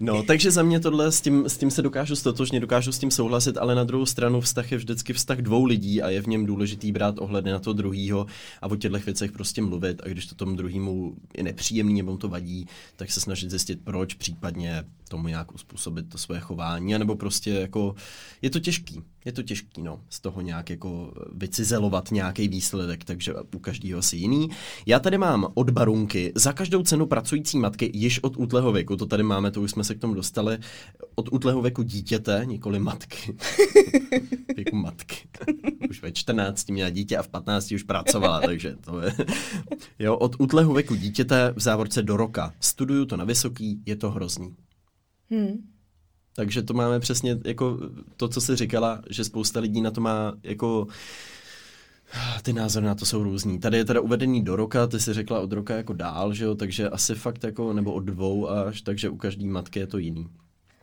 No, 0.00 0.22
takže 0.22 0.50
za 0.50 0.62
mě 0.62 0.80
tohle 0.80 1.12
s 1.12 1.20
tím, 1.20 1.48
s 1.48 1.56
tím 1.56 1.70
se 1.70 1.82
dokážu 1.82 2.16
stotožně, 2.16 2.60
dokážu 2.60 2.92
s 2.92 2.98
tím 2.98 3.10
souhlasit, 3.10 3.58
ale 3.58 3.74
na 3.74 3.84
druhou 3.84 4.06
stranu 4.06 4.40
vztah 4.40 4.72
je 4.72 4.78
vždycky 4.78 5.12
vztah 5.12 5.38
dvou 5.38 5.64
lidí 5.64 5.93
a 6.02 6.10
je 6.10 6.22
v 6.22 6.26
něm 6.26 6.46
důležitý 6.46 6.92
brát 6.92 7.18
ohledy 7.18 7.50
na 7.50 7.58
to 7.58 7.72
druhýho 7.72 8.26
a 8.62 8.66
o 8.66 8.76
těchto 8.76 8.98
věcech 8.98 9.32
prostě 9.32 9.62
mluvit. 9.62 10.02
A 10.04 10.08
když 10.08 10.26
to 10.26 10.34
tomu 10.34 10.56
druhému 10.56 11.16
je 11.36 11.42
nepříjemný 11.42 11.94
nebo 11.94 12.12
mu 12.12 12.18
to 12.18 12.28
vadí, 12.28 12.66
tak 12.96 13.10
se 13.10 13.20
snažit 13.20 13.50
zjistit 13.50 13.80
proč, 13.84 14.14
případně 14.14 14.84
tomu 15.08 15.28
nějak 15.28 15.54
uspůsobit 15.54 16.08
to 16.08 16.18
své 16.18 16.40
chování, 16.40 16.98
nebo 16.98 17.16
prostě 17.16 17.50
jako, 17.50 17.94
je 18.42 18.50
to 18.50 18.60
těžký, 18.60 19.02
je 19.24 19.32
to 19.32 19.42
těžký, 19.42 19.82
no, 19.82 20.00
z 20.10 20.20
toho 20.20 20.40
nějak 20.40 20.70
jako 20.70 21.12
vycizelovat 21.32 22.10
nějaký 22.10 22.48
výsledek, 22.48 23.04
takže 23.04 23.34
u 23.54 23.58
každého 23.58 23.98
asi 23.98 24.16
jiný. 24.16 24.50
Já 24.86 24.98
tady 24.98 25.18
mám 25.18 25.46
od 25.54 25.70
barunky 25.70 26.32
za 26.34 26.52
každou 26.52 26.82
cenu 26.82 27.06
pracující 27.06 27.58
matky 27.58 27.90
již 27.94 28.22
od 28.22 28.36
útlého 28.36 28.72
věku, 28.72 28.96
to 28.96 29.06
tady 29.06 29.22
máme, 29.22 29.50
to 29.50 29.62
už 29.62 29.70
jsme 29.70 29.84
se 29.84 29.94
k 29.94 30.00
tomu 30.00 30.14
dostali, 30.14 30.58
od 31.14 31.32
útlého 31.32 31.62
věku 31.62 31.82
dítěte, 31.82 32.42
nikoli 32.44 32.78
matky. 32.78 33.36
věku 34.56 34.76
matky. 34.76 35.16
Už 35.90 36.02
ve 36.02 36.12
14 36.12 36.70
měla 36.70 36.90
dítě 36.90 37.16
a 37.16 37.22
v 37.22 37.28
15 37.28 37.72
už 37.72 37.82
pracovala, 37.82 38.40
takže 38.40 38.76
to 38.80 39.00
je... 39.00 39.14
Jo, 39.98 40.16
od 40.16 40.36
útlého 40.38 40.74
věku 40.74 40.94
dítěte 40.94 41.52
v 41.56 41.60
závorce 41.60 42.02
do 42.02 42.16
roka. 42.16 42.52
Studuju 42.60 43.04
to 43.04 43.16
na 43.16 43.24
vysoký, 43.24 43.82
je 43.86 43.96
to 43.96 44.10
hrozný. 44.10 44.56
Hmm. 45.34 45.74
Takže 46.36 46.62
to 46.62 46.74
máme 46.74 47.00
přesně 47.00 47.38
jako 47.44 47.78
to, 48.16 48.28
co 48.28 48.40
jsi 48.40 48.56
říkala, 48.56 49.02
že 49.10 49.24
spousta 49.24 49.60
lidí 49.60 49.80
na 49.80 49.90
to 49.90 50.00
má 50.00 50.32
jako 50.42 50.86
ty 52.42 52.52
názory 52.52 52.86
na 52.86 52.94
to 52.94 53.06
jsou 53.06 53.22
různý. 53.22 53.58
Tady 53.58 53.76
je 53.76 53.84
teda 53.84 54.00
uvedený 54.00 54.44
do 54.44 54.56
roka, 54.56 54.86
ty 54.86 55.00
jsi 55.00 55.14
řekla 55.14 55.40
od 55.40 55.52
roka 55.52 55.76
jako 55.76 55.92
dál, 55.92 56.34
že 56.34 56.44
jo, 56.44 56.54
takže 56.54 56.88
asi 56.88 57.14
fakt 57.14 57.44
jako, 57.44 57.72
nebo 57.72 57.92
od 57.92 58.00
dvou 58.00 58.50
až, 58.50 58.80
takže 58.80 59.08
u 59.08 59.16
každé 59.16 59.46
matky 59.46 59.78
je 59.78 59.86
to 59.86 59.98
jiný. 59.98 60.28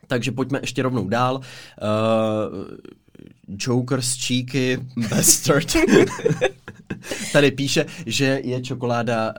Takže 0.07 0.31
pojďme 0.31 0.59
ještě 0.61 0.81
rovnou 0.81 1.07
dál. 1.07 1.35
Uh, 1.35 1.41
Joker's 3.47 4.27
Cheeky 4.27 4.85
Bastard. 5.09 5.67
Tady 7.33 7.51
píše, 7.51 7.85
že 8.05 8.41
je 8.43 8.61
čokoláda 8.61 9.33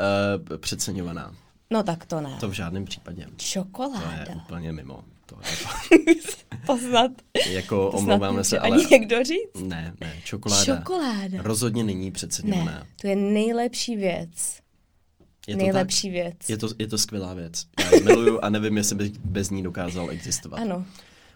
uh, 0.50 0.56
přeceňovaná. 0.56 1.34
No 1.72 1.82
tak 1.82 2.06
to 2.06 2.20
ne. 2.20 2.36
To 2.40 2.48
v 2.48 2.52
žádném 2.52 2.84
případě. 2.84 3.26
Čokoláda. 3.36 4.24
To 4.24 4.30
je 4.30 4.36
úplně 4.36 4.72
mimo. 4.72 5.04
To 5.26 5.38
je 5.44 6.14
Poznat. 6.66 7.10
Jako 7.50 7.90
omlouváme 7.90 8.44
se, 8.44 8.58
ale... 8.58 8.76
Ani 8.76 8.86
někdo 8.90 9.24
říct? 9.24 9.62
Ne, 9.62 9.94
ne, 10.00 10.16
čokoláda. 10.24 10.64
Čokoláda. 10.76 11.42
Rozhodně 11.42 11.84
není 11.84 12.10
přeceňovaná. 12.10 12.72
Ne, 12.72 12.86
to 13.00 13.06
je 13.06 13.16
nejlepší 13.16 13.96
věc. 13.96 14.58
Je 15.46 15.56
to 15.56 15.62
nejlepší 15.62 16.08
tak? 16.08 16.12
věc. 16.12 16.36
Je 16.48 16.56
to, 16.56 16.68
je 16.78 16.86
to 16.86 16.98
skvělá 16.98 17.34
věc. 17.34 17.66
Já 17.80 17.94
ji 17.96 18.02
miluju 18.02 18.40
a 18.42 18.48
nevím, 18.48 18.76
jestli 18.76 18.96
bych 18.96 19.18
bez 19.18 19.50
ní 19.50 19.62
dokázal 19.62 20.10
existovat. 20.10 20.60
Ano. 20.60 20.84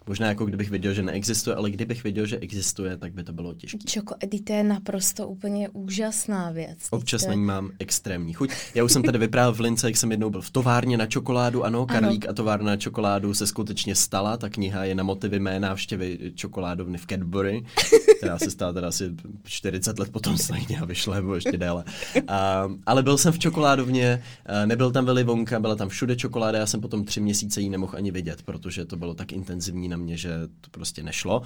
Možná 0.09 0.27
jako 0.27 0.45
kdybych 0.47 0.71
viděl, 0.71 0.95
že 0.95 1.03
neexistuje, 1.03 1.57
ale 1.57 1.71
kdybych 1.71 2.05
viděl, 2.05 2.27
že 2.27 2.39
existuje, 2.39 2.97
tak 2.97 3.13
by 3.13 3.25
to 3.25 3.33
bylo 3.33 3.55
těžké. 3.55 3.79
Čoko, 3.87 4.15
to 4.45 4.53
je 4.53 4.65
naprosto 4.65 5.29
úplně 5.29 5.69
úžasná 5.69 6.51
věc. 6.51 6.79
Občas 6.91 7.23
to... 7.23 7.29
na 7.29 7.35
ní 7.35 7.45
mám 7.45 7.71
extrémní 7.79 8.33
chuť. 8.33 8.51
Já 8.75 8.85
už 8.85 8.93
jsem 8.93 9.03
tady 9.03 9.19
vyprávěl 9.19 9.55
v 9.55 9.61
Lince, 9.61 9.89
jak 9.89 9.97
jsem 9.97 10.11
jednou 10.11 10.31
byl 10.31 10.41
v 10.41 10.51
továrně 10.51 10.97
na 10.97 11.07
čokoládu. 11.07 11.65
Ano, 11.65 11.87
Karlík 11.87 12.25
ano. 12.25 12.31
a 12.31 12.35
továrna 12.35 12.67
na 12.67 12.77
čokoládu 12.77 13.35
se 13.35 13.47
skutečně 13.47 13.95
stala. 13.95 14.37
Ta 14.37 14.49
kniha 14.49 14.85
je 14.85 14.95
na 14.95 15.03
motivy 15.03 15.39
mé 15.39 15.61
návštěvy 15.61 16.19
čokoládovny 16.35 16.99
v 16.99 17.07
Cadbury, 17.07 17.65
která 18.17 18.39
se 18.39 18.51
stala 18.51 18.73
teda 18.73 18.89
asi 18.89 19.11
40 19.45 19.99
let 19.99 20.13
potom 20.13 20.39
stejně 20.39 20.79
a 20.81 20.85
vyšla, 20.85 21.15
nebo 21.15 21.35
ještě 21.35 21.57
déle. 21.57 21.85
A, 22.29 22.69
ale 22.87 23.03
byl 23.03 23.19
jsem 23.19 23.33
v 23.33 23.39
čokoládovně, 23.39 24.23
nebyl 24.65 24.91
tam 24.91 25.05
Willy 25.05 25.25
Wonka, 25.25 25.61
byla 25.61 25.77
tam 25.77 25.89
všude 25.89 26.17
čokoláda, 26.17 26.59
já 26.59 26.67
jsem 26.67 26.81
potom 26.81 27.05
tři 27.05 27.21
měsíce 27.21 27.61
ji 27.61 27.69
nemohl 27.69 27.93
ani 27.97 28.11
vidět, 28.11 28.43
protože 28.43 28.85
to 28.85 28.97
bylo 28.97 29.15
tak 29.15 29.33
intenzivní 29.33 29.89
na 29.97 30.05
mě, 30.05 30.17
že 30.17 30.31
to 30.61 30.71
prostě 30.71 31.03
nešlo, 31.03 31.43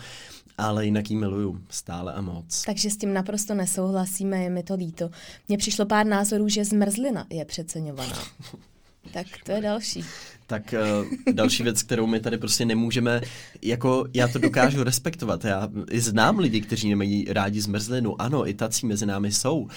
ale 0.59 0.85
jinak 0.85 1.11
ji 1.11 1.17
miluju 1.17 1.61
stále 1.69 2.13
a 2.13 2.21
moc. 2.21 2.63
Takže 2.67 2.91
s 2.91 2.97
tím 2.97 3.15
naprosto 3.15 3.55
nesouhlasíme, 3.55 4.43
je 4.43 4.51
mi 4.51 4.63
to 4.63 4.75
líto. 4.75 5.11
Mně 5.49 5.59
přišlo 5.59 5.87
pár 5.87 6.07
názorů, 6.07 6.49
že 6.49 6.65
zmrzlina 6.65 7.27
je 7.31 7.45
přeceňovaná. 7.45 8.19
tak 9.13 9.27
to 9.45 9.53
je 9.53 9.61
další. 9.61 10.05
Tak 10.47 10.75
uh, 11.03 11.35
další 11.35 11.63
věc, 11.63 11.83
kterou 11.83 12.07
my 12.07 12.21
tady 12.21 12.39
prostě 12.39 12.65
nemůžeme, 12.65 13.21
jako 13.63 14.05
já 14.15 14.29
to 14.29 14.39
dokážu 14.39 14.83
respektovat. 14.85 15.45
Já 15.45 15.69
i 15.91 16.01
znám 16.01 16.39
lidi, 16.39 16.61
kteří 16.61 16.91
nemají 16.91 17.25
rádi 17.29 17.61
zmrzlinu. 17.61 18.23
Ano, 18.23 18.49
i 18.49 18.55
tací 18.55 18.87
mezi 18.87 19.07
námi 19.07 19.33
jsou. 19.33 19.59
Uh, 19.61 19.69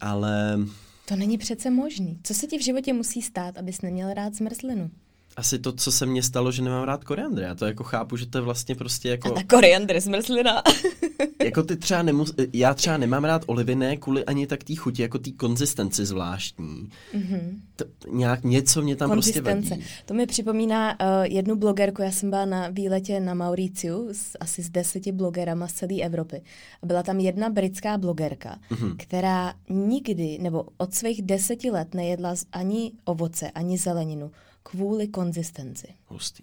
ale... 0.00 0.58
To 1.04 1.16
není 1.16 1.38
přece 1.38 1.70
možný. 1.70 2.18
Co 2.22 2.34
se 2.34 2.46
ti 2.46 2.58
v 2.58 2.64
životě 2.64 2.92
musí 2.92 3.22
stát, 3.22 3.58
abys 3.58 3.82
neměl 3.82 4.14
rád 4.14 4.34
zmrzlinu? 4.34 4.90
Asi 5.38 5.58
to, 5.58 5.72
co 5.72 5.92
se 5.92 6.06
mně 6.06 6.22
stalo, 6.22 6.52
že 6.52 6.62
nemám 6.62 6.84
rád 6.84 7.04
koriandr. 7.04 7.42
Já 7.42 7.54
to 7.54 7.66
jako 7.66 7.84
chápu, 7.84 8.16
že 8.16 8.26
to 8.26 8.38
je 8.38 8.42
vlastně 8.42 8.74
prostě 8.74 9.08
jako... 9.08 9.28
A 9.28 9.30
ta 9.30 9.42
koriandr 9.42 10.00
zmrzlina. 10.00 10.62
jako 11.44 11.62
ty 11.62 11.76
třeba 11.76 12.02
nemus... 12.02 12.34
Já 12.52 12.74
třeba 12.74 12.96
nemám 12.96 13.24
rád 13.24 13.42
olivy, 13.46 13.74
ne 13.74 13.96
kvůli 13.96 14.24
ani 14.24 14.46
tak 14.46 14.64
té 14.64 14.74
chuti, 14.74 15.02
jako 15.02 15.18
té 15.18 15.30
konzistenci 15.30 16.06
zvláštní. 16.06 16.88
Mm-hmm. 17.14 17.40
To, 17.76 17.84
nějak 18.10 18.44
něco 18.44 18.82
mě 18.82 18.96
tam 18.96 19.10
prostě 19.10 19.40
vadí. 19.40 19.84
To 20.04 20.14
mi 20.14 20.26
připomíná 20.26 21.00
uh, 21.00 21.06
jednu 21.22 21.56
blogerku, 21.56 22.02
já 22.02 22.10
jsem 22.10 22.30
byla 22.30 22.44
na 22.44 22.68
výletě 22.68 23.20
na 23.20 23.34
Mauriciu 23.34 24.08
s, 24.12 24.36
asi 24.40 24.62
s 24.62 24.70
deseti 24.70 25.12
blogerama 25.12 25.68
z 25.68 25.72
celé 25.72 26.00
Evropy. 26.00 26.42
A 26.82 26.86
byla 26.86 27.02
tam 27.02 27.20
jedna 27.20 27.50
britská 27.50 27.98
blogerka, 27.98 28.58
mm-hmm. 28.70 28.94
která 28.96 29.54
nikdy, 29.68 30.38
nebo 30.40 30.64
od 30.76 30.94
svých 30.94 31.22
deseti 31.22 31.70
let 31.70 31.94
nejedla 31.94 32.34
ani 32.52 32.92
ovoce, 33.04 33.50
ani 33.50 33.78
zeleninu 33.78 34.30
kvůli 34.70 35.08
konzistenci. 35.08 35.86
Hustý. 36.06 36.42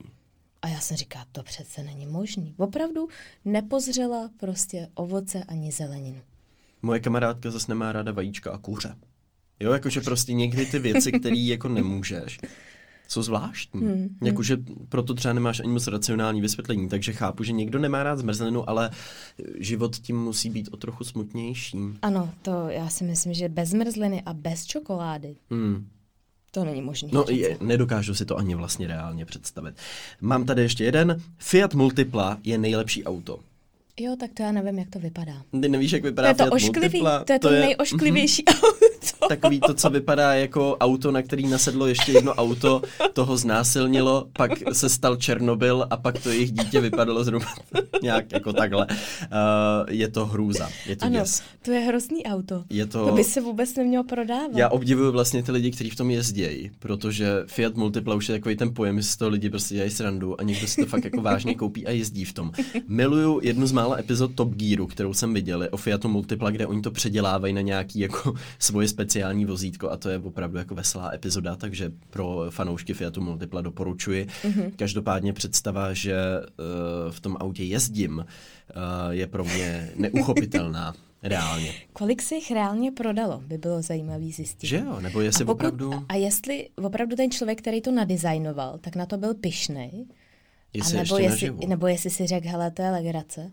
A 0.61 0.67
já 0.67 0.79
jsem 0.79 0.97
říká, 0.97 1.25
to 1.31 1.43
přece 1.43 1.83
není 1.83 2.05
možný. 2.05 2.53
Opravdu 2.57 3.07
nepozřela 3.45 4.29
prostě 4.37 4.87
ovoce 4.93 5.43
ani 5.43 5.71
zeleninu. 5.71 6.21
Moje 6.81 6.99
kamarádka 6.99 7.51
zase 7.51 7.71
nemá 7.71 7.91
ráda 7.91 8.11
vajíčka 8.11 8.51
a 8.51 8.57
kuře. 8.57 8.95
Jo, 9.59 9.73
jakože 9.73 10.01
prostě 10.01 10.33
někdy 10.33 10.65
ty 10.65 10.79
věci, 10.79 11.11
které 11.11 11.35
jako 11.35 11.69
nemůžeš, 11.69 12.39
jsou 13.07 13.21
zvláštní. 13.21 13.81
Hmm, 13.81 13.93
hmm. 13.93 14.17
Jakože 14.23 14.57
proto 14.89 15.13
třeba 15.13 15.33
nemáš 15.33 15.59
ani 15.59 15.69
moc 15.69 15.87
racionální 15.87 16.41
vysvětlení, 16.41 16.89
takže 16.89 17.13
chápu, 17.13 17.43
že 17.43 17.51
někdo 17.51 17.79
nemá 17.79 18.03
rád 18.03 18.19
zmrzlinu, 18.19 18.69
ale 18.69 18.89
život 19.59 19.95
tím 19.95 20.17
musí 20.23 20.49
být 20.49 20.69
o 20.71 20.77
trochu 20.77 21.03
smutnější. 21.03 21.77
Ano, 22.01 22.33
to 22.41 22.69
já 22.69 22.89
si 22.89 23.03
myslím, 23.03 23.33
že 23.33 23.49
bez 23.49 23.69
zmrzliny 23.69 24.23
a 24.25 24.33
bez 24.33 24.65
čokolády 24.65 25.35
hmm. 25.49 25.87
To 26.55 26.65
není 26.65 26.81
možné. 26.81 27.09
No, 27.11 27.25
je, 27.29 27.57
nedokážu 27.61 28.15
si 28.15 28.25
to 28.25 28.37
ani 28.37 28.55
vlastně 28.55 28.87
reálně 28.87 29.25
představit. 29.25 29.75
Mám 30.21 30.45
tady 30.45 30.61
ještě 30.61 30.83
jeden. 30.83 31.21
Fiat 31.37 31.73
Multipla 31.73 32.37
je 32.43 32.57
nejlepší 32.57 33.03
auto. 33.03 33.39
Jo, 33.99 34.15
tak 34.19 34.31
to 34.33 34.43
já 34.43 34.51
nevím, 34.51 34.79
jak 34.79 34.89
to 34.89 34.99
vypadá. 34.99 35.33
Ty 35.61 35.69
nevíš, 35.69 35.91
jak 35.91 36.03
vypadá 36.03 36.27
to 36.27 36.29
je 36.31 36.35
to 36.35 36.43
Fiat 36.43 36.53
ošklivý, 36.53 36.81
Multipla? 36.81 37.23
To 37.23 37.33
je 37.33 37.39
to, 37.39 37.47
to 37.47 37.53
je... 37.53 37.61
nejošklivější 37.61 38.43
mm-hmm. 38.43 38.67
auto. 38.67 38.84
Takový 39.29 39.59
to, 39.59 39.73
co 39.73 39.89
vypadá 39.89 40.33
jako 40.33 40.77
auto, 40.77 41.11
na 41.11 41.21
který 41.21 41.47
nasedlo 41.47 41.87
ještě 41.87 42.11
jedno 42.11 42.33
auto, 42.33 42.81
toho 43.13 43.37
znásilnilo, 43.37 44.27
pak 44.37 44.51
se 44.73 44.89
stal 44.89 45.15
Černobyl 45.15 45.87
a 45.89 45.97
pak 45.97 46.23
to 46.23 46.29
jejich 46.29 46.51
dítě 46.51 46.81
vypadalo 46.81 47.23
zhruba 47.23 47.45
nějak 48.01 48.31
jako 48.31 48.53
takhle. 48.53 48.87
Uh, 48.87 48.95
je 49.89 50.07
to 50.07 50.25
hrůza, 50.25 50.69
je 50.85 50.95
to 50.95 51.05
ano, 51.05 51.19
děs. 51.19 51.43
to 51.61 51.71
je 51.71 51.79
hrozný 51.79 52.25
auto. 52.25 52.63
Je 52.69 52.85
to... 52.85 53.05
to 53.05 53.15
by 53.15 53.23
se 53.23 53.41
vůbec 53.41 53.75
nemělo 53.75 54.03
prodávat. 54.03 54.51
Já 54.55 54.69
obdivuju 54.69 55.11
vlastně 55.11 55.43
ty 55.43 55.51
lidi, 55.51 55.71
kteří 55.71 55.89
v 55.89 55.95
tom 55.95 56.11
jezdějí, 56.11 56.71
protože 56.79 57.43
Fiat 57.47 57.75
Multipla 57.75 58.15
už 58.15 58.29
je 58.29 58.35
takový 58.35 58.55
ten 58.55 58.73
pojem, 58.73 59.01
že 59.01 59.07
z 59.07 59.17
toho 59.17 59.29
lidi 59.29 59.49
prostě 59.49 59.75
dělají 59.75 59.91
srandu 59.91 60.41
a 60.41 60.43
někdo 60.43 60.67
si 60.67 60.81
to 60.81 60.87
fakt 60.87 61.03
jako 61.03 61.21
vážně 61.21 61.55
koupí 61.55 61.87
a 61.87 61.91
jezdí 61.91 62.25
v 62.25 62.33
tom. 62.33 62.51
Miluju 62.87 63.39
jednu 63.43 63.67
z 63.67 63.71
mála 63.71 63.99
epizod 63.99 64.35
Top 64.35 64.53
Gearu, 64.53 64.87
kterou 64.87 65.13
jsem 65.13 65.33
viděl, 65.33 65.67
o 65.71 65.77
Fiatu 65.77 66.07
Multipla, 66.07 66.51
kde 66.51 66.67
oni 66.67 66.81
to 66.81 66.91
předělávají 66.91 67.53
na 67.53 67.61
nějaký 67.61 67.99
jako 67.99 68.33
svoje 68.59 68.87
speciální 68.87 69.14
vozítko 69.45 69.91
a 69.91 69.97
to 69.97 70.09
je 70.09 70.19
opravdu 70.19 70.57
jako 70.57 70.75
veselá 70.75 71.13
epizoda, 71.13 71.55
takže 71.55 71.91
pro 72.09 72.45
fanoušky 72.49 72.93
Fiatu 72.93 73.21
Multipla 73.21 73.61
doporučuji. 73.61 74.25
Mm-hmm. 74.25 74.71
Každopádně 74.75 75.33
představa, 75.33 75.93
že 75.93 76.15
uh, 76.39 77.11
v 77.11 77.19
tom 77.19 77.37
autě 77.39 77.63
jezdím, 77.63 78.17
uh, 78.17 78.23
je 79.09 79.27
pro 79.27 79.43
mě 79.43 79.89
neuchopitelná. 79.95 80.93
Reálně. 81.23 81.73
Kolik 81.93 82.21
se 82.21 82.35
jich 82.35 82.51
reálně 82.51 82.91
prodalo, 82.91 83.41
by 83.47 83.57
bylo 83.57 83.81
zajímavý 83.81 84.31
zjistit. 84.31 84.67
Že 84.67 84.77
jo, 84.77 84.99
nebo 84.99 85.21
jestli 85.21 85.43
a 85.43 85.45
pokud, 85.45 85.57
opravdu... 85.57 85.93
A 86.09 86.15
jestli 86.15 86.69
opravdu 86.75 87.15
ten 87.15 87.31
člověk, 87.31 87.61
který 87.61 87.81
to 87.81 87.91
nadizajnoval, 87.91 88.77
tak 88.77 88.95
na 88.95 89.05
to 89.05 89.17
byl 89.17 89.33
pišnej, 89.33 90.05
Jestli 90.73 90.99
a 90.99 91.03
nebo, 91.03 91.17
jestli, 91.17 91.53
nebo 91.67 91.87
jestli 91.87 92.09
si 92.09 92.27
řekl, 92.27 92.47
hele, 92.49 92.71
to 92.71 92.81
je 92.81 92.89
legrace. 92.91 93.51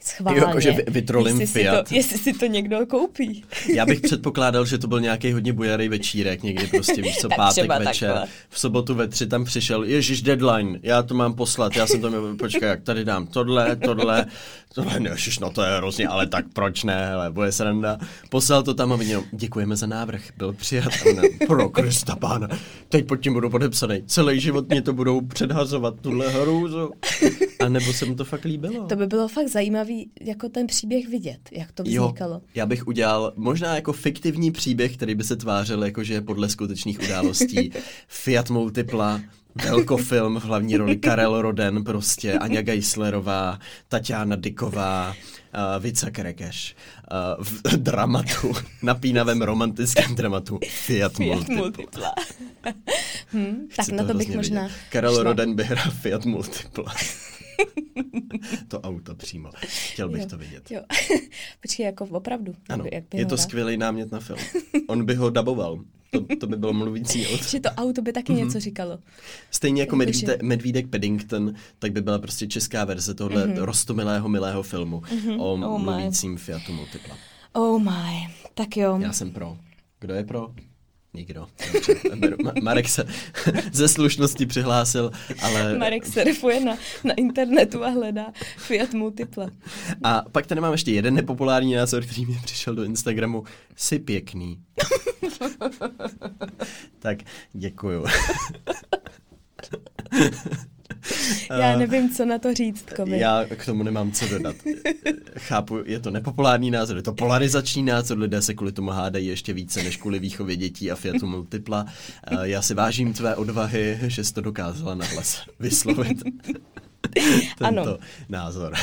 Schválně. 0.00 0.40
Jo, 0.40 0.46
jakože 0.46 0.76
vytrolím 0.88 1.40
jestli 1.40 1.60
Fiat. 1.60 1.88
Si 1.88 1.94
to, 1.94 1.98
jestli 1.98 2.18
si 2.18 2.32
to 2.32 2.46
někdo 2.46 2.86
koupí. 2.86 3.44
Já 3.74 3.86
bych 3.86 4.00
předpokládal, 4.00 4.66
že 4.66 4.78
to 4.78 4.86
byl 4.86 5.00
nějaký 5.00 5.32
hodně 5.32 5.52
bujarý 5.52 5.88
večírek, 5.88 6.42
někdy 6.42 6.66
prostě 6.66 7.02
víš 7.02 7.16
co, 7.16 7.28
pátek 7.36 7.68
večer. 7.78 8.08
Takhle. 8.08 8.28
V 8.48 8.60
sobotu 8.60 8.94
ve 8.94 9.08
tři 9.08 9.26
tam 9.26 9.44
přišel, 9.44 9.84
ježiš 9.84 10.22
deadline, 10.22 10.78
já 10.82 11.02
to 11.02 11.14
mám 11.14 11.34
poslat, 11.34 11.76
já 11.76 11.86
jsem 11.86 12.00
to 12.00 12.08
měl, 12.08 12.36
počkej, 12.36 12.68
jak 12.68 12.82
tady 12.82 13.04
dám 13.04 13.26
tohle, 13.26 13.76
tohle, 13.76 14.26
tohle, 14.74 15.00
ne, 15.00 15.10
ježiš, 15.10 15.38
no 15.38 15.50
to 15.50 15.62
je 15.62 15.76
hrozně, 15.76 16.08
ale 16.08 16.26
tak 16.26 16.44
proč 16.52 16.84
ne, 16.84 17.06
hele, 17.06 17.30
bude 17.30 17.52
sranda. 17.52 17.98
Poslal 18.30 18.62
to 18.62 18.74
tam 18.74 18.92
a 18.92 18.96
viděl, 18.96 19.24
děkujeme 19.32 19.76
za 19.76 19.86
návrh, 19.86 20.22
byl 20.36 20.52
přijat. 20.52 20.92
Ne, 21.16 21.46
pro 21.46 21.68
Krista 21.68 22.16
pána, 22.16 22.48
teď 22.88 23.06
pod 23.06 23.16
tím 23.16 23.32
budu 23.32 23.50
podepsaný, 23.50 24.02
celý 24.06 24.40
život 24.40 24.68
mě 24.68 24.82
to 24.82 24.92
budou 24.92 25.20
předhazovat, 25.20 25.94
tuhle 26.00 26.28
hrůzu. 26.28 26.90
A 27.60 27.68
nebo 27.68 27.92
se 27.92 28.04
mu 28.04 28.14
to 28.14 28.24
fakt 28.24 28.44
líbilo. 28.44 28.86
To 28.86 28.96
by 28.96 29.06
bylo 29.06 29.28
fakt 29.28 29.48
zajímavý, 29.48 30.10
jako 30.20 30.48
ten 30.48 30.66
příběh 30.66 31.08
vidět, 31.08 31.40
jak 31.52 31.72
to 31.72 31.82
vznikalo. 31.82 32.34
Jo, 32.34 32.40
já 32.54 32.66
bych 32.66 32.86
udělal 32.86 33.32
možná 33.36 33.74
jako 33.74 33.92
fiktivní 33.92 34.50
příběh, 34.50 34.96
který 34.96 35.14
by 35.14 35.24
se 35.24 35.36
tvářil 35.36 35.84
jako, 35.84 36.04
že 36.04 36.14
je 36.14 36.20
podle 36.20 36.48
skutečných 36.48 37.00
událostí. 37.00 37.70
Fiat 38.08 38.50
Multipla, 38.50 39.20
velkofilm 39.64 40.40
v 40.40 40.44
hlavní 40.44 40.76
roli 40.76 40.96
Karel 40.96 41.42
Roden, 41.42 41.84
prostě 41.84 42.32
Aňa 42.32 42.62
Geislerová, 42.62 43.58
Tatiana 43.88 44.36
Diková, 44.36 45.08
uh, 45.08 45.82
Vica 45.82 46.10
Kerekeš. 46.10 46.76
Uh, 47.38 47.44
v 47.44 47.76
dramatu, 47.76 48.52
napínavém 48.82 49.42
romantickém 49.42 50.14
dramatu 50.14 50.58
Fiat, 50.68 51.12
Fiat 51.12 51.18
Multipla. 51.18 51.56
Multipla. 51.56 52.14
hmm, 53.26 53.68
tak 53.76 53.88
na 53.88 54.04
to 54.04 54.14
bych 54.14 54.36
možná... 54.36 54.62
Vidět. 54.62 54.76
Karel 54.90 55.14
šla. 55.14 55.22
Roden 55.22 55.54
by 55.54 55.64
hrál 55.64 55.90
Fiat 55.90 56.24
Multipla. 56.24 56.94
To 58.68 58.80
auto 58.80 59.14
přímo. 59.14 59.50
Chtěl 59.92 60.08
bych 60.08 60.20
jo, 60.20 60.28
to 60.28 60.38
vidět. 60.38 60.70
Jo. 60.70 60.80
Počkej, 61.62 61.86
jako 61.86 62.04
opravdu. 62.04 62.54
Ano, 62.68 62.84
jak 62.92 63.04
by 63.10 63.18
je 63.18 63.26
to 63.26 63.36
skvělý 63.36 63.76
námět 63.76 64.12
na 64.12 64.20
film. 64.20 64.38
On 64.88 65.04
by 65.04 65.14
ho 65.14 65.30
daboval. 65.30 65.80
To, 66.10 66.36
to 66.40 66.46
by 66.46 66.56
bylo 66.56 66.72
mluvící 66.72 67.26
auto. 67.26 67.44
Že 67.44 67.60
to 67.60 67.68
auto 67.68 68.02
by 68.02 68.12
taky 68.12 68.32
mm-hmm. 68.32 68.36
něco 68.36 68.60
říkalo. 68.60 68.98
Stejně 69.50 69.82
jako 69.82 69.96
Medvíde, 69.96 70.38
Medvídek 70.42 70.88
Paddington, 70.88 71.54
tak 71.78 71.92
by 71.92 72.00
byla 72.00 72.18
prostě 72.18 72.46
česká 72.46 72.84
verze 72.84 73.14
tohle 73.14 73.46
mm-hmm. 73.46 73.64
rostomilého, 73.64 74.28
milého 74.28 74.62
filmu 74.62 75.00
mm-hmm. 75.00 75.40
o 75.40 75.52
oh 75.52 75.80
mluvícím 75.80 76.32
my. 76.32 76.38
Fiatu 76.38 76.72
Multipla. 76.72 77.16
Oh 77.52 77.82
my, 77.82 78.34
tak 78.54 78.76
jo. 78.76 78.98
Já 79.02 79.12
jsem 79.12 79.30
pro. 79.30 79.58
Kdo 80.00 80.14
je 80.14 80.24
pro? 80.24 80.54
Nikdo. 81.14 81.46
Marek 82.62 82.88
se 82.88 83.04
ze 83.72 83.88
slušnosti 83.88 84.46
přihlásil, 84.46 85.10
ale... 85.42 85.78
Marek 85.78 86.06
surfuje 86.06 86.60
na, 86.60 86.78
na 87.04 87.14
internetu 87.14 87.84
a 87.84 87.88
hledá 87.88 88.32
Fiat 88.56 88.92
Multipla. 88.92 89.50
A 90.04 90.24
pak 90.32 90.46
tady 90.46 90.60
mám 90.60 90.72
ještě 90.72 90.92
jeden 90.92 91.14
nepopulární 91.14 91.74
názor, 91.74 92.04
který 92.04 92.26
mi 92.26 92.40
přišel 92.44 92.74
do 92.74 92.84
Instagramu. 92.84 93.44
Jsi 93.76 93.98
pěkný. 93.98 94.62
tak 96.98 97.18
děkuju. 97.52 98.04
Já 101.50 101.78
nevím, 101.78 102.10
co 102.10 102.24
na 102.24 102.38
to 102.38 102.54
říct, 102.54 102.84
Komi. 102.96 103.18
Já 103.18 103.44
k 103.56 103.64
tomu 103.64 103.82
nemám 103.82 104.12
co 104.12 104.28
dodat. 104.28 104.56
Chápu, 105.36 105.78
je 105.84 106.00
to 106.00 106.10
nepopulární 106.10 106.70
názor, 106.70 106.96
je 106.96 107.02
to 107.02 107.12
polarizační 107.12 107.82
názor, 107.82 108.18
lidé 108.18 108.42
se 108.42 108.54
kvůli 108.54 108.72
tomu 108.72 108.90
hádají 108.90 109.26
ještě 109.26 109.52
více 109.52 109.82
než 109.82 109.96
kvůli 109.96 110.18
výchově 110.18 110.56
dětí 110.56 110.90
a 110.90 110.94
Fiatu 110.94 111.26
Multipla. 111.26 111.86
Já 112.42 112.62
si 112.62 112.74
vážím 112.74 113.12
tvé 113.12 113.36
odvahy, 113.36 113.98
že 114.02 114.24
jsi 114.24 114.34
to 114.34 114.40
dokázala 114.40 114.94
nahlas 114.94 115.42
vyslovit. 115.60 116.22
Tento 117.58 117.64
ano. 117.64 117.98
názor. 118.28 118.74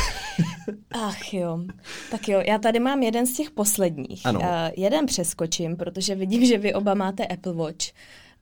Ach 0.91 1.33
jo. 1.33 1.59
Tak 2.11 2.27
jo, 2.27 2.41
já 2.47 2.57
tady 2.57 2.79
mám 2.79 3.03
jeden 3.03 3.25
z 3.25 3.33
těch 3.33 3.51
posledních. 3.51 4.25
Ano. 4.25 4.39
Uh, 4.39 4.47
jeden 4.77 5.05
přeskočím, 5.05 5.77
protože 5.77 6.15
vidím, 6.15 6.45
že 6.45 6.57
vy 6.57 6.73
oba 6.73 6.93
máte 6.93 7.25
Apple 7.25 7.53
Watch. 7.53 7.85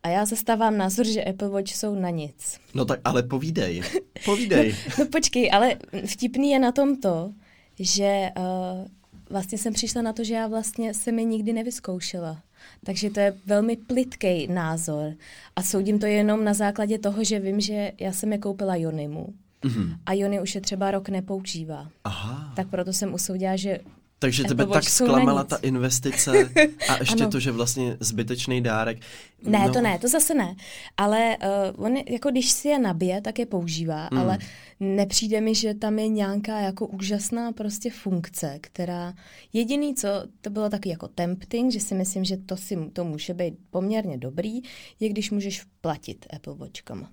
A 0.04 0.10
já 0.10 0.26
zastávám 0.26 0.78
názor, 0.78 1.06
že 1.06 1.24
Apple 1.24 1.50
Watch 1.50 1.76
jsou 1.76 1.96
na 1.96 2.10
nic. 2.10 2.60
No 2.74 2.86
tak 2.86 3.00
ale 3.06 3.24
povídej, 3.24 3.82
povídej. 4.26 4.76
no, 4.90 4.96
no 5.00 5.10
počkej, 5.12 5.50
ale 5.54 5.76
vtipný 6.06 6.52
je 6.52 6.60
na 6.60 6.72
tom 6.72 6.96
to, 6.96 7.34
že 7.80 8.30
uh, 8.38 8.88
vlastně 9.30 9.58
jsem 9.58 9.74
přišla 9.74 10.02
na 10.02 10.14
to, 10.14 10.24
že 10.24 10.34
já 10.34 10.48
vlastně 10.48 10.94
se 10.94 11.12
mi 11.12 11.26
nikdy 11.26 11.54
nevyzkoušela. 11.54 12.42
Takže 12.86 13.10
to 13.10 13.20
je 13.20 13.38
velmi 13.46 13.78
plitký 13.78 14.48
názor. 14.48 15.14
A 15.56 15.64
soudím 15.64 16.00
to 16.00 16.06
jenom 16.06 16.44
na 16.44 16.54
základě 16.54 17.00
toho, 17.00 17.24
že 17.24 17.40
vím, 17.40 17.60
že 17.62 17.92
já 18.00 18.12
jsem 18.12 18.32
je 18.32 18.38
koupila 18.38 18.76
Jonimu. 18.76 19.34
Mm-hmm. 19.64 19.98
A 20.06 20.14
Jony 20.14 20.42
už 20.42 20.56
je 20.56 20.62
třeba 20.62 20.92
rok 20.92 21.10
nepoužívá. 21.10 21.90
Aha. 22.04 22.54
Tak 22.56 22.68
proto 22.68 22.94
jsem 22.94 23.14
usoudila, 23.14 23.56
že 23.56 23.80
takže 24.24 24.44
tebe 24.44 24.66
tak 24.66 24.84
zklamala 24.84 25.44
ta 25.44 25.56
investice 25.56 26.32
a 26.90 26.98
ještě 27.00 27.28
to, 27.28 27.40
že 27.40 27.52
vlastně 27.52 27.98
zbytečný 28.00 28.62
dárek. 28.62 28.98
Ne, 29.44 29.68
no. 29.68 29.74
to 29.74 29.82
ne, 29.82 30.00
to 30.00 30.08
zase 30.08 30.34
ne. 30.34 30.56
Ale 30.98 31.38
uh, 31.76 31.86
on, 31.86 31.98
jako 32.10 32.32
když 32.32 32.52
si 32.52 32.68
je 32.68 32.80
nabije, 32.80 33.22
tak 33.22 33.40
je 33.40 33.46
používá, 33.46 34.10
mm. 34.12 34.18
ale 34.18 34.38
nepřijde 34.80 35.42
mi, 35.42 35.56
že 35.56 35.74
tam 35.74 36.00
je 36.00 36.08
nějaká 36.08 36.60
jako 36.60 36.88
úžasná 36.88 37.52
prostě 37.52 37.90
funkce, 37.90 38.58
která 38.62 39.14
jediný, 39.54 39.96
co 39.96 40.08
to 40.42 40.50
bylo 40.50 40.70
taky 40.70 40.90
jako 40.90 41.08
tempting, 41.08 41.72
že 41.72 41.80
si 41.80 41.96
myslím, 41.96 42.24
že 42.24 42.38
to 42.38 42.58
si 42.58 42.78
to 42.94 43.04
může 43.04 43.34
být 43.34 43.54
poměrně 43.70 44.18
dobrý, 44.18 44.62
je 45.00 45.10
když 45.10 45.32
můžeš 45.32 45.64
platit 45.82 46.26
Apple 46.34 46.56
Watchkama. 46.56 47.10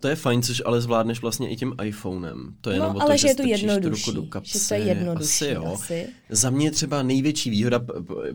To 0.00 0.08
je 0.08 0.16
fajn, 0.16 0.42
což 0.42 0.62
ale 0.66 0.80
zvládneš 0.80 1.22
vlastně 1.22 1.48
i 1.48 1.56
tím 1.56 1.74
iPhonem. 1.82 2.54
To 2.60 2.70
je 2.70 2.78
no, 2.78 2.84
jenom 2.84 3.02
ale 3.02 3.14
to, 3.14 3.18
že, 3.18 3.28
je 3.28 3.34
to 3.34 3.42
jednodušší, 3.42 4.12
do 4.12 4.22
kapsy. 4.22 4.58
že 4.58 4.68
to 4.68 4.74
je 4.74 4.80
jednodušší 4.80 5.44
asi, 5.44 5.54
jo. 5.54 5.72
Asi. 5.74 6.06
Za 6.30 6.50
mě 6.50 6.70
třeba 6.70 7.02
největší 7.02 7.50
výhoda, 7.50 7.80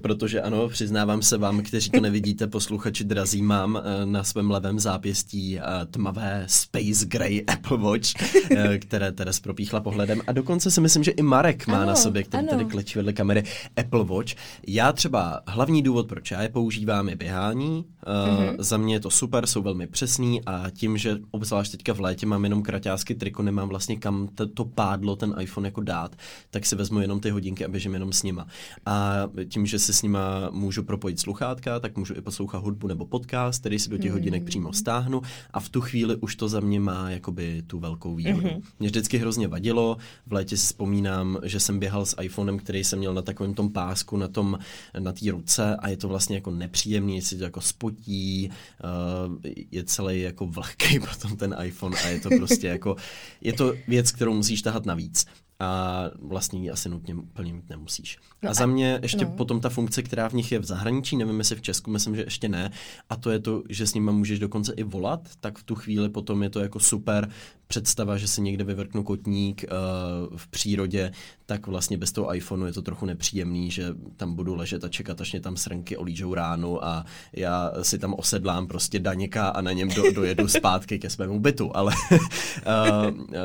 protože 0.01 0.41
ano, 0.41 0.69
přiznávám 0.69 1.21
se 1.21 1.37
vám, 1.37 1.61
kteří 1.63 1.89
to 1.89 1.99
nevidíte, 1.99 2.47
posluchači 2.47 3.03
drazí, 3.03 3.41
mám 3.41 3.81
eh, 3.83 4.05
na 4.05 4.23
svém 4.23 4.51
levém 4.51 4.79
zápěstí 4.79 5.59
eh, 5.59 5.63
tmavé 5.91 6.43
Space 6.47 7.05
Gray 7.05 7.43
Apple 7.47 7.77
Watch, 7.77 8.07
eh, 8.51 8.77
které 8.77 9.11
Teres 9.11 9.39
propíchla 9.39 9.79
pohledem. 9.79 10.21
A 10.27 10.31
dokonce 10.31 10.71
si 10.71 10.81
myslím, 10.81 11.03
že 11.03 11.11
i 11.11 11.21
Marek 11.21 11.67
má 11.67 11.77
ano, 11.77 11.85
na 11.85 11.95
sobě, 11.95 12.23
který 12.23 12.47
ano. 12.47 12.57
tady 12.57 12.65
klečí 12.65 12.99
vedle 12.99 13.13
kamery, 13.13 13.43
Apple 13.77 14.03
Watch. 14.03 14.33
Já 14.67 14.91
třeba 14.93 15.41
hlavní 15.47 15.81
důvod, 15.81 16.07
proč 16.07 16.31
já 16.31 16.41
je 16.41 16.49
používám, 16.49 17.09
je 17.09 17.15
běhání. 17.15 17.85
Mm-hmm. 18.05 18.55
Za 18.59 18.77
mě 18.77 18.95
je 18.95 18.99
to 18.99 19.09
super, 19.09 19.47
jsou 19.47 19.61
velmi 19.61 19.87
přesný 19.87 20.41
a 20.45 20.69
tím, 20.69 20.97
že 20.97 21.17
obzvlášť 21.51 21.71
teďka 21.71 21.93
v 21.93 21.99
létě 21.99 22.25
mám 22.25 22.43
jenom 22.43 22.63
kraťásky 22.63 23.15
triko, 23.15 23.43
nemám 23.43 23.69
vlastně 23.69 23.97
kam 23.97 24.27
to, 24.35 24.47
to 24.47 24.65
pádlo, 24.65 25.15
ten 25.15 25.35
iPhone 25.39 25.67
jako 25.67 25.81
dát, 25.81 26.15
tak 26.49 26.65
si 26.65 26.75
vezmu 26.75 26.99
jenom 26.99 27.19
ty 27.19 27.29
hodinky 27.29 27.65
a 27.65 27.67
běžím 27.67 27.93
jenom 27.93 28.13
s 28.13 28.23
nima. 28.23 28.47
A 28.85 29.27
tím, 29.49 29.65
že 29.65 29.79
si 29.79 29.93
s 29.93 30.01
nima 30.01 30.49
můžu 30.51 30.83
propojit 30.83 31.19
sluchátka, 31.19 31.79
tak 31.79 31.97
můžu 31.97 32.13
i 32.13 32.21
poslouchat 32.21 32.63
hudbu 32.63 32.87
nebo 32.87 33.05
podcast, 33.05 33.59
který 33.59 33.79
si 33.79 33.89
do 33.89 33.97
těch 33.97 34.11
mm. 34.11 34.17
hodinek 34.17 34.43
přímo 34.43 34.73
stáhnu 34.73 35.21
a 35.53 35.59
v 35.59 35.69
tu 35.69 35.81
chvíli 35.81 36.15
už 36.15 36.35
to 36.35 36.47
za 36.47 36.59
mě 36.59 36.79
má 36.79 37.11
jakoby 37.11 37.63
tu 37.67 37.79
velkou 37.79 38.15
výhodu. 38.15 38.47
Mm-hmm. 38.47 38.61
Mě 38.79 38.87
vždycky 38.87 39.17
hrozně 39.17 39.47
vadilo, 39.47 39.97
v 40.27 40.33
létě 40.33 40.57
si 40.57 40.65
vzpomínám, 40.65 41.37
že 41.43 41.59
jsem 41.59 41.79
běhal 41.79 42.05
s 42.05 42.21
iPhonem, 42.21 42.59
který 42.59 42.83
jsem 42.83 42.99
měl 42.99 43.13
na 43.13 43.21
takovém 43.21 43.53
tom 43.53 43.69
pásku, 43.69 44.17
na 44.17 44.27
tom, 44.27 44.59
na 44.99 45.11
té 45.11 45.31
ruce 45.31 45.75
a 45.75 45.89
je 45.89 45.97
to 45.97 46.07
vlastně 46.07 46.35
jako 46.35 46.51
nepříjemný, 46.51 47.15
jestli 47.15 47.37
to 47.37 47.43
jako 47.43 47.61
spotí, 47.61 48.49
uh, 48.49 49.35
je 49.71 49.83
celý 49.83 50.21
jako 50.21 50.47
vlhký 50.47 50.99
potom 51.09 51.37
ten 51.41 51.55
iPhone 51.63 51.97
a 51.97 52.07
je 52.07 52.19
to 52.19 52.29
prostě 52.29 52.67
jako, 52.67 52.95
je 53.41 53.53
to 53.53 53.73
věc, 53.87 54.11
kterou 54.11 54.33
musíš 54.33 54.61
tahat 54.61 54.85
navíc. 54.85 55.25
a 55.59 56.03
vlastně 56.21 56.59
ji 56.61 56.71
asi 56.71 56.89
nutně 56.89 57.15
úplně 57.15 57.53
mít 57.53 57.69
nemusíš. 57.69 58.17
No 58.43 58.49
a 58.49 58.53
za 58.53 58.65
mě 58.65 58.99
ještě 59.01 59.25
no. 59.25 59.31
potom 59.31 59.59
ta 59.59 59.69
funkce, 59.69 60.03
která 60.03 60.29
v 60.29 60.33
nich 60.33 60.51
je 60.51 60.59
v 60.59 60.65
zahraničí, 60.65 61.17
nevím 61.17 61.39
jestli 61.39 61.55
v 61.55 61.61
Česku, 61.61 61.91
myslím, 61.91 62.15
že 62.15 62.21
ještě 62.21 62.49
ne, 62.49 62.71
a 63.09 63.15
to 63.15 63.31
je 63.31 63.39
to, 63.39 63.63
že 63.69 63.87
s 63.87 63.93
nimi 63.93 64.11
můžeš 64.11 64.39
dokonce 64.39 64.73
i 64.73 64.83
volat, 64.83 65.29
tak 65.39 65.57
v 65.57 65.63
tu 65.63 65.75
chvíli 65.75 66.09
potom 66.09 66.43
je 66.43 66.49
to 66.49 66.59
jako 66.59 66.79
super 66.79 67.29
představa, 67.71 68.17
že 68.17 68.27
si 68.27 68.41
někde 68.41 68.63
vyvrknu 68.63 69.03
kotník 69.03 69.63
uh, 69.63 70.37
v 70.37 70.47
přírodě, 70.47 71.11
tak 71.45 71.67
vlastně 71.67 71.97
bez 71.97 72.11
toho 72.11 72.35
iPhoneu 72.35 72.65
je 72.65 72.73
to 72.73 72.81
trochu 72.81 73.05
nepříjemný, 73.05 73.71
že 73.71 73.95
tam 74.17 74.35
budu 74.35 74.55
ležet 74.55 74.83
a 74.83 74.89
čekat, 74.89 75.21
až 75.21 75.31
mě 75.31 75.41
tam 75.41 75.57
srnky 75.57 75.97
olížou 75.97 76.33
ránu 76.33 76.85
a 76.85 77.05
já 77.33 77.71
si 77.81 77.99
tam 77.99 78.13
osedlám 78.13 78.67
prostě 78.67 78.99
daněka 78.99 79.47
a 79.47 79.61
na 79.61 79.71
něm 79.71 79.89
do, 79.89 80.11
dojedu 80.11 80.47
zpátky 80.47 80.99
ke 80.99 81.09
svému 81.09 81.39
bytu, 81.39 81.77
ale 81.77 81.93
uh, 82.11 82.19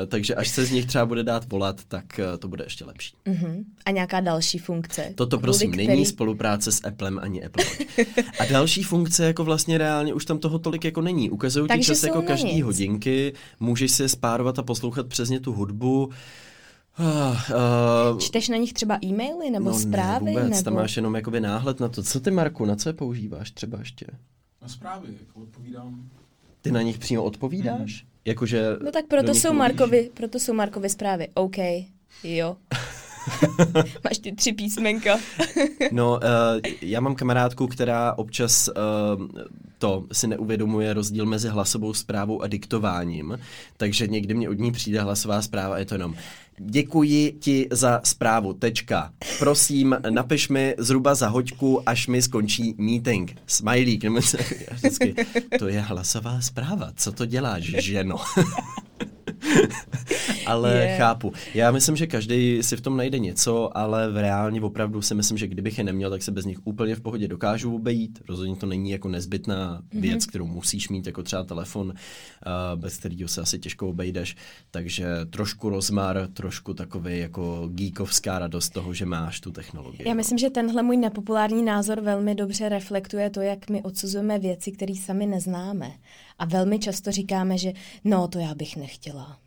takže 0.07 0.35
až 0.35 0.49
se 0.49 0.65
z 0.65 0.71
nich 0.71 0.85
třeba 0.85 1.05
bude 1.05 1.23
dát 1.23 1.51
volat, 1.51 1.83
tak 1.87 2.19
uh, 2.19 2.37
to 2.37 2.47
bude 2.47 2.63
ještě 2.63 2.85
lepší. 2.85 3.15
Uh-huh. 3.25 3.63
A 3.85 3.91
nějaká 3.91 4.19
další 4.19 4.57
funkce? 4.57 4.86
Toto 5.15 5.39
prosím 5.39 5.71
který... 5.71 5.87
není 5.87 6.05
spolupráce 6.05 6.71
s 6.71 6.85
Applem 6.87 7.19
ani 7.21 7.45
Apple 7.45 7.65
A 8.39 8.45
další 8.45 8.83
funkce 8.83 9.25
jako 9.25 9.43
vlastně 9.43 9.77
reálně 9.77 10.13
už 10.13 10.25
tam 10.25 10.39
toho 10.39 10.59
tolik 10.59 10.85
jako 10.85 11.01
není. 11.01 11.29
Ukazují 11.29 11.67
ti 11.69 11.83
čas 11.83 12.03
jako 12.03 12.21
každý 12.21 12.53
nic. 12.55 12.65
hodinky, 12.65 13.33
můžeš 13.59 13.91
si 13.91 14.09
spárovat 14.09 14.59
a 14.59 14.63
poslouchat 14.63 15.07
přes 15.07 15.29
ně 15.29 15.39
tu 15.39 15.53
hudbu. 15.53 16.09
Uh, 16.99 17.05
uh, 18.13 18.19
Čteš 18.19 18.49
na 18.49 18.57
nich 18.57 18.73
třeba 18.73 18.99
e-maily 19.03 19.49
nebo 19.49 19.69
no 19.69 19.79
zprávy? 19.79 20.25
Ne, 20.25 20.31
vůbec, 20.31 20.49
nebo... 20.49 20.63
tam 20.63 20.73
máš 20.73 20.95
jenom 20.95 21.15
jakoby 21.15 21.41
náhled 21.41 21.79
na 21.79 21.89
to. 21.89 22.03
Co 22.03 22.19
ty, 22.19 22.31
Marku, 22.31 22.65
na 22.65 22.75
co 22.75 22.89
je 22.89 22.93
používáš 22.93 23.51
třeba 23.51 23.79
ještě? 23.79 24.05
Na 24.61 24.67
zprávy, 24.67 25.07
jako 25.19 25.39
odpovídám. 25.39 26.09
Ty 26.61 26.71
na 26.71 26.81
nich 26.81 26.97
přímo 26.97 27.23
odpovídáš? 27.23 28.03
Mm. 28.03 28.09
Jakože 28.25 28.65
no 28.83 28.91
tak 28.91 29.05
proto 29.05 29.35
jsou, 29.35 29.53
Markovi, 29.53 30.09
proto 30.13 30.39
jsou 30.39 30.53
Markovi 30.53 30.89
zprávy. 30.89 31.27
OK, 31.33 31.57
jo. 32.23 32.57
Máš 34.03 34.17
ty 34.17 34.31
tři 34.31 34.51
písmenka. 34.53 35.17
no, 35.91 36.11
uh, 36.11 36.19
já 36.81 36.99
mám 36.99 37.15
kamarádku, 37.15 37.67
která 37.67 38.13
občas 38.13 38.69
uh, 38.69 39.27
to 39.77 40.05
si 40.11 40.27
neuvědomuje 40.27 40.93
rozdíl 40.93 41.25
mezi 41.25 41.47
hlasovou 41.47 41.93
zprávou 41.93 42.41
a 42.41 42.47
diktováním, 42.47 43.39
takže 43.77 44.07
někdy 44.07 44.33
mě 44.33 44.49
od 44.49 44.59
ní 44.59 44.71
přijde 44.71 45.01
hlasová 45.01 45.41
zpráva 45.41 45.75
a 45.75 45.77
je 45.77 45.85
to 45.85 45.95
jenom 45.95 46.15
Děkuji 46.59 47.31
ti 47.39 47.67
za 47.71 48.01
zprávu, 48.03 48.53
tečka. 48.53 49.13
Prosím, 49.39 49.95
napiš 50.09 50.49
mi 50.49 50.75
zhruba 50.77 51.15
za 51.15 51.27
hoďku, 51.27 51.89
až 51.89 52.07
mi 52.07 52.21
skončí 52.21 52.75
meeting. 52.77 53.35
Smiley, 53.47 53.99
vždycky, 54.71 55.15
to 55.59 55.67
je 55.67 55.81
hlasová 55.81 56.41
zpráva, 56.41 56.91
co 56.95 57.11
to 57.11 57.25
děláš, 57.25 57.63
ženo? 57.63 58.15
ale 60.45 60.75
yeah. 60.75 60.97
chápu. 60.97 61.33
Já 61.53 61.71
myslím, 61.71 61.95
že 61.95 62.07
každý 62.07 62.63
si 62.63 62.77
v 62.77 62.81
tom 62.81 62.97
najde 62.97 63.19
něco, 63.19 63.77
ale 63.77 64.11
v 64.11 64.17
reálně 64.17 64.61
opravdu 64.61 65.01
si 65.01 65.15
myslím, 65.15 65.37
že 65.37 65.47
kdybych 65.47 65.77
je 65.77 65.83
neměl, 65.83 66.09
tak 66.09 66.23
se 66.23 66.31
bez 66.31 66.45
nich 66.45 66.57
úplně 66.63 66.95
v 66.95 67.01
pohodě 67.01 67.27
dokážu 67.27 67.75
obejít. 67.75 68.19
Rozhodně 68.29 68.55
to 68.55 68.65
není 68.65 68.91
jako 68.91 69.07
nezbytná 69.07 69.81
mm-hmm. 69.81 70.01
věc, 70.01 70.25
kterou 70.25 70.47
musíš 70.47 70.89
mít, 70.89 71.07
jako 71.07 71.23
třeba 71.23 71.43
telefon, 71.43 71.87
uh, 71.87 71.93
bez 72.81 72.97
kterého 72.97 73.27
se 73.27 73.41
asi 73.41 73.59
těžko 73.59 73.89
obejdeš. 73.89 74.35
Takže 74.71 75.07
trošku 75.29 75.69
rozmar, 75.69 76.27
trošku 76.33 76.46
takový 76.73 77.19
jako 77.19 77.69
geekovská 77.71 78.39
radost 78.39 78.69
toho, 78.69 78.93
že 78.93 79.05
máš 79.05 79.39
tu 79.39 79.51
technologii. 79.51 80.07
Já 80.07 80.13
myslím, 80.13 80.37
že 80.37 80.49
tenhle 80.49 80.83
můj 80.83 80.97
nepopulární 80.97 81.63
názor 81.63 82.01
velmi 82.01 82.35
dobře 82.35 82.69
reflektuje 82.69 83.29
to, 83.29 83.41
jak 83.41 83.69
my 83.69 83.83
odsuzujeme 83.83 84.39
věci, 84.39 84.71
které 84.71 84.95
sami 84.95 85.25
neznáme. 85.25 85.91
A 86.39 86.45
velmi 86.45 86.79
často 86.79 87.11
říkáme, 87.11 87.57
že 87.57 87.73
no, 88.03 88.27
to 88.27 88.39
já 88.39 88.55
bych 88.55 88.77
nechtěla. 88.77 89.39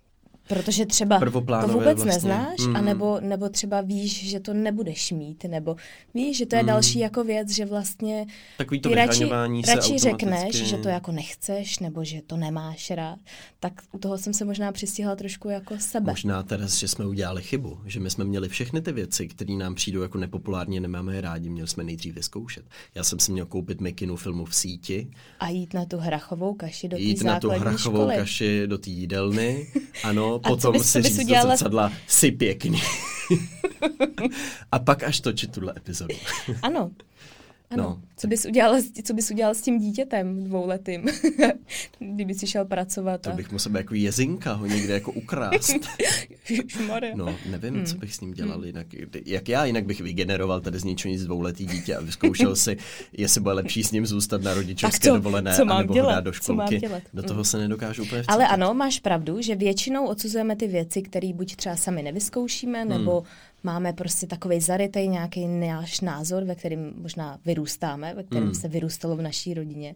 Protože 0.50 0.86
třeba 0.86 1.20
to 1.20 1.68
vůbec 1.68 1.84
vlastně. 1.84 2.04
neznáš, 2.04 2.58
mm. 2.66 2.76
anebo, 2.76 3.20
nebo 3.20 3.48
třeba 3.48 3.80
víš, 3.80 4.28
že 4.30 4.40
to 4.40 4.54
nebudeš 4.54 5.12
mít, 5.12 5.44
nebo 5.44 5.76
víš, 6.14 6.36
že 6.36 6.46
to 6.46 6.56
je 6.56 6.62
mm. 6.62 6.68
další 6.68 6.98
jako 6.98 7.24
věc, 7.24 7.50
že 7.50 7.66
vlastně 7.66 8.26
Takový 8.58 8.80
to 8.80 8.88
ty 8.88 8.94
radši, 8.94 9.28
radši 9.68 9.98
řekneš, 9.98 10.56
že 10.56 10.76
to 10.76 10.88
jako 10.88 11.12
nechceš, 11.12 11.78
nebo 11.78 12.04
že 12.04 12.22
to 12.26 12.36
nemáš 12.36 12.90
rád, 12.90 13.18
tak 13.60 13.72
u 13.92 13.98
toho 13.98 14.18
jsem 14.18 14.32
se 14.34 14.44
možná 14.44 14.72
přistihla 14.72 15.16
trošku 15.16 15.48
jako 15.48 15.74
sebe. 15.78 16.12
Možná 16.12 16.42
teda, 16.42 16.66
že 16.66 16.88
jsme 16.88 17.06
udělali 17.06 17.42
chybu, 17.42 17.80
že 17.86 18.00
my 18.00 18.10
jsme 18.10 18.24
měli 18.24 18.48
všechny 18.48 18.80
ty 18.80 18.92
věci, 18.92 19.28
které 19.28 19.54
nám 19.54 19.74
přijdou 19.74 20.02
jako 20.02 20.18
nepopulárně, 20.18 20.80
nemáme 20.80 21.14
je 21.14 21.20
rádi, 21.20 21.48
měli 21.48 21.68
jsme 21.68 21.84
nejdřív 21.84 22.14
vyzkoušet. 22.14 22.64
Já 22.94 23.04
jsem 23.04 23.18
si 23.18 23.32
měl 23.32 23.46
koupit 23.46 23.80
Mikinu 23.80 24.16
filmu 24.16 24.44
v 24.44 24.54
síti. 24.54 25.10
A 25.40 25.48
jít 25.48 25.74
na 25.74 25.84
tu 25.84 25.96
hrachovou 25.96 26.54
kaši 26.54 26.88
do 26.88 26.96
té 26.96 27.02
Jít 27.02 27.22
na 27.22 27.40
tu 27.40 27.50
hrachovou 27.50 27.98
školy. 27.98 28.16
kaši 28.16 28.66
do 28.66 28.78
té 28.78 28.90
jídelny, 28.90 29.66
ano, 30.04 30.39
potom 30.40 30.72
bys, 30.72 30.90
si 30.92 31.02
říct 31.02 31.18
udělala... 31.18 31.50
do 31.50 31.56
zrcadla, 31.56 31.92
si 32.06 32.32
pěkný. 32.32 32.82
a 34.72 34.78
pak 34.78 35.02
až 35.02 35.20
točit 35.20 35.52
tuhle 35.52 35.74
epizodu. 35.76 36.14
ano. 36.62 36.90
Ano. 37.70 37.82
No. 37.82 38.00
Co, 38.16 38.26
bys 38.28 38.44
udělal, 38.46 38.76
co 39.04 39.14
bys 39.14 39.30
udělal 39.30 39.54
s 39.54 39.62
tím 39.62 39.78
dítětem 39.78 40.44
dvouletým, 40.44 41.06
kdyby 41.98 42.34
si 42.34 42.46
šel 42.46 42.64
pracovat? 42.64 43.26
A... 43.26 43.30
To 43.30 43.36
bych 43.36 43.52
musel 43.52 43.76
jako 43.76 43.94
jezinka 43.94 44.52
ho 44.52 44.66
někde 44.66 44.94
jako 44.94 45.12
ukrást. 45.12 45.74
no, 47.14 47.36
nevím, 47.50 47.74
hmm. 47.74 47.86
co 47.86 47.96
bych 47.96 48.14
s 48.14 48.20
ním 48.20 48.34
dělal 48.34 48.56
hmm. 48.56 48.66
jinak. 48.66 48.86
Jak 49.26 49.48
já 49.48 49.64
jinak 49.64 49.84
bych 49.84 50.00
vygeneroval 50.00 50.60
tady 50.60 50.78
z 50.78 50.84
ničeho 50.84 51.12
nic 51.12 51.24
dvouletý 51.24 51.66
dítě 51.66 51.96
a 51.96 52.00
vyzkoušel 52.00 52.56
si, 52.56 52.76
jestli 53.12 53.40
bude 53.40 53.54
lepší 53.54 53.84
s 53.84 53.92
ním 53.92 54.06
zůstat 54.06 54.42
na 54.42 54.54
rodičovské 54.54 55.08
co, 55.08 55.14
dovolené, 55.14 55.56
co 55.56 55.62
anebo 55.70 55.94
dělat? 55.94 56.06
ho 56.06 56.14
dát 56.14 56.24
do 56.24 56.32
školky. 56.32 56.80
Do 57.14 57.22
toho 57.22 57.34
hmm. 57.34 57.44
se 57.44 57.58
nedokážu 57.58 58.02
úplně 58.02 58.22
vcítit. 58.22 58.32
Ale 58.32 58.46
ano, 58.46 58.74
máš 58.74 59.00
pravdu, 59.00 59.42
že 59.42 59.54
většinou 59.54 60.06
odsuzujeme 60.06 60.56
ty 60.56 60.68
věci, 60.68 61.02
které 61.02 61.32
buď 61.32 61.56
třeba 61.56 61.76
sami 61.76 62.02
nevyzkoušíme, 62.02 62.84
nebo 62.84 63.20
hmm 63.20 63.49
máme 63.62 63.92
prostě 63.92 64.26
takový 64.26 64.60
zarytej 64.60 65.08
nějaký 65.08 65.46
náš 65.46 66.00
názor, 66.00 66.44
ve 66.44 66.54
kterém 66.54 66.92
možná 66.96 67.38
vyrůstáme, 67.44 68.14
ve 68.14 68.22
kterém 68.22 68.48
mm. 68.48 68.54
se 68.54 68.68
vyrůstalo 68.68 69.16
v 69.16 69.22
naší 69.22 69.54
rodině. 69.54 69.94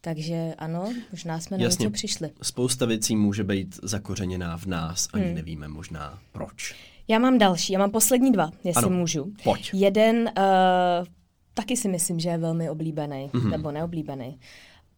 Takže 0.00 0.54
ano, 0.58 0.92
možná 1.12 1.40
jsme 1.40 1.58
na 1.58 1.64
Jasně. 1.64 1.82
něco 1.82 1.92
přišli. 1.92 2.30
Spousta 2.42 2.86
věcí 2.86 3.16
může 3.16 3.44
být 3.44 3.78
zakořeněná 3.82 4.56
v 4.56 4.66
nás, 4.66 5.08
ani 5.12 5.24
hmm. 5.24 5.34
nevíme 5.34 5.68
možná 5.68 6.18
proč. 6.32 6.74
Já 7.08 7.18
mám 7.18 7.38
další, 7.38 7.72
já 7.72 7.78
mám 7.78 7.90
poslední 7.90 8.32
dva, 8.32 8.50
jestli 8.64 8.86
ano. 8.86 8.96
můžu. 8.96 9.32
Pojď. 9.44 9.70
Jeden 9.74 10.16
uh, 10.18 11.06
taky 11.54 11.76
si 11.76 11.88
myslím, 11.88 12.20
že 12.20 12.28
je 12.28 12.38
velmi 12.38 12.70
oblíbený, 12.70 13.30
mm-hmm. 13.32 13.50
nebo 13.50 13.72
neoblíbený. 13.72 14.38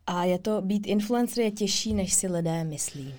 A 0.06 0.24
je 0.24 0.38
to, 0.38 0.62
být 0.62 0.86
influencer 0.86 1.44
je 1.44 1.50
těžší, 1.50 1.94
než 1.94 2.14
si 2.14 2.28
lidé 2.28 2.64
myslí. 2.64 3.14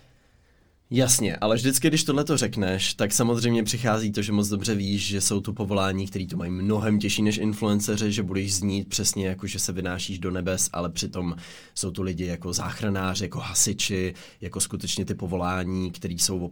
Jasně, 0.96 1.36
ale 1.36 1.56
vždycky, 1.56 1.88
když 1.88 2.04
tohle 2.04 2.24
to 2.24 2.38
řekneš, 2.38 2.94
tak 2.94 3.14
samozřejmě 3.14 3.64
přichází 3.64 4.12
to, 4.12 4.22
že 4.22 4.32
moc 4.32 4.50
dobře 4.50 4.76
víš, 4.76 5.08
že 5.08 5.22
jsou 5.22 5.42
tu 5.42 5.54
povolání, 5.54 6.08
které 6.08 6.28
to 6.28 6.38
mají 6.38 6.52
mnohem 6.52 7.00
těžší 7.00 7.22
než 7.22 7.38
influenceři, 7.38 8.12
že 8.12 8.24
budeš 8.24 8.56
znít 8.56 8.90
přesně 8.90 9.28
jako, 9.28 9.48
že 9.48 9.60
se 9.60 9.72
vynášíš 9.72 10.20
do 10.20 10.32
nebes, 10.32 10.70
ale 10.74 10.90
přitom 10.90 11.36
jsou 11.76 11.92
tu 11.92 12.02
lidi 12.02 12.26
jako 12.26 12.54
záchranáři, 12.54 13.24
jako 13.24 13.40
hasiči, 13.40 14.14
jako 14.42 14.60
skutečně 14.60 15.06
ty 15.06 15.16
povolání, 15.16 15.92
které 15.92 16.14
jsou 16.14 16.52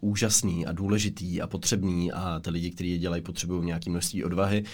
úžasný 0.00 0.66
a 0.66 0.72
důležitý 0.72 1.40
a 1.40 1.46
potřebný 1.46 2.12
a 2.12 2.40
ty 2.40 2.50
lidi, 2.50 2.70
kteří 2.70 2.90
je 2.90 2.98
dělají, 2.98 3.22
potřebují 3.22 3.66
nějaké 3.66 3.90
množství 3.90 4.24
odvahy 4.24 4.64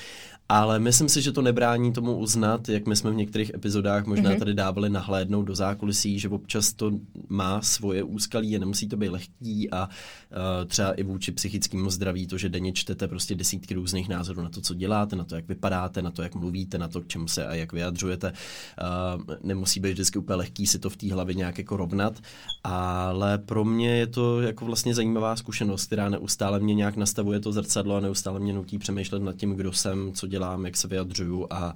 ale 0.50 0.78
myslím 0.78 1.08
si, 1.08 1.22
že 1.22 1.32
to 1.32 1.42
nebrání 1.42 1.92
tomu 1.92 2.16
uznat, 2.16 2.68
jak 2.68 2.86
my 2.86 2.96
jsme 2.96 3.10
v 3.10 3.14
některých 3.14 3.54
epizodách 3.54 4.06
možná 4.06 4.30
mm-hmm. 4.30 4.38
tady 4.38 4.54
dávali 4.54 4.90
nahlédnout 4.90 5.42
do 5.42 5.54
zákulisí, 5.54 6.18
že 6.18 6.28
občas 6.28 6.72
to 6.72 6.90
má 7.28 7.62
svoje 7.62 8.02
úskalí 8.02 8.56
a 8.56 8.58
nemusí 8.58 8.88
to 8.88 8.96
být 8.96 9.08
lehký 9.08 9.70
a 9.70 9.88
uh, 9.88 10.66
třeba 10.66 10.92
i 10.92 11.02
vůči 11.02 11.32
psychickému 11.32 11.90
zdraví 11.90 12.26
to, 12.26 12.38
že 12.38 12.48
denně 12.48 12.72
čtete 12.72 13.08
prostě 13.08 13.34
desítky 13.34 13.74
různých 13.74 14.08
názorů 14.08 14.42
na 14.42 14.48
to, 14.48 14.60
co 14.60 14.74
děláte, 14.74 15.16
na 15.16 15.24
to, 15.24 15.34
jak 15.34 15.48
vypadáte, 15.48 16.02
na 16.02 16.10
to, 16.10 16.22
jak 16.22 16.34
mluvíte, 16.34 16.78
na 16.78 16.88
to, 16.88 17.00
k 17.00 17.08
čemu 17.08 17.28
se 17.28 17.46
a 17.46 17.54
jak 17.54 17.72
vyjadřujete. 17.72 18.32
Uh, 18.32 19.34
nemusí 19.42 19.80
být 19.80 19.92
vždycky 19.92 20.18
úplně 20.18 20.36
lehký 20.36 20.66
si 20.66 20.78
to 20.78 20.90
v 20.90 20.96
té 20.96 21.12
hlavě 21.12 21.34
nějak 21.34 21.58
jako 21.58 21.76
rovnat, 21.76 22.20
ale 22.64 23.38
pro 23.38 23.64
mě 23.64 23.96
je 23.96 24.06
to 24.06 24.40
jako 24.40 24.64
vlastně 24.64 24.89
zajímavá 24.94 25.36
zkušenost, 25.36 25.86
která 25.86 26.08
neustále 26.08 26.60
mě 26.60 26.74
nějak 26.74 26.96
nastavuje 26.96 27.40
to 27.40 27.52
zrcadlo 27.52 27.96
a 27.96 28.00
neustále 28.00 28.40
mě 28.40 28.52
nutí 28.52 28.78
přemýšlet 28.78 29.22
nad 29.22 29.36
tím, 29.36 29.54
kdo 29.54 29.72
jsem, 29.72 30.12
co 30.12 30.26
dělám 30.26 30.40
dělám, 30.40 30.64
jak 30.64 30.76
se 30.76 30.88
vyjadřuju 30.88 31.46
a, 31.50 31.56
a 31.56 31.74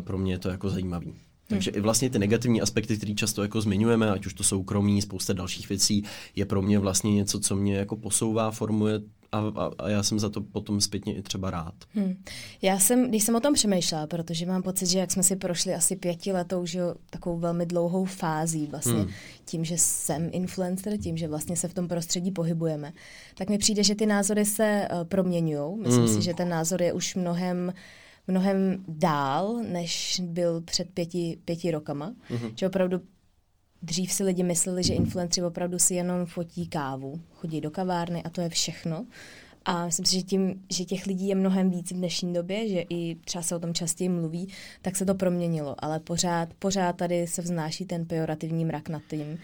pro 0.00 0.18
mě 0.18 0.32
je 0.32 0.38
to 0.38 0.48
jako 0.48 0.70
zajímavý. 0.70 1.14
Takže 1.48 1.70
hmm. 1.70 1.78
i 1.78 1.80
vlastně 1.80 2.10
ty 2.10 2.18
negativní 2.18 2.60
aspekty, 2.60 2.96
které 2.96 3.14
často 3.14 3.42
jako 3.42 3.60
zmiňujeme, 3.60 4.10
ať 4.10 4.26
už 4.26 4.34
to 4.34 4.44
soukromí, 4.44 5.02
spousta 5.02 5.32
dalších 5.32 5.68
věcí, 5.68 6.04
je 6.36 6.44
pro 6.44 6.62
mě 6.62 6.78
vlastně 6.78 7.14
něco, 7.14 7.40
co 7.40 7.56
mě 7.56 7.76
jako 7.76 7.96
posouvá, 7.96 8.50
formuje 8.50 9.00
a, 9.32 9.38
a, 9.38 9.70
a 9.78 9.88
já 9.88 10.02
jsem 10.02 10.18
za 10.18 10.28
to 10.28 10.40
potom 10.40 10.80
zpětně 10.80 11.14
i 11.14 11.22
třeba 11.22 11.50
rád. 11.50 11.74
Hmm. 11.94 12.16
Já 12.62 12.78
jsem, 12.78 13.08
když 13.08 13.24
jsem 13.24 13.34
o 13.34 13.40
tom 13.40 13.54
přemýšlela, 13.54 14.06
protože 14.06 14.46
mám 14.46 14.62
pocit, 14.62 14.86
že 14.86 14.98
jak 14.98 15.10
jsme 15.10 15.22
si 15.22 15.36
prošli 15.36 15.74
asi 15.74 15.96
pětiletou, 15.96 16.66
že 16.66 16.80
takovou 17.10 17.38
velmi 17.38 17.66
dlouhou 17.66 18.04
fází 18.04 18.66
vlastně 18.66 18.92
hmm. 18.92 19.10
tím, 19.44 19.64
že 19.64 19.74
jsem 19.78 20.30
influencer, 20.32 20.98
tím, 20.98 21.16
že 21.16 21.28
vlastně 21.28 21.56
se 21.56 21.68
v 21.68 21.74
tom 21.74 21.88
prostředí 21.88 22.30
pohybujeme, 22.30 22.92
tak 23.34 23.50
mi 23.50 23.58
přijde, 23.58 23.84
že 23.84 23.94
ty 23.94 24.06
názory 24.06 24.44
se 24.44 24.88
uh, 24.92 25.04
proměňují. 25.04 25.78
Myslím 25.80 26.04
hmm. 26.04 26.14
si, 26.14 26.22
že 26.22 26.34
ten 26.34 26.48
názor 26.48 26.82
je 26.82 26.92
už 26.92 27.14
mnohem 27.14 27.72
mnohem 28.26 28.84
dál, 28.88 29.62
než 29.68 30.20
byl 30.24 30.60
před 30.60 30.90
pěti, 30.90 31.38
pěti 31.44 31.70
rokama. 31.70 32.14
Mm-hmm. 32.30 32.52
Že 32.56 32.66
opravdu 32.66 33.00
dřív 33.82 34.12
si 34.12 34.24
lidi 34.24 34.42
mysleli, 34.42 34.82
že 34.82 34.94
influenceri 34.94 35.46
opravdu 35.46 35.78
si 35.78 35.94
jenom 35.94 36.26
fotí 36.26 36.66
kávu, 36.66 37.20
chodí 37.34 37.60
do 37.60 37.70
kavárny 37.70 38.22
a 38.22 38.30
to 38.30 38.40
je 38.40 38.48
všechno. 38.48 39.06
A 39.64 39.86
myslím 39.86 40.06
si, 40.06 40.16
že 40.16 40.22
tím, 40.22 40.64
že 40.72 40.84
těch 40.84 41.06
lidí 41.06 41.28
je 41.28 41.34
mnohem 41.34 41.70
víc 41.70 41.92
v 41.92 41.94
dnešní 41.94 42.32
době, 42.32 42.68
že 42.68 42.84
i 42.90 43.14
třeba 43.14 43.42
se 43.42 43.56
o 43.56 43.58
tom 43.58 43.74
častěji 43.74 44.08
mluví, 44.08 44.48
tak 44.82 44.96
se 44.96 45.06
to 45.06 45.14
proměnilo. 45.14 45.74
Ale 45.78 46.00
pořád, 46.00 46.54
pořád 46.54 46.96
tady 46.96 47.26
se 47.26 47.42
vznáší 47.42 47.84
ten 47.84 48.06
pejorativní 48.06 48.64
mrak 48.64 48.88
nad 48.88 49.02
tím, 49.10 49.38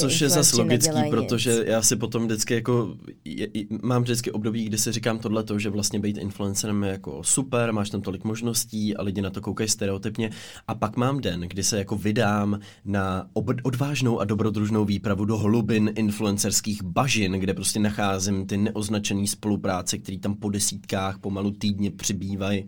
Což 0.00 0.20
je 0.20 0.28
zase 0.28 0.56
logický, 0.56 0.96
nic. 0.96 1.10
protože 1.10 1.64
já 1.66 1.82
si 1.82 1.96
potom 1.96 2.24
vždycky 2.24 2.54
jako, 2.54 2.96
je, 3.24 3.48
mám 3.82 4.02
vždycky 4.02 4.32
období, 4.32 4.64
kdy 4.64 4.78
si 4.78 4.92
říkám 4.92 5.18
tohle 5.18 5.44
to, 5.44 5.58
že 5.58 5.70
vlastně 5.70 6.00
být 6.00 6.18
influencerem 6.18 6.82
je 6.84 6.90
jako 6.90 7.22
super, 7.22 7.72
máš 7.72 7.90
tam 7.90 8.02
tolik 8.02 8.24
možností 8.24 8.96
a 8.96 9.02
lidi 9.02 9.22
na 9.22 9.30
to 9.30 9.40
koukají 9.40 9.68
stereotypně. 9.68 10.30
A 10.68 10.74
pak 10.74 10.96
mám 10.96 11.20
den, 11.20 11.40
kdy 11.40 11.62
se 11.62 11.78
jako 11.78 11.96
vydám 11.96 12.60
na 12.84 13.26
ob- 13.32 13.60
odvážnou 13.62 14.20
a 14.20 14.24
dobrodružnou 14.24 14.84
výpravu 14.84 15.24
do 15.24 15.38
hlubin 15.38 15.92
influencerských 15.96 16.82
bažin, 16.82 17.32
kde 17.32 17.54
prostě 17.54 17.80
nacházím 17.80 18.46
ty 18.46 18.56
neoznačené 18.56 19.26
spolupráce, 19.26 19.98
které 19.98 20.18
tam 20.18 20.34
po 20.34 20.50
desítkách 20.50 21.18
pomalu 21.18 21.50
týdně 21.50 21.90
přibývají 21.90 22.66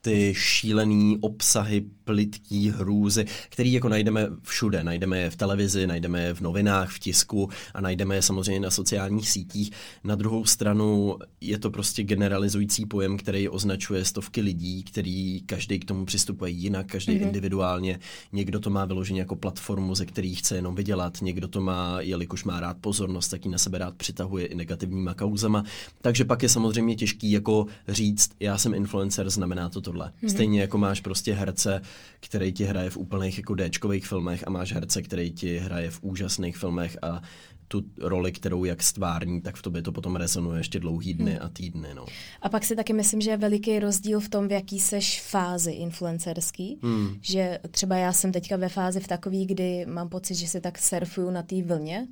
ty 0.00 0.34
šílený 0.36 1.18
obsahy, 1.20 1.84
plitký 2.06 2.70
hrůzy, 2.70 3.26
který 3.48 3.72
jako 3.72 3.88
najdeme 3.88 4.28
všude. 4.42 4.84
Najdeme 4.84 5.18
je 5.18 5.30
v 5.30 5.36
televizi, 5.36 5.86
najdeme 5.86 6.22
je 6.22 6.34
v 6.34 6.40
novinách, 6.40 6.90
v 6.90 6.98
tisku 6.98 7.48
a 7.74 7.80
najdeme 7.80 8.14
je 8.14 8.22
samozřejmě 8.22 8.60
na 8.60 8.70
sociálních 8.70 9.30
sítích. 9.30 9.70
Na 10.04 10.14
druhou 10.14 10.44
stranu 10.44 11.16
je 11.40 11.58
to 11.58 11.70
prostě 11.70 12.02
generalizující 12.02 12.86
pojem, 12.86 13.16
který 13.16 13.48
označuje 13.48 14.04
stovky 14.04 14.40
lidí, 14.40 14.82
který 14.82 15.42
každý 15.46 15.78
k 15.78 15.84
tomu 15.84 16.04
přistupuje 16.04 16.50
jinak, 16.50 16.86
každý 16.86 17.12
mm-hmm. 17.12 17.22
individuálně. 17.22 17.98
Někdo 18.32 18.60
to 18.60 18.70
má 18.70 18.84
vyloženě 18.84 19.20
jako 19.20 19.36
platformu, 19.36 19.94
ze 19.94 20.06
který 20.06 20.34
chce 20.34 20.56
jenom 20.56 20.74
vydělat, 20.74 21.18
někdo 21.22 21.48
to 21.48 21.60
má, 21.60 22.00
jelikož 22.00 22.44
má 22.44 22.60
rád 22.60 22.76
pozornost, 22.80 23.28
tak 23.28 23.44
ji 23.44 23.50
na 23.50 23.58
sebe 23.58 23.78
rád 23.78 23.94
přitahuje 23.94 24.46
i 24.46 24.54
negativníma 24.54 25.14
kauzama. 25.14 25.64
Takže 26.02 26.24
pak 26.24 26.42
je 26.42 26.48
samozřejmě 26.48 26.96
těžký 26.96 27.30
jako 27.30 27.66
říct, 27.88 28.30
já 28.40 28.58
jsem 28.58 28.74
influencer, 28.74 29.30
znamená 29.30 29.68
to 29.68 29.80
tohle. 29.80 30.12
Mm-hmm. 30.22 30.28
Stejně 30.28 30.60
jako 30.60 30.78
máš 30.78 31.00
prostě 31.00 31.34
herce, 31.34 31.80
který 32.20 32.52
ti 32.52 32.64
hraje 32.64 32.90
v 32.90 32.96
úplných 32.96 33.38
jako 33.38 33.54
Dčkových 33.54 34.06
filmech 34.06 34.44
a 34.46 34.50
máš 34.50 34.72
herce, 34.72 35.02
který 35.02 35.32
ti 35.32 35.58
hraje 35.58 35.90
v 35.90 36.02
úžasných 36.02 36.56
filmech 36.56 36.98
a 37.02 37.22
tu 37.68 37.84
roli, 38.00 38.32
kterou 38.32 38.64
jak 38.64 38.82
stvární, 38.82 39.40
tak 39.40 39.56
v 39.56 39.62
tobě 39.62 39.82
to 39.82 39.92
potom 39.92 40.16
rezonuje 40.16 40.60
ještě 40.60 40.80
dlouhý 40.80 41.14
dny 41.14 41.30
hmm. 41.30 41.40
a 41.42 41.48
týdny. 41.48 41.88
No. 41.94 42.06
A 42.42 42.48
pak 42.48 42.64
si 42.64 42.76
taky 42.76 42.92
myslím, 42.92 43.20
že 43.20 43.30
je 43.30 43.36
veliký 43.36 43.78
rozdíl 43.78 44.20
v 44.20 44.28
tom, 44.28 44.48
v 44.48 44.52
jaký 44.52 44.80
seš 44.80 45.22
fázi 45.22 45.72
influencerský. 45.72 46.78
Hmm. 46.82 47.18
Že 47.22 47.58
třeba 47.70 47.96
já 47.96 48.12
jsem 48.12 48.32
teďka 48.32 48.56
ve 48.56 48.68
fázi 48.68 49.00
v 49.00 49.08
takový, 49.08 49.46
kdy 49.46 49.86
mám 49.86 50.08
pocit, 50.08 50.34
že 50.34 50.48
si 50.48 50.60
tak 50.60 50.78
surfuju 50.78 51.30
na 51.30 51.42
té 51.42 51.62
vlně, 51.62 52.06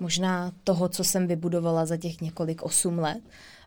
možná 0.00 0.52
toho, 0.64 0.88
co 0.88 1.04
jsem 1.04 1.26
vybudovala 1.26 1.86
za 1.86 1.96
těch 1.96 2.20
několik 2.20 2.62
osm 2.62 2.98
let. 2.98 3.20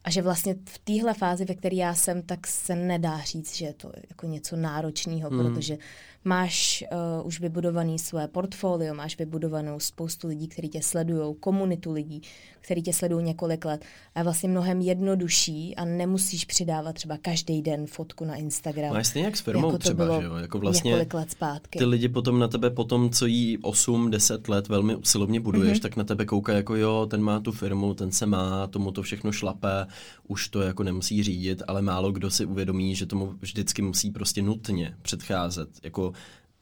A 0.04 0.10
že 0.10 0.22
vlastně 0.22 0.56
v 0.70 0.78
téhle 0.78 1.14
fázi, 1.14 1.46
ve 1.46 1.56
které 1.56 1.76
já 1.76 1.94
jsem, 1.94 2.22
tak 2.22 2.48
se 2.48 2.76
nedá 2.76 3.22
říct, 3.22 3.56
že 3.56 3.66
je 3.66 3.74
to 3.74 3.92
jako 4.10 4.28
něco 4.28 4.56
náročného, 4.56 5.30
hmm. 5.30 5.40
protože 5.40 5.78
máš 6.26 6.84
uh, 7.22 7.28
už 7.28 7.40
vybudovaný 7.40 8.00
své 8.00 8.28
portfolio, 8.28 8.94
máš 8.94 9.18
vybudovanou 9.18 9.80
spoustu 9.80 10.28
lidí, 10.28 10.48
kteří 10.48 10.70
tě 10.70 10.82
sledují, 10.82 11.36
komunitu 11.40 11.92
lidí, 11.92 12.22
kteří 12.62 12.82
tě 12.82 12.94
sledují 12.94 13.26
několik 13.26 13.66
let. 13.66 13.86
A 14.16 14.20
je 14.20 14.24
vlastně 14.24 14.50
mnohem 14.50 14.82
jednodušší 14.82 15.76
a 15.76 15.86
nemusíš 15.86 16.46
přidávat 16.46 16.94
třeba 16.94 17.18
každý 17.18 17.62
den 17.62 17.88
fotku 17.88 18.26
na 18.26 18.36
Instagram. 18.36 18.94
Máš 18.94 19.08
stejně 19.08 19.26
jak 19.26 19.38
s 19.38 19.42
firmou 19.42 19.68
jako 19.68 19.78
třeba, 19.78 20.20
že 20.20 20.26
jo? 20.26 20.36
Jako 20.36 20.60
vlastně 20.60 20.90
několik 20.90 21.14
let 21.14 21.32
zpátky. 21.32 21.80
Ty 21.80 21.86
lidi 21.86 22.10
potom 22.10 22.40
na 22.40 22.48
tebe 22.48 22.70
potom, 22.70 23.10
co 23.10 23.26
jí 23.26 23.58
8-10 23.58 24.50
let 24.50 24.68
velmi 24.68 24.96
usilovně 24.96 25.40
buduješ, 25.40 25.78
mm-hmm. 25.78 25.82
tak 25.82 25.96
na 25.96 26.04
tebe 26.04 26.26
kouká 26.26 26.54
jako 26.54 26.76
jo, 26.76 27.08
ten 27.10 27.22
má 27.22 27.40
tu 27.40 27.52
firmu, 27.52 27.94
ten 27.94 28.12
se 28.12 28.26
má, 28.26 28.68
tomu 28.68 28.92
to 28.92 29.02
všechno 29.02 29.32
šlape, 29.32 29.86
už 30.28 30.48
to 30.48 30.62
jako 30.62 30.84
nemusí 30.84 31.24
řídit, 31.24 31.64
ale 31.68 31.82
málo 31.82 32.12
kdo 32.12 32.32
si 32.32 32.46
uvědomí, 32.46 32.96
že 32.96 33.06
tomu 33.06 33.36
vždycky 33.42 33.82
musí 33.82 34.12
prostě 34.12 34.42
nutně 34.42 34.96
předcházet. 35.02 35.70
Jako 35.84 36.13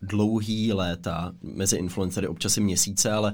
dlouhý 0.01 0.73
léta 0.73 1.33
mezi 1.41 1.75
influencery, 1.75 2.27
občas 2.27 2.57
i 2.57 2.61
měsíce, 2.61 3.11
ale 3.11 3.33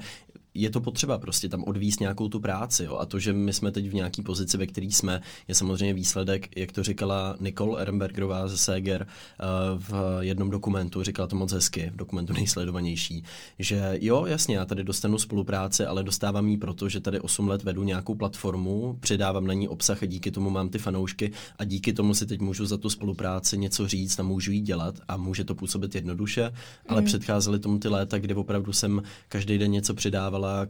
je 0.57 0.69
to 0.69 0.81
potřeba 0.81 1.17
prostě 1.17 1.49
tam 1.49 1.63
odvíst 1.63 1.99
nějakou 1.99 2.29
tu 2.29 2.39
práci. 2.39 2.83
Jo. 2.83 2.97
A 2.97 3.05
to, 3.05 3.19
že 3.19 3.33
my 3.33 3.53
jsme 3.53 3.71
teď 3.71 3.89
v 3.89 3.93
nějaké 3.93 4.23
pozici, 4.23 4.57
ve 4.57 4.67
které 4.67 4.87
jsme, 4.87 5.21
je 5.47 5.55
samozřejmě 5.55 5.93
výsledek, 5.93 6.57
jak 6.57 6.71
to 6.71 6.83
říkala 6.83 7.35
Nicole 7.39 7.81
Ehrenbergerová 7.81 8.47
ze 8.47 8.57
Seger 8.57 9.07
uh, 9.07 9.81
v 9.81 10.17
jednom 10.19 10.49
dokumentu, 10.49 11.03
říkala 11.03 11.27
to 11.27 11.35
moc 11.35 11.51
hezky, 11.51 11.89
v 11.93 11.97
dokumentu 11.97 12.33
nejsledovanější, 12.33 13.23
že 13.59 13.97
jo, 14.01 14.25
jasně, 14.25 14.57
já 14.57 14.65
tady 14.65 14.83
dostanu 14.83 15.17
spolupráci, 15.17 15.85
ale 15.85 16.03
dostávám 16.03 16.47
ji 16.47 16.57
proto, 16.57 16.89
že 16.89 16.99
tady 16.99 17.19
8 17.19 17.47
let 17.47 17.63
vedu 17.63 17.83
nějakou 17.83 18.15
platformu, 18.15 18.97
přidávám 18.99 19.47
na 19.47 19.53
ní 19.53 19.67
obsah 19.67 20.03
a 20.03 20.05
díky 20.05 20.31
tomu 20.31 20.49
mám 20.49 20.69
ty 20.69 20.77
fanoušky 20.77 21.31
a 21.57 21.63
díky 21.63 21.93
tomu 21.93 22.13
si 22.13 22.25
teď 22.25 22.41
můžu 22.41 22.65
za 22.65 22.77
tu 22.77 22.89
spolupráci 22.89 23.57
něco 23.57 23.87
říct 23.87 24.19
a 24.19 24.23
můžu 24.23 24.51
jí 24.51 24.61
dělat 24.61 24.95
a 25.07 25.17
může 25.17 25.43
to 25.43 25.55
působit 25.55 25.95
jednoduše, 25.95 26.51
ale 26.87 27.01
mm. 27.01 27.05
předcházely 27.05 27.59
tomu 27.59 27.79
ty 27.79 27.87
léta, 27.87 28.19
kdy 28.19 28.33
opravdu 28.33 28.73
jsem 28.73 29.01
každý 29.29 29.57
den 29.57 29.71
něco 29.71 29.93
přidávala 29.93 30.46
dělá, 30.47 30.67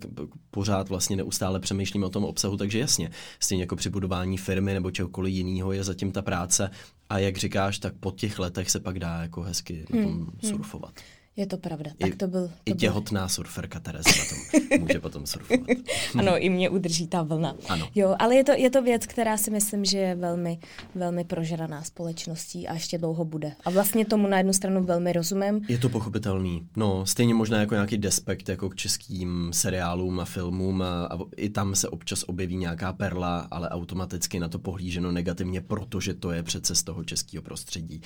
pořád 0.52 0.90
vlastně 0.90 1.16
neustále 1.16 1.60
přemýšlím 1.60 2.04
o 2.04 2.10
tom 2.10 2.26
obsahu, 2.26 2.58
takže 2.58 2.80
jasně, 2.80 3.10
stejně 3.40 3.64
jako 3.64 3.76
při 3.76 3.90
budování 3.90 4.38
firmy 4.38 4.74
nebo 4.74 4.92
čehokoliv 4.92 5.34
jiného 5.34 5.72
je 5.72 5.84
zatím 5.84 6.12
ta 6.12 6.22
práce 6.22 6.70
a 7.10 7.20
jak 7.20 7.38
říkáš, 7.38 7.80
tak 7.80 7.94
po 8.00 8.12
těch 8.12 8.40
letech 8.40 8.72
se 8.72 8.80
pak 8.80 9.00
dá 9.00 9.22
jako 9.22 9.42
hezky 9.42 9.86
hmm. 9.92 10.02
na 10.02 10.08
tom 10.08 10.18
hmm. 10.18 10.40
surfovat. 10.42 10.94
Hmm. 10.96 11.17
Je 11.38 11.46
to 11.46 11.58
pravda. 11.58 11.92
Tak 11.98 12.16
to 12.16 12.28
byl, 12.28 12.48
to 12.48 12.54
I 12.66 12.74
těhotná 12.74 13.22
byl... 13.22 13.30
surferka 13.30 13.80
Tereza 13.80 14.10
na 14.10 14.26
tom 14.30 14.80
může 14.80 15.00
potom 15.00 15.26
surfovat. 15.26 15.70
ano, 16.20 16.38
i 16.38 16.50
mě 16.50 16.70
udrží 16.70 17.08
ta 17.08 17.24
vlna. 17.24 17.56
Ano. 17.70 17.90
Jo, 17.96 18.16
ale 18.20 18.36
je 18.36 18.44
to, 18.44 18.52
je 18.52 18.70
to 18.70 18.82
věc, 18.82 19.06
která 19.06 19.38
si 19.38 19.52
myslím, 19.52 19.86
že 19.86 19.98
je 19.98 20.16
velmi, 20.16 20.60
velmi 20.96 21.24
prožraná 21.24 21.84
společností 21.84 22.68
a 22.68 22.74
ještě 22.74 22.98
dlouho 22.98 23.26
bude. 23.26 23.52
A 23.66 23.70
vlastně 23.70 24.06
tomu 24.06 24.28
na 24.28 24.38
jednu 24.38 24.54
stranu 24.54 24.84
velmi 24.84 25.14
rozumím. 25.14 25.62
Je 25.68 25.78
to 25.78 25.90
pochopitelný. 25.90 26.68
No, 26.76 27.06
stejně 27.06 27.34
možná 27.34 27.60
jako 27.60 27.74
nějaký 27.74 27.98
despekt 27.98 28.50
jako 28.50 28.70
k 28.70 28.76
českým 28.76 29.50
seriálům 29.54 30.20
a 30.20 30.26
filmům 30.26 30.82
a, 30.82 31.06
a 31.06 31.18
i 31.36 31.50
tam 31.50 31.76
se 31.76 31.90
občas 31.90 32.24
objeví 32.28 32.56
nějaká 32.56 32.94
perla, 32.94 33.48
ale 33.52 33.70
automaticky 33.70 34.40
na 34.40 34.50
to 34.50 34.60
pohlíženo 34.60 35.12
negativně, 35.12 35.62
protože 35.62 36.14
to 36.14 36.32
je 36.32 36.44
přece 36.44 36.76
z 36.76 36.84
toho 36.84 37.04
českého 37.04 37.44
prostředí. 37.44 38.02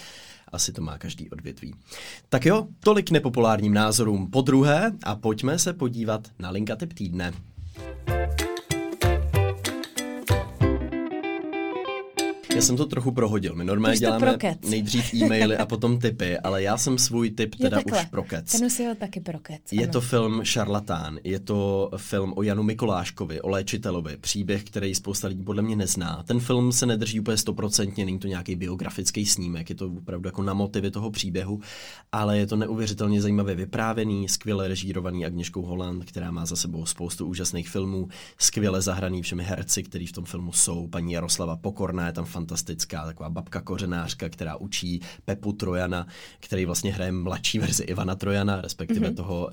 Asi 0.52 0.72
to 0.72 0.82
má 0.82 0.98
každý 0.98 1.30
odvětví. 1.30 1.76
Tak 2.30 2.46
jo, 2.46 2.68
tolik 2.80 3.12
nepopulárním 3.12 3.74
názorům 3.74 4.32
po 4.32 4.42
druhé 4.42 4.92
a 5.04 5.16
pojďme 5.16 5.60
se 5.60 5.74
podívat 5.74 6.28
na 6.40 6.50
linka 6.50 6.76
typ 6.76 6.94
týdne. 6.94 7.34
Já 12.56 12.62
jsem 12.62 12.78
to 12.78 12.86
trochu 12.86 13.12
prohodil. 13.12 13.56
My 13.56 13.64
normálně 13.64 13.98
děláme 13.98 14.38
nejdřív 14.70 15.14
e-maily 15.14 15.58
a 15.58 15.66
potom 15.66 16.00
typy, 16.00 16.38
ale 16.38 16.64
já 16.64 16.78
jsem 16.78 16.98
svůj 16.98 17.30
typ 17.30 17.56
teda 17.56 17.78
jo, 17.78 17.84
už 17.92 18.06
prokec. 18.06 18.60
Ten 18.60 18.70
si 18.70 18.86
ho 18.86 18.96
taky 18.96 19.20
prokec. 19.20 19.62
Je 19.72 19.84
ano. 19.84 19.92
to 19.92 20.02
film 20.02 20.44
Šarlatán, 20.44 21.20
je 21.24 21.40
to 21.40 21.92
film 21.98 22.34
o 22.36 22.44
Janu 22.44 22.64
Mikoláškovi, 22.64 23.42
o 23.42 23.50
léčitelovi, 23.50 24.18
příběh, 24.18 24.64
který 24.64 24.96
spousta 24.96 25.28
lidí 25.28 25.44
podle 25.44 25.62
mě 25.62 25.76
nezná. 25.76 26.24
Ten 26.28 26.40
film 26.40 26.72
se 26.72 26.86
nedrží 26.86 27.20
úplně 27.20 27.38
stoprocentně, 27.38 28.06
není 28.06 28.20
to 28.20 28.28
nějaký 28.28 28.56
biografický 28.56 29.26
snímek, 29.26 29.70
je 29.70 29.76
to 29.76 29.88
opravdu 29.88 30.28
jako 30.28 30.44
na 30.44 30.54
motivy 30.54 30.92
toho 30.92 31.12
příběhu, 31.12 31.60
ale 32.12 32.38
je 32.38 32.48
to 32.48 32.56
neuvěřitelně 32.56 33.22
zajímavě 33.22 33.56
vyprávěný, 33.56 34.30
skvěle 34.30 34.68
režírovaný 34.68 35.26
Agněškou 35.26 35.62
Holland, 35.62 36.06
která 36.06 36.32
má 36.32 36.46
za 36.46 36.56
sebou 36.56 36.86
spoustu 36.86 37.26
úžasných 37.26 37.70
filmů, 37.70 38.08
skvěle 38.38 38.82
zahraný 38.82 39.22
všemi 39.22 39.44
herci, 39.44 39.84
kteří 39.84 40.08
v 40.08 40.12
tom 40.12 40.26
filmu 40.26 40.52
jsou. 40.52 40.88
Paní 40.88 41.14
Jaroslava 41.14 41.56
Pokorná 41.56 42.08
je 42.08 42.14
tam 42.14 42.26
fantastická, 42.42 43.06
taková 43.06 43.30
babka 43.30 43.62
kořenářka, 43.62 44.30
která 44.30 44.56
učí 44.56 45.02
Pepu 45.26 45.54
Trojana, 45.54 46.08
který 46.40 46.66
vlastně 46.66 46.94
hraje 46.94 47.12
mladší 47.12 47.60
verzi 47.60 47.84
Ivana 47.84 48.16
Trojana, 48.16 48.62
respektive 48.62 49.10
mm-hmm. 49.10 49.16
toho 49.16 49.46
uh, 49.46 49.52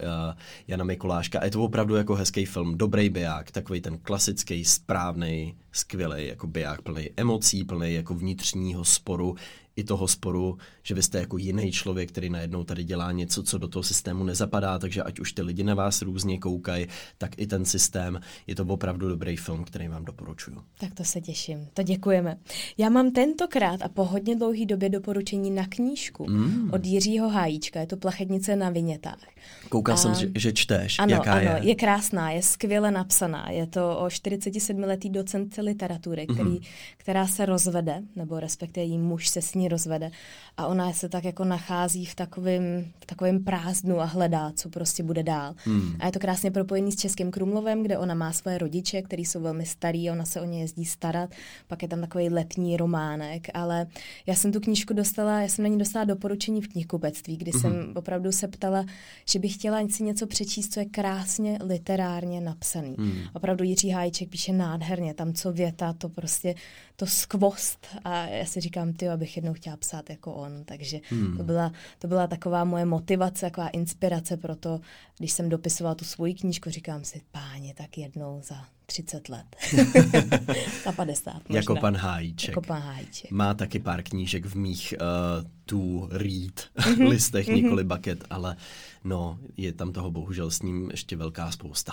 Jana 0.68 0.84
Mikuláška. 0.84 1.41
A 1.41 1.45
je 1.45 1.51
to 1.51 1.64
opravdu 1.64 1.97
jako 1.97 2.14
hezký 2.14 2.45
film, 2.45 2.78
dobrý 2.78 3.09
biják, 3.09 3.51
takový 3.51 3.80
ten 3.80 3.99
klasický, 3.99 4.64
správný, 4.64 5.55
skvělý 5.72 6.26
jako 6.26 6.47
biják, 6.47 6.82
plný 6.82 7.11
emocí, 7.16 7.64
plný 7.64 7.95
jako 7.95 8.14
vnitřního 8.14 8.84
sporu, 8.84 9.36
i 9.79 9.85
toho 9.85 10.09
sporu, 10.09 10.59
že 10.83 10.95
vy 10.95 11.03
jste 11.03 11.18
jako 11.18 11.39
jiný 11.39 11.72
člověk, 11.72 12.09
který 12.09 12.31
najednou 12.31 12.64
tady 12.64 12.85
dělá 12.85 13.12
něco, 13.12 13.43
co 13.43 13.59
do 13.59 13.68
toho 13.68 13.83
systému 13.83 14.24
nezapadá, 14.24 14.79
takže 14.79 15.03
ať 15.03 15.20
už 15.20 15.33
ty 15.33 15.43
lidi 15.43 15.64
na 15.64 15.74
vás 15.74 16.03
různě 16.03 16.39
koukají, 16.39 16.87
tak 17.18 17.39
i 17.39 17.47
ten 17.47 17.64
systém. 17.64 18.20
Je 18.47 18.55
to 18.55 18.64
opravdu 18.64 19.09
dobrý 19.09 19.37
film, 19.37 19.64
který 19.64 19.89
vám 19.89 20.05
doporučuju. 20.05 20.62
Tak 20.79 20.95
to 20.95 21.05
se 21.05 21.20
těším, 21.20 21.68
to 21.74 21.83
děkujeme. 21.83 22.39
Já 22.79 22.89
mám 22.89 23.11
tentokrát 23.11 23.83
a 23.83 23.89
po 23.89 24.05
hodně 24.05 24.37
dlouhý 24.37 24.66
době 24.66 24.89
doporučení 24.89 25.51
na 25.51 25.66
knížku 25.66 26.26
mm. 26.31 26.70
od 26.72 26.87
Jiřího 26.87 27.29
Hájíčka, 27.29 27.81
je 27.81 27.87
to 27.87 27.97
Plachetnice 27.97 28.57
na 28.57 28.70
vinětách. 28.70 29.24
Koukal 29.68 29.94
a... 29.94 29.96
jsem, 29.96 30.14
že, 30.14 30.28
že 30.34 30.53
čteš, 30.53 30.99
ano, 30.99 31.12
jaká 31.12 31.32
ano, 31.32 31.40
je. 31.42 31.61
je 31.62 31.74
krásná, 31.74 32.30
je 32.30 32.42
skvěle 32.42 32.90
napsaná. 32.90 33.51
Je 33.51 33.66
to 33.66 33.99
o 33.99 34.07
47-letý 34.07 35.11
docent 35.11 35.57
literatury, 35.59 36.26
který, 36.26 36.51
mm. 36.51 36.59
která 36.96 37.26
se 37.26 37.46
rozvede, 37.46 38.03
nebo 38.16 38.40
respektive 38.40 38.86
jí 38.86 38.99
muž 38.99 39.28
se 39.28 39.42
s 39.42 39.55
ní 39.55 39.68
rozvede. 39.68 40.11
A 40.57 40.66
ona 40.66 40.92
se 40.92 41.09
tak 41.09 41.24
jako 41.24 41.44
nachází 41.44 42.05
v 42.05 42.14
takovém, 42.14 42.62
v 43.01 43.07
takovém 43.07 43.44
prázdnu 43.44 44.01
a 44.01 44.05
hledá, 44.05 44.53
co 44.55 44.68
prostě 44.68 45.03
bude 45.03 45.22
dál. 45.22 45.55
Hmm. 45.64 45.96
A 46.01 46.07
je 46.07 46.12
to 46.12 46.18
krásně 46.18 46.51
propojený 46.51 46.92
s 46.92 46.96
Českým 46.96 47.30
Krumlovem, 47.30 47.82
kde 47.82 47.99
ona 47.99 48.14
má 48.14 48.32
svoje 48.32 48.59
rodiče, 48.59 49.03
kteří 49.03 49.24
jsou 49.24 49.40
velmi 49.40 49.66
starý, 49.66 50.11
ona 50.11 50.24
se 50.24 50.40
o 50.40 50.44
ně 50.44 50.61
jezdí 50.61 50.84
starat. 50.84 51.30
Pak 51.66 51.82
je 51.82 51.88
tam 51.88 52.01
takový 52.01 52.28
letní 52.28 52.76
románek, 52.76 53.46
ale 53.55 53.86
já 54.26 54.34
jsem 54.34 54.53
tu 54.53 54.61
knížku 54.61 54.94
dostala, 54.94 55.40
já 55.40 55.49
jsem 55.49 55.62
na 55.62 55.68
ní 55.68 55.78
dostala 55.78 56.05
doporučení 56.05 56.62
v 56.62 56.68
knihkupectví, 56.68 57.36
kdy 57.36 57.51
hmm. 57.51 57.61
jsem 57.61 57.92
opravdu 57.96 58.32
se 58.32 58.49
ptala, 58.49 58.84
že 59.24 59.38
bych 59.39 59.55
chtěla 59.55 59.89
si 59.89 60.03
něco 60.03 60.26
přečíst, 60.26 60.72
co 60.72 60.80
je 60.80 60.86
krásně 60.86 61.59
literárně 61.64 62.41
napsaný. 62.41 62.95
Hmm. 62.99 63.20
Opravdu 63.32 63.64
Jiří 63.64 63.91
Hájček 63.91 64.28
píše 64.28 64.53
nádherně, 64.53 65.14
tam 65.14 65.32
co 65.32 65.53
věta, 65.53 65.93
to 65.93 66.09
prostě 66.09 66.55
to 66.99 67.07
skvost 67.07 67.86
a 68.05 68.26
já 68.26 68.44
si 68.44 68.61
říkám, 68.61 68.92
ty, 68.92 69.09
abych 69.09 69.36
jednou 69.36 69.53
chtěla 69.53 69.76
psát 69.76 70.11
jako 70.11 70.34
on, 70.34 70.64
takže 70.64 71.01
hmm. 71.11 71.36
to, 71.36 71.42
byla, 71.42 71.72
to 71.99 72.09
byla 72.09 72.26
taková 72.26 72.64
moje 72.64 72.84
motivace, 72.84 73.46
taková 73.46 73.68
inspirace 73.68 74.36
pro 74.36 74.57
to, 74.57 74.80
když 75.18 75.32
jsem 75.32 75.49
dopisovala 75.49 75.94
tu 75.94 76.05
svoji 76.05 76.34
knížku, 76.34 76.70
říkám 76.70 77.05
si, 77.05 77.20
páně, 77.32 77.74
tak 77.74 77.99
jednou 77.99 78.40
za 78.44 78.64
30 78.86 79.28
let. 79.28 79.57
za 80.84 80.92
50 80.92 81.34
možná. 81.34 81.57
Jako 81.57 81.76
pan 81.76 81.96
Hájíček. 81.96 82.49
Jako 82.49 82.61
pan 82.61 82.82
Hájíček. 82.82 83.30
Má 83.30 83.55
taky 83.55 83.78
pár 83.78 84.03
knížek 84.03 84.46
v 84.46 84.55
mých 84.55 84.94
uh, 85.01 85.46
tu 85.64 86.09
read 86.12 86.55
mm-hmm. 86.76 87.09
listech, 87.09 87.49
nikoli 87.49 87.84
bucket, 87.84 88.24
ale 88.30 88.57
no, 89.05 89.38
je 89.57 89.72
tam 89.72 89.92
toho 89.92 90.11
bohužel 90.11 90.51
s 90.51 90.62
ním 90.62 90.90
ještě 90.90 91.16
velká 91.16 91.51
spousta. 91.51 91.92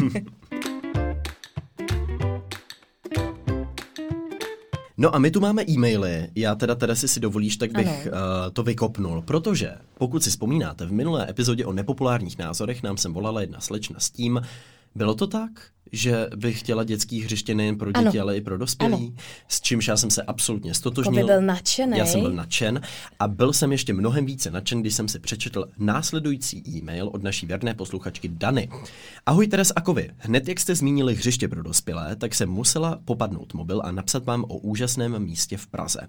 No 4.98 5.14
a 5.14 5.18
my 5.18 5.30
tu 5.30 5.40
máme 5.40 5.64
e-maily, 5.68 6.28
já 6.34 6.54
teda 6.54 6.74
teda 6.74 6.94
si 6.94 7.08
si 7.08 7.20
dovolíš, 7.20 7.56
tak 7.56 7.72
bych 7.72 8.06
uh, 8.06 8.12
to 8.52 8.62
vykopnul, 8.62 9.22
protože 9.22 9.74
pokud 9.98 10.24
si 10.24 10.30
vzpomínáte, 10.30 10.86
v 10.86 10.92
minulé 10.92 11.30
epizodě 11.30 11.66
o 11.66 11.72
nepopulárních 11.72 12.38
názorech 12.38 12.82
nám 12.82 12.96
sem 12.96 13.12
volala 13.12 13.40
jedna 13.40 13.60
slečna 13.60 14.00
s 14.00 14.10
tím, 14.10 14.40
bylo 14.94 15.14
to 15.14 15.26
tak? 15.26 15.50
Že 15.92 16.28
bych 16.36 16.60
chtěla 16.60 16.84
dětský 16.84 17.22
hřiště 17.22 17.54
nejen 17.54 17.78
pro 17.78 17.92
děti, 17.92 18.18
ano. 18.18 18.20
ale 18.20 18.36
i 18.36 18.40
pro 18.40 18.58
dospělí, 18.58 18.94
ano. 18.94 19.12
s 19.48 19.60
čímž 19.60 19.88
já 19.88 19.96
jsem 19.96 20.10
se 20.10 20.22
absolutně 20.22 20.74
stotožnil. 20.74 21.14
Jako 21.14 21.26
by 21.26 21.32
byl 21.32 21.42
nadšený. 21.42 21.98
Já 21.98 22.06
jsem 22.06 22.20
byl 22.20 22.32
nadšen 22.32 22.80
a 23.18 23.28
byl 23.28 23.52
jsem 23.52 23.72
ještě 23.72 23.92
mnohem 23.92 24.26
více 24.26 24.50
nadšen, 24.50 24.80
když 24.80 24.94
jsem 24.94 25.08
si 25.08 25.18
přečetl 25.18 25.68
následující 25.78 26.62
e-mail 26.68 27.08
od 27.08 27.22
naší 27.22 27.46
věrné 27.46 27.74
posluchačky 27.74 28.28
Dany. 28.28 28.68
Ahoj 29.26 29.46
Teres 29.46 29.72
Akovi, 29.76 30.10
hned 30.18 30.48
jak 30.48 30.60
jste 30.60 30.74
zmínili 30.74 31.14
hřiště 31.14 31.48
pro 31.48 31.62
dospělé, 31.62 32.16
tak 32.16 32.34
jsem 32.34 32.48
musela 32.50 33.00
popadnout 33.04 33.54
mobil 33.54 33.82
a 33.84 33.92
napsat 33.92 34.24
vám 34.24 34.44
o 34.44 34.58
úžasném 34.58 35.18
místě 35.18 35.56
v 35.56 35.66
Praze. 35.66 36.00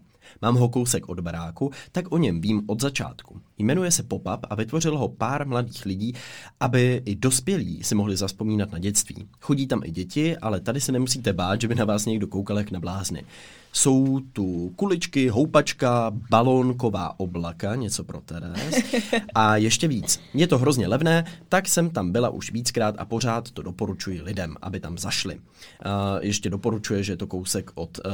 Mám 0.42 0.56
ho 0.56 0.70
kousek 0.70 1.10
od 1.10 1.20
baráku, 1.20 1.72
tak 1.92 2.12
o 2.12 2.18
něm 2.18 2.42
vím 2.42 2.64
od 2.68 2.82
začátku. 2.82 3.42
Jmenuje 3.58 3.92
se 3.92 4.04
Pop-up 4.04 4.40
a 4.50 4.56
vytvořil 4.56 4.98
ho 4.98 5.10
pár 5.10 5.48
mladých 5.48 5.86
lidí, 5.86 6.14
aby 6.60 7.02
i 7.06 7.16
dospělí 7.16 7.84
si 7.84 7.96
mohli 7.96 8.18
zaspomínat 8.18 8.72
na 8.72 8.80
dětství. 8.80 9.28
Chodí 9.40 9.67
tam 9.68 9.82
i 9.84 9.92
děti, 9.92 10.38
ale 10.38 10.60
tady 10.60 10.82
se 10.82 10.92
nemusíte 10.92 11.34
bát, 11.34 11.62
že 11.62 11.68
by 11.68 11.76
na 11.76 11.86
vás 11.86 12.06
někdo 12.06 12.28
koukal 12.28 12.58
jak 12.58 12.72
na 12.72 12.80
blázny. 12.80 13.24
Jsou 13.74 14.20
tu 14.20 14.74
kuličky, 14.76 15.30
houpačka, 15.30 16.12
balónková 16.30 17.20
oblaka, 17.20 17.76
něco 17.76 18.04
pro 18.04 18.22
Teres. 18.22 18.76
A 19.36 19.58
ještě 19.58 19.88
víc. 19.88 20.20
Je 20.34 20.48
to 20.48 20.58
hrozně 20.58 20.88
levné, 20.88 21.26
tak 21.50 21.68
jsem 21.68 21.90
tam 21.90 22.12
byla 22.12 22.30
už 22.30 22.52
víckrát 22.52 22.96
a 22.98 23.06
pořád 23.06 23.52
to 23.52 23.62
doporučuji 23.62 24.22
lidem, 24.22 24.56
aby 24.62 24.80
tam 24.80 24.98
zašli. 24.98 25.36
Uh, 25.36 25.42
ještě 26.22 26.50
doporučuje, 26.50 27.04
že 27.04 27.14
je 27.14 27.18
to 27.18 27.28
kousek 27.28 27.72
od 27.76 28.00
uh, 28.00 28.14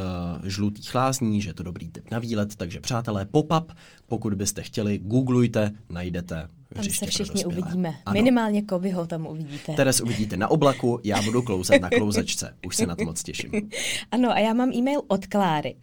žlutých 0.50 0.96
lázní, 0.96 1.42
že 1.42 1.50
je 1.50 1.54
to 1.54 1.64
dobrý 1.64 1.90
typ 1.90 2.12
na 2.12 2.20
výlet, 2.20 2.56
takže 2.56 2.80
přátelé, 2.80 3.26
pop-up, 3.26 3.66
pokud 4.08 4.34
byste 4.34 4.62
chtěli, 4.62 4.98
googlujte, 4.98 5.72
najdete 5.90 6.50
tam 6.74 6.84
se 6.84 7.06
všichni 7.06 7.46
uvidíme. 7.46 7.96
Ano. 8.06 8.14
Minimálně 8.14 8.62
Kovyho 8.62 9.08
tam 9.08 9.28
uvidíte. 9.28 9.74
Teres 9.74 10.02
uvidíte 10.02 10.38
na 10.38 10.48
oblaku, 10.48 11.00
já 11.04 11.22
budu 11.22 11.42
klouzat 11.42 11.82
na 11.82 11.90
klouzačce. 11.90 12.56
Už 12.66 12.76
se 12.76 12.86
na 12.86 12.96
to 12.96 13.06
moc 13.06 13.24
těším. 13.24 13.52
Ano, 14.12 14.32
a 14.32 14.40
já 14.40 14.54
mám 14.54 14.72
e-mail 14.74 15.02
od 15.08 15.28
Kláry, 15.28 15.76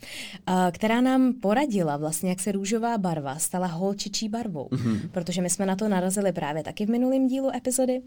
která 0.71 1.01
nám 1.01 1.33
poradila 1.33 1.97
vlastně, 1.97 2.31
jak 2.31 2.41
se 2.41 2.53
růžová 2.53 2.99
barva 2.99 3.39
stala 3.39 3.67
holčičí 3.67 4.29
barvou. 4.29 4.69
Mm-hmm. 4.69 5.09
Protože 5.13 5.43
my 5.43 5.51
jsme 5.51 5.67
na 5.67 5.77
to 5.77 5.89
narazili 5.89 6.33
právě 6.33 6.63
taky 6.63 6.87
v 6.87 6.91
minulém 6.91 7.27
dílu 7.27 7.51
epizody. 7.57 8.01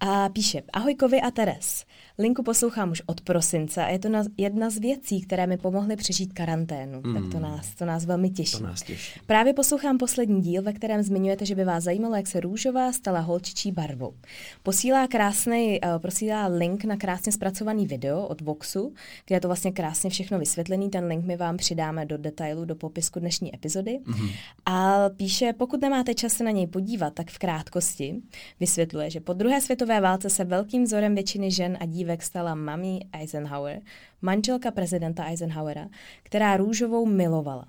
A 0.00 0.28
píše, 0.28 0.62
ahoj 0.72 0.94
Kovy 0.94 1.20
a 1.20 1.30
Teres. 1.30 1.84
Linku 2.18 2.42
poslouchám 2.42 2.90
už 2.90 3.02
od 3.06 3.20
prosince 3.20 3.84
a 3.84 3.88
je 3.88 3.98
to 3.98 4.08
jedna 4.36 4.70
z 4.70 4.78
věcí, 4.78 5.20
které 5.20 5.46
mi 5.46 5.56
pomohly 5.56 5.96
přežít 5.96 6.32
karanténu. 6.32 7.00
Mm. 7.04 7.14
Tak 7.14 7.22
to 7.22 7.38
hmm. 7.38 7.42
nás, 7.42 7.74
to 7.74 7.84
nás 7.84 8.04
velmi 8.04 8.30
těší. 8.30 8.58
To 8.58 8.62
nás 8.62 8.82
těší. 8.82 9.20
Právě 9.26 9.52
poslouchám 9.52 9.98
poslední 9.98 10.40
díl, 10.40 10.62
ve 10.62 10.72
kterém 10.72 11.02
zmiňujete, 11.02 11.46
že 11.46 11.54
by 11.54 11.64
vás 11.64 11.84
zajímalo, 11.84 12.16
jak 12.16 12.26
se 12.26 12.40
růžová 12.40 12.92
stala 12.92 13.20
holčičí 13.20 13.72
barvou. 13.72 14.14
Posílá 14.62 15.06
krásný, 15.06 15.80
uh, 15.80 15.98
posílá 15.98 16.46
link 16.46 16.84
na 16.84 16.96
krásně 16.96 17.32
zpracovaný 17.32 17.86
video 17.86 18.26
od 18.26 18.40
Voxu, 18.40 18.94
kde 19.26 19.36
je 19.36 19.40
to 19.40 19.48
vlastně 19.48 19.72
krásně 19.72 20.10
všechno 20.10 20.38
vysvětlený. 20.38 20.90
Ten 20.90 21.04
link 21.04 21.24
my 21.24 21.36
vám 21.36 21.56
přidáme 21.56 22.06
do 22.06 22.18
detailu, 22.18 22.64
do 22.64 22.74
popisku 22.74 23.20
dnešní 23.20 23.54
epizody. 23.54 23.98
Mm-hmm. 24.04 24.30
A 24.66 25.08
píše, 25.08 25.52
pokud 25.52 25.80
nemáte 25.80 26.14
čas 26.14 26.32
se 26.32 26.44
na 26.44 26.50
něj 26.50 26.66
podívat, 26.66 27.14
tak 27.14 27.30
v 27.30 27.38
krátkosti 27.38 28.14
vysvětluje, 28.60 29.10
že 29.10 29.20
po 29.20 29.32
druhé 29.32 29.60
světové 29.60 30.00
válce 30.00 30.30
se 30.30 30.44
velkým 30.44 30.84
vzorem 30.84 31.14
většiny 31.14 31.50
žen 31.50 31.78
a 31.80 31.86
dívek 31.86 32.01
stala 32.22 32.54
mami 32.54 33.00
Eisenhower, 33.12 33.80
manželka 34.22 34.70
prezidenta 34.70 35.24
Eisenhowera, 35.24 35.88
která 36.22 36.56
růžovou 36.56 37.06
milovala. 37.06 37.68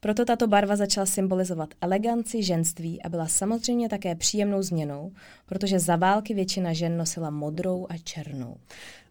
Proto 0.00 0.24
tato 0.24 0.46
barva 0.46 0.76
začala 0.76 1.06
symbolizovat 1.06 1.74
eleganci, 1.80 2.42
ženství 2.42 3.02
a 3.02 3.08
byla 3.08 3.26
samozřejmě 3.26 3.88
také 3.88 4.14
příjemnou 4.14 4.62
změnou, 4.62 5.12
protože 5.46 5.78
za 5.78 5.96
války 5.96 6.34
většina 6.34 6.72
žen 6.72 6.96
nosila 6.96 7.30
modrou 7.30 7.86
a 7.90 7.98
černou. 7.98 8.56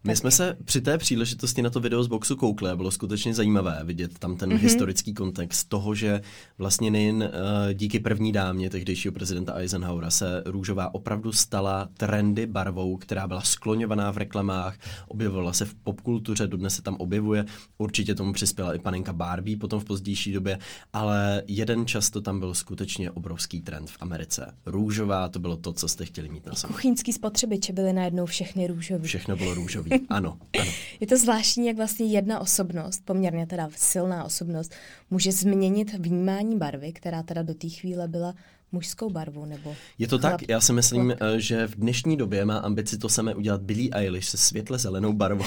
My 0.04 0.16
jsme 0.16 0.30
se 0.30 0.56
při 0.64 0.80
té 0.80 0.98
příležitosti 0.98 1.62
na 1.62 1.70
to 1.70 1.80
video 1.80 2.04
z 2.04 2.06
boxu 2.06 2.36
koukli 2.36 2.70
a 2.70 2.76
bylo 2.76 2.90
skutečně 2.90 3.34
zajímavé 3.34 3.80
vidět 3.84 4.18
tam 4.18 4.36
ten 4.36 4.50
mm-hmm. 4.50 4.58
historický 4.58 5.14
kontext 5.14 5.68
toho, 5.68 5.94
že 5.94 6.20
vlastně 6.58 6.90
nejen 6.90 7.16
uh, 7.16 7.72
díky 7.72 8.00
první 8.00 8.32
dámě 8.32 8.70
tehdejšího 8.70 9.12
prezidenta 9.12 9.54
Eisenhowera 9.54 10.10
se 10.10 10.42
růžová 10.46 10.94
opravdu 10.94 11.32
stala 11.32 11.88
trendy 11.96 12.46
barvou, 12.46 12.96
která 12.96 13.28
byla 13.28 13.40
skloňovaná 13.40 14.10
v 14.10 14.16
reklamách, 14.16 14.78
objevovala 15.08 15.52
se 15.52 15.64
v 15.64 15.74
popkultuře, 15.74 16.46
dodnes 16.46 16.74
se 16.74 16.82
tam 16.82 16.96
objevuje. 16.96 17.44
Určitě 17.78 18.14
tomu 18.14 18.32
přispěla 18.32 18.74
i 18.74 18.78
panenka 18.78 19.12
Barbie 19.12 19.56
potom 19.56 19.80
v 19.80 19.84
pozdější 19.84 20.32
době, 20.32 20.58
ale 20.92 21.42
jeden 21.46 21.86
čas 21.86 22.10
to 22.10 22.20
tam 22.20 22.40
byl 22.40 22.54
skutečně 22.54 23.10
obrovský 23.10 23.60
trend 23.60 23.90
v 23.90 23.96
Americe. 24.00 24.54
Růžová 24.66 25.28
to 25.28 25.38
bylo 25.38 25.56
to, 25.56 25.72
co 25.72 25.88
jste 25.88 26.04
chtěli 26.04 26.28
mít 26.28 26.46
na 26.46 26.54
sobě. 26.54 26.74
Kuchyňský 26.74 27.12
spotřebiče 27.12 27.72
byly 27.72 27.92
najednou 27.92 28.26
všechny 28.26 28.66
růžové. 28.66 29.04
Všechno 29.04 29.36
bylo 29.36 29.54
růžové. 29.54 29.91
Ano, 30.08 30.38
ano. 30.60 30.70
Je 31.00 31.06
to 31.06 31.16
zvláštní, 31.16 31.66
jak 31.66 31.76
vlastně 31.76 32.06
jedna 32.06 32.40
osobnost, 32.40 33.02
poměrně 33.04 33.46
teda 33.46 33.68
silná 33.76 34.24
osobnost, 34.24 34.74
může 35.10 35.32
změnit 35.32 35.94
vnímání 35.94 36.58
barvy, 36.58 36.92
která 36.92 37.22
teda 37.22 37.42
do 37.42 37.54
té 37.54 37.68
chvíle 37.68 38.08
byla 38.08 38.34
mužskou 38.72 39.10
barvu 39.10 39.44
nebo 39.44 39.74
Je 39.98 40.08
to 40.08 40.18
chlap, 40.18 40.32
tak? 40.32 40.48
Já 40.48 40.60
si 40.60 40.72
myslím, 40.72 41.14
chlap. 41.18 41.34
Eh, 41.36 41.40
že 41.40 41.66
v 41.66 41.74
dnešní 41.74 42.16
době 42.16 42.44
má 42.44 42.58
ambici 42.58 42.98
to 42.98 43.08
samé 43.08 43.34
udělat 43.34 43.62
Billie 43.62 43.90
Eilish 43.92 44.28
se 44.28 44.36
světle 44.36 44.78
zelenou 44.78 45.12
barvou. 45.12 45.44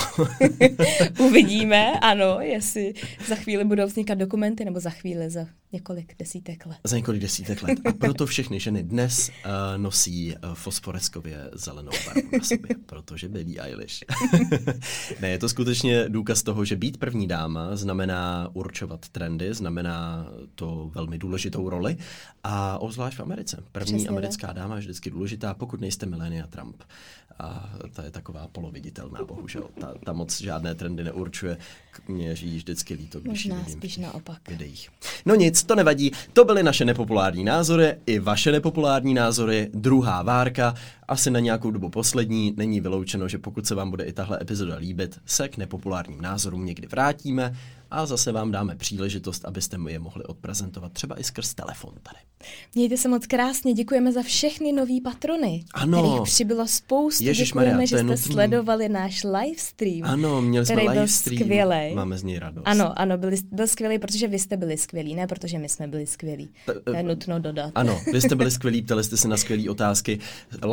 Uvidíme, 1.20 2.00
ano, 2.00 2.38
jestli 2.42 2.94
za 3.28 3.36
chvíli 3.36 3.66
budou 3.66 3.86
vznikat 3.86 4.16
dokumenty 4.16 4.66
nebo 4.66 4.80
za 4.80 4.90
chvíli 4.90 5.30
za 5.30 5.46
několik 5.76 6.16
desítek 6.20 6.66
let. 6.66 6.78
Za 6.84 6.98
několik 6.98 7.22
desítek 7.22 7.64
let. 7.64 7.80
A 7.86 7.92
proto 7.94 8.26
všechny 8.26 8.60
ženy 8.60 8.84
dnes 8.84 9.30
uh, 9.30 9.52
nosí 9.78 10.36
uh, 10.36 10.54
fosforeskově 10.54 11.50
zelenou 11.54 11.92
barvu 12.06 12.30
na 12.34 12.44
sobě, 12.44 12.76
protože 12.86 13.30
Billie 13.30 13.62
Eilish. 13.62 14.00
ne, 15.22 15.30
je 15.30 15.38
to 15.38 15.50
skutečně 15.50 16.10
důkaz 16.10 16.44
toho, 16.44 16.66
že 16.66 16.76
být 16.76 16.98
první 16.98 17.28
dáma 17.28 17.76
znamená 17.76 18.50
určovat 18.54 19.10
trendy, 19.10 19.54
znamená 19.54 20.28
to 20.56 20.92
velmi 20.96 21.18
důležitou 21.18 21.70
roli 21.70 21.98
a 22.44 22.78
obzvlášť 22.78 23.18
v 23.18 23.22
Americe. 23.22 23.64
První 23.72 23.94
Přesně 23.94 24.10
americká 24.10 24.48
tak. 24.48 24.56
dáma 24.56 24.76
je 24.76 24.82
vždycky 24.82 25.10
důležitá, 25.10 25.54
pokud 25.54 25.82
nejste 25.82 26.06
Melania 26.06 26.48
Trump. 26.48 26.84
A 27.40 27.70
ta 27.94 28.04
je 28.04 28.12
taková 28.12 28.48
poloviditelná, 28.48 29.24
bohužel. 29.24 29.70
Ta, 29.80 29.94
ta 30.06 30.14
moc 30.14 30.42
žádné 30.42 30.76
trendy 30.76 31.04
neurčuje. 31.04 31.58
Mě 32.08 32.28
je 32.28 32.34
vždycky 32.34 32.94
líto, 32.94 33.20
když 33.20 33.46
Možná 33.46 33.58
vidím 33.58 33.74
spíš 33.74 33.98
naopak. 33.98 34.50
videích. 34.50 34.90
No 35.26 35.36
nic, 35.36 35.64
to 35.66 35.76
nevadí. 35.76 36.12
To 36.34 36.46
byly 36.46 36.64
naše 36.64 36.86
nepopulární 36.86 37.44
názory, 37.44 37.94
i 38.06 38.20
vaše 38.20 38.52
nepopulární 38.52 39.14
názory. 39.14 39.70
Druhá 39.74 40.22
várka 40.22 40.74
asi 41.08 41.32
na 41.32 41.40
nějakou 41.40 41.72
dobu 41.72 41.90
poslední. 41.90 42.54
Není 42.58 42.82
vyloučeno, 42.82 43.28
že 43.28 43.38
pokud 43.38 43.68
se 43.68 43.76
vám 43.76 43.90
bude 43.90 44.04
i 44.04 44.14
tahle 44.14 44.40
epizoda 44.42 44.76
líbit, 44.76 45.20
se 45.26 45.48
k 45.50 45.58
nepopulárním 45.58 46.22
názorům 46.22 46.66
někdy 46.66 46.88
vrátíme 46.88 47.56
a 47.92 48.06
zase 48.06 48.32
vám 48.32 48.52
dáme 48.52 48.76
příležitost, 48.76 49.46
abyste 49.46 49.78
je 49.88 50.00
mohli 50.00 50.24
odprezentovat 50.24 50.92
třeba 50.94 51.20
i 51.20 51.24
skrz 51.24 51.54
telefon 51.54 51.94
tady. 52.04 52.18
Mějte 52.76 52.98
se 52.98 53.08
moc 53.10 53.28
krásně, 53.28 53.74
děkujeme 53.74 54.12
za 54.12 54.22
všechny 54.24 54.72
nový 54.72 55.02
patrony, 55.02 55.64
Ano. 55.74 56.02
kterých 56.04 56.22
přibylo 56.24 56.68
spoustu. 56.68 57.24
Ježišmarja, 57.24 57.70
děkujeme, 57.72 57.84
to 57.84 57.88
že 57.90 57.96
jste 57.98 58.04
nutný. 58.04 58.34
sledovali 58.34 58.90
náš 58.90 59.24
livestream. 59.24 60.04
Ano, 60.04 60.42
měli 60.42 60.66
jsme 60.66 60.76
který 60.76 60.90
live 60.90 61.08
stream, 61.08 61.40
skvělej. 61.44 61.96
máme 61.96 62.18
z 62.18 62.24
něj 62.24 62.40
radost. 62.40 62.64
Ano, 62.68 63.00
ano, 63.00 63.18
byl, 63.18 63.32
byl 63.52 63.68
skvělý, 63.68 64.00
protože 64.00 64.28
vy 64.28 64.40
jste 64.40 64.58
byli 64.58 64.78
skvělí, 64.78 65.16
ne 65.16 65.28
protože 65.28 65.58
my 65.60 65.70
jsme 65.70 65.88
byli 65.88 66.06
skvělí. 66.08 66.50
To 66.84 66.96
je 66.96 67.04
nutno 67.04 67.40
dodat. 67.40 67.72
Ano, 67.76 68.02
vy 68.14 68.22
jste 68.22 68.36
byli 68.36 68.52
skvělí, 68.58 68.82
ptali 68.82 69.04
jste 69.04 69.18
se 69.18 69.28
na 69.28 69.38
skvělé 69.38 69.70
otázky. 69.70 70.20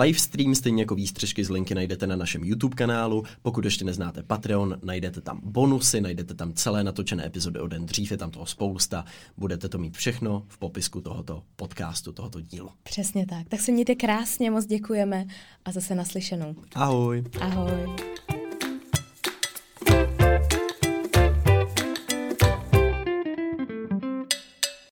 Livestream 0.01 0.55
stejně 0.55 0.83
jako 0.83 0.95
výstřižky 0.95 1.45
z 1.45 1.51
linky 1.51 1.75
najdete 1.75 2.07
na 2.07 2.17
našem 2.17 2.45
YouTube 2.45 2.75
kanálu. 2.77 3.23
Pokud 3.43 3.65
ještě 3.65 3.85
neznáte 3.85 4.23
Patreon, 4.23 4.79
najdete 4.83 5.21
tam 5.21 5.41
bonusy, 5.45 6.01
najdete 6.01 6.35
tam 6.35 6.53
celé 6.53 6.85
natočené 7.03 7.27
epizody 7.27 7.61
o 7.61 7.67
den 7.67 7.87
dřív, 7.87 8.11
je 8.11 8.17
tam 8.17 8.31
toho 8.31 8.47
spousta. 8.47 9.05
Budete 9.37 9.69
to 9.69 9.79
mít 9.79 9.97
všechno 9.97 10.45
v 10.49 10.59
popisku 10.59 11.01
tohoto 11.01 11.43
podcastu, 11.57 12.13
tohoto 12.13 12.41
dílu. 12.41 12.71
Přesně 12.83 13.27
tak. 13.27 13.49
Tak 13.49 13.61
se 13.61 13.73
mějte 13.73 13.95
krásně, 13.95 14.51
moc 14.51 14.67
děkujeme 14.67 15.27
a 15.65 15.73
zase 15.73 15.95
naslyšenou. 15.95 16.55
Ahoj. 16.75 17.25
Ahoj. 17.41 18.42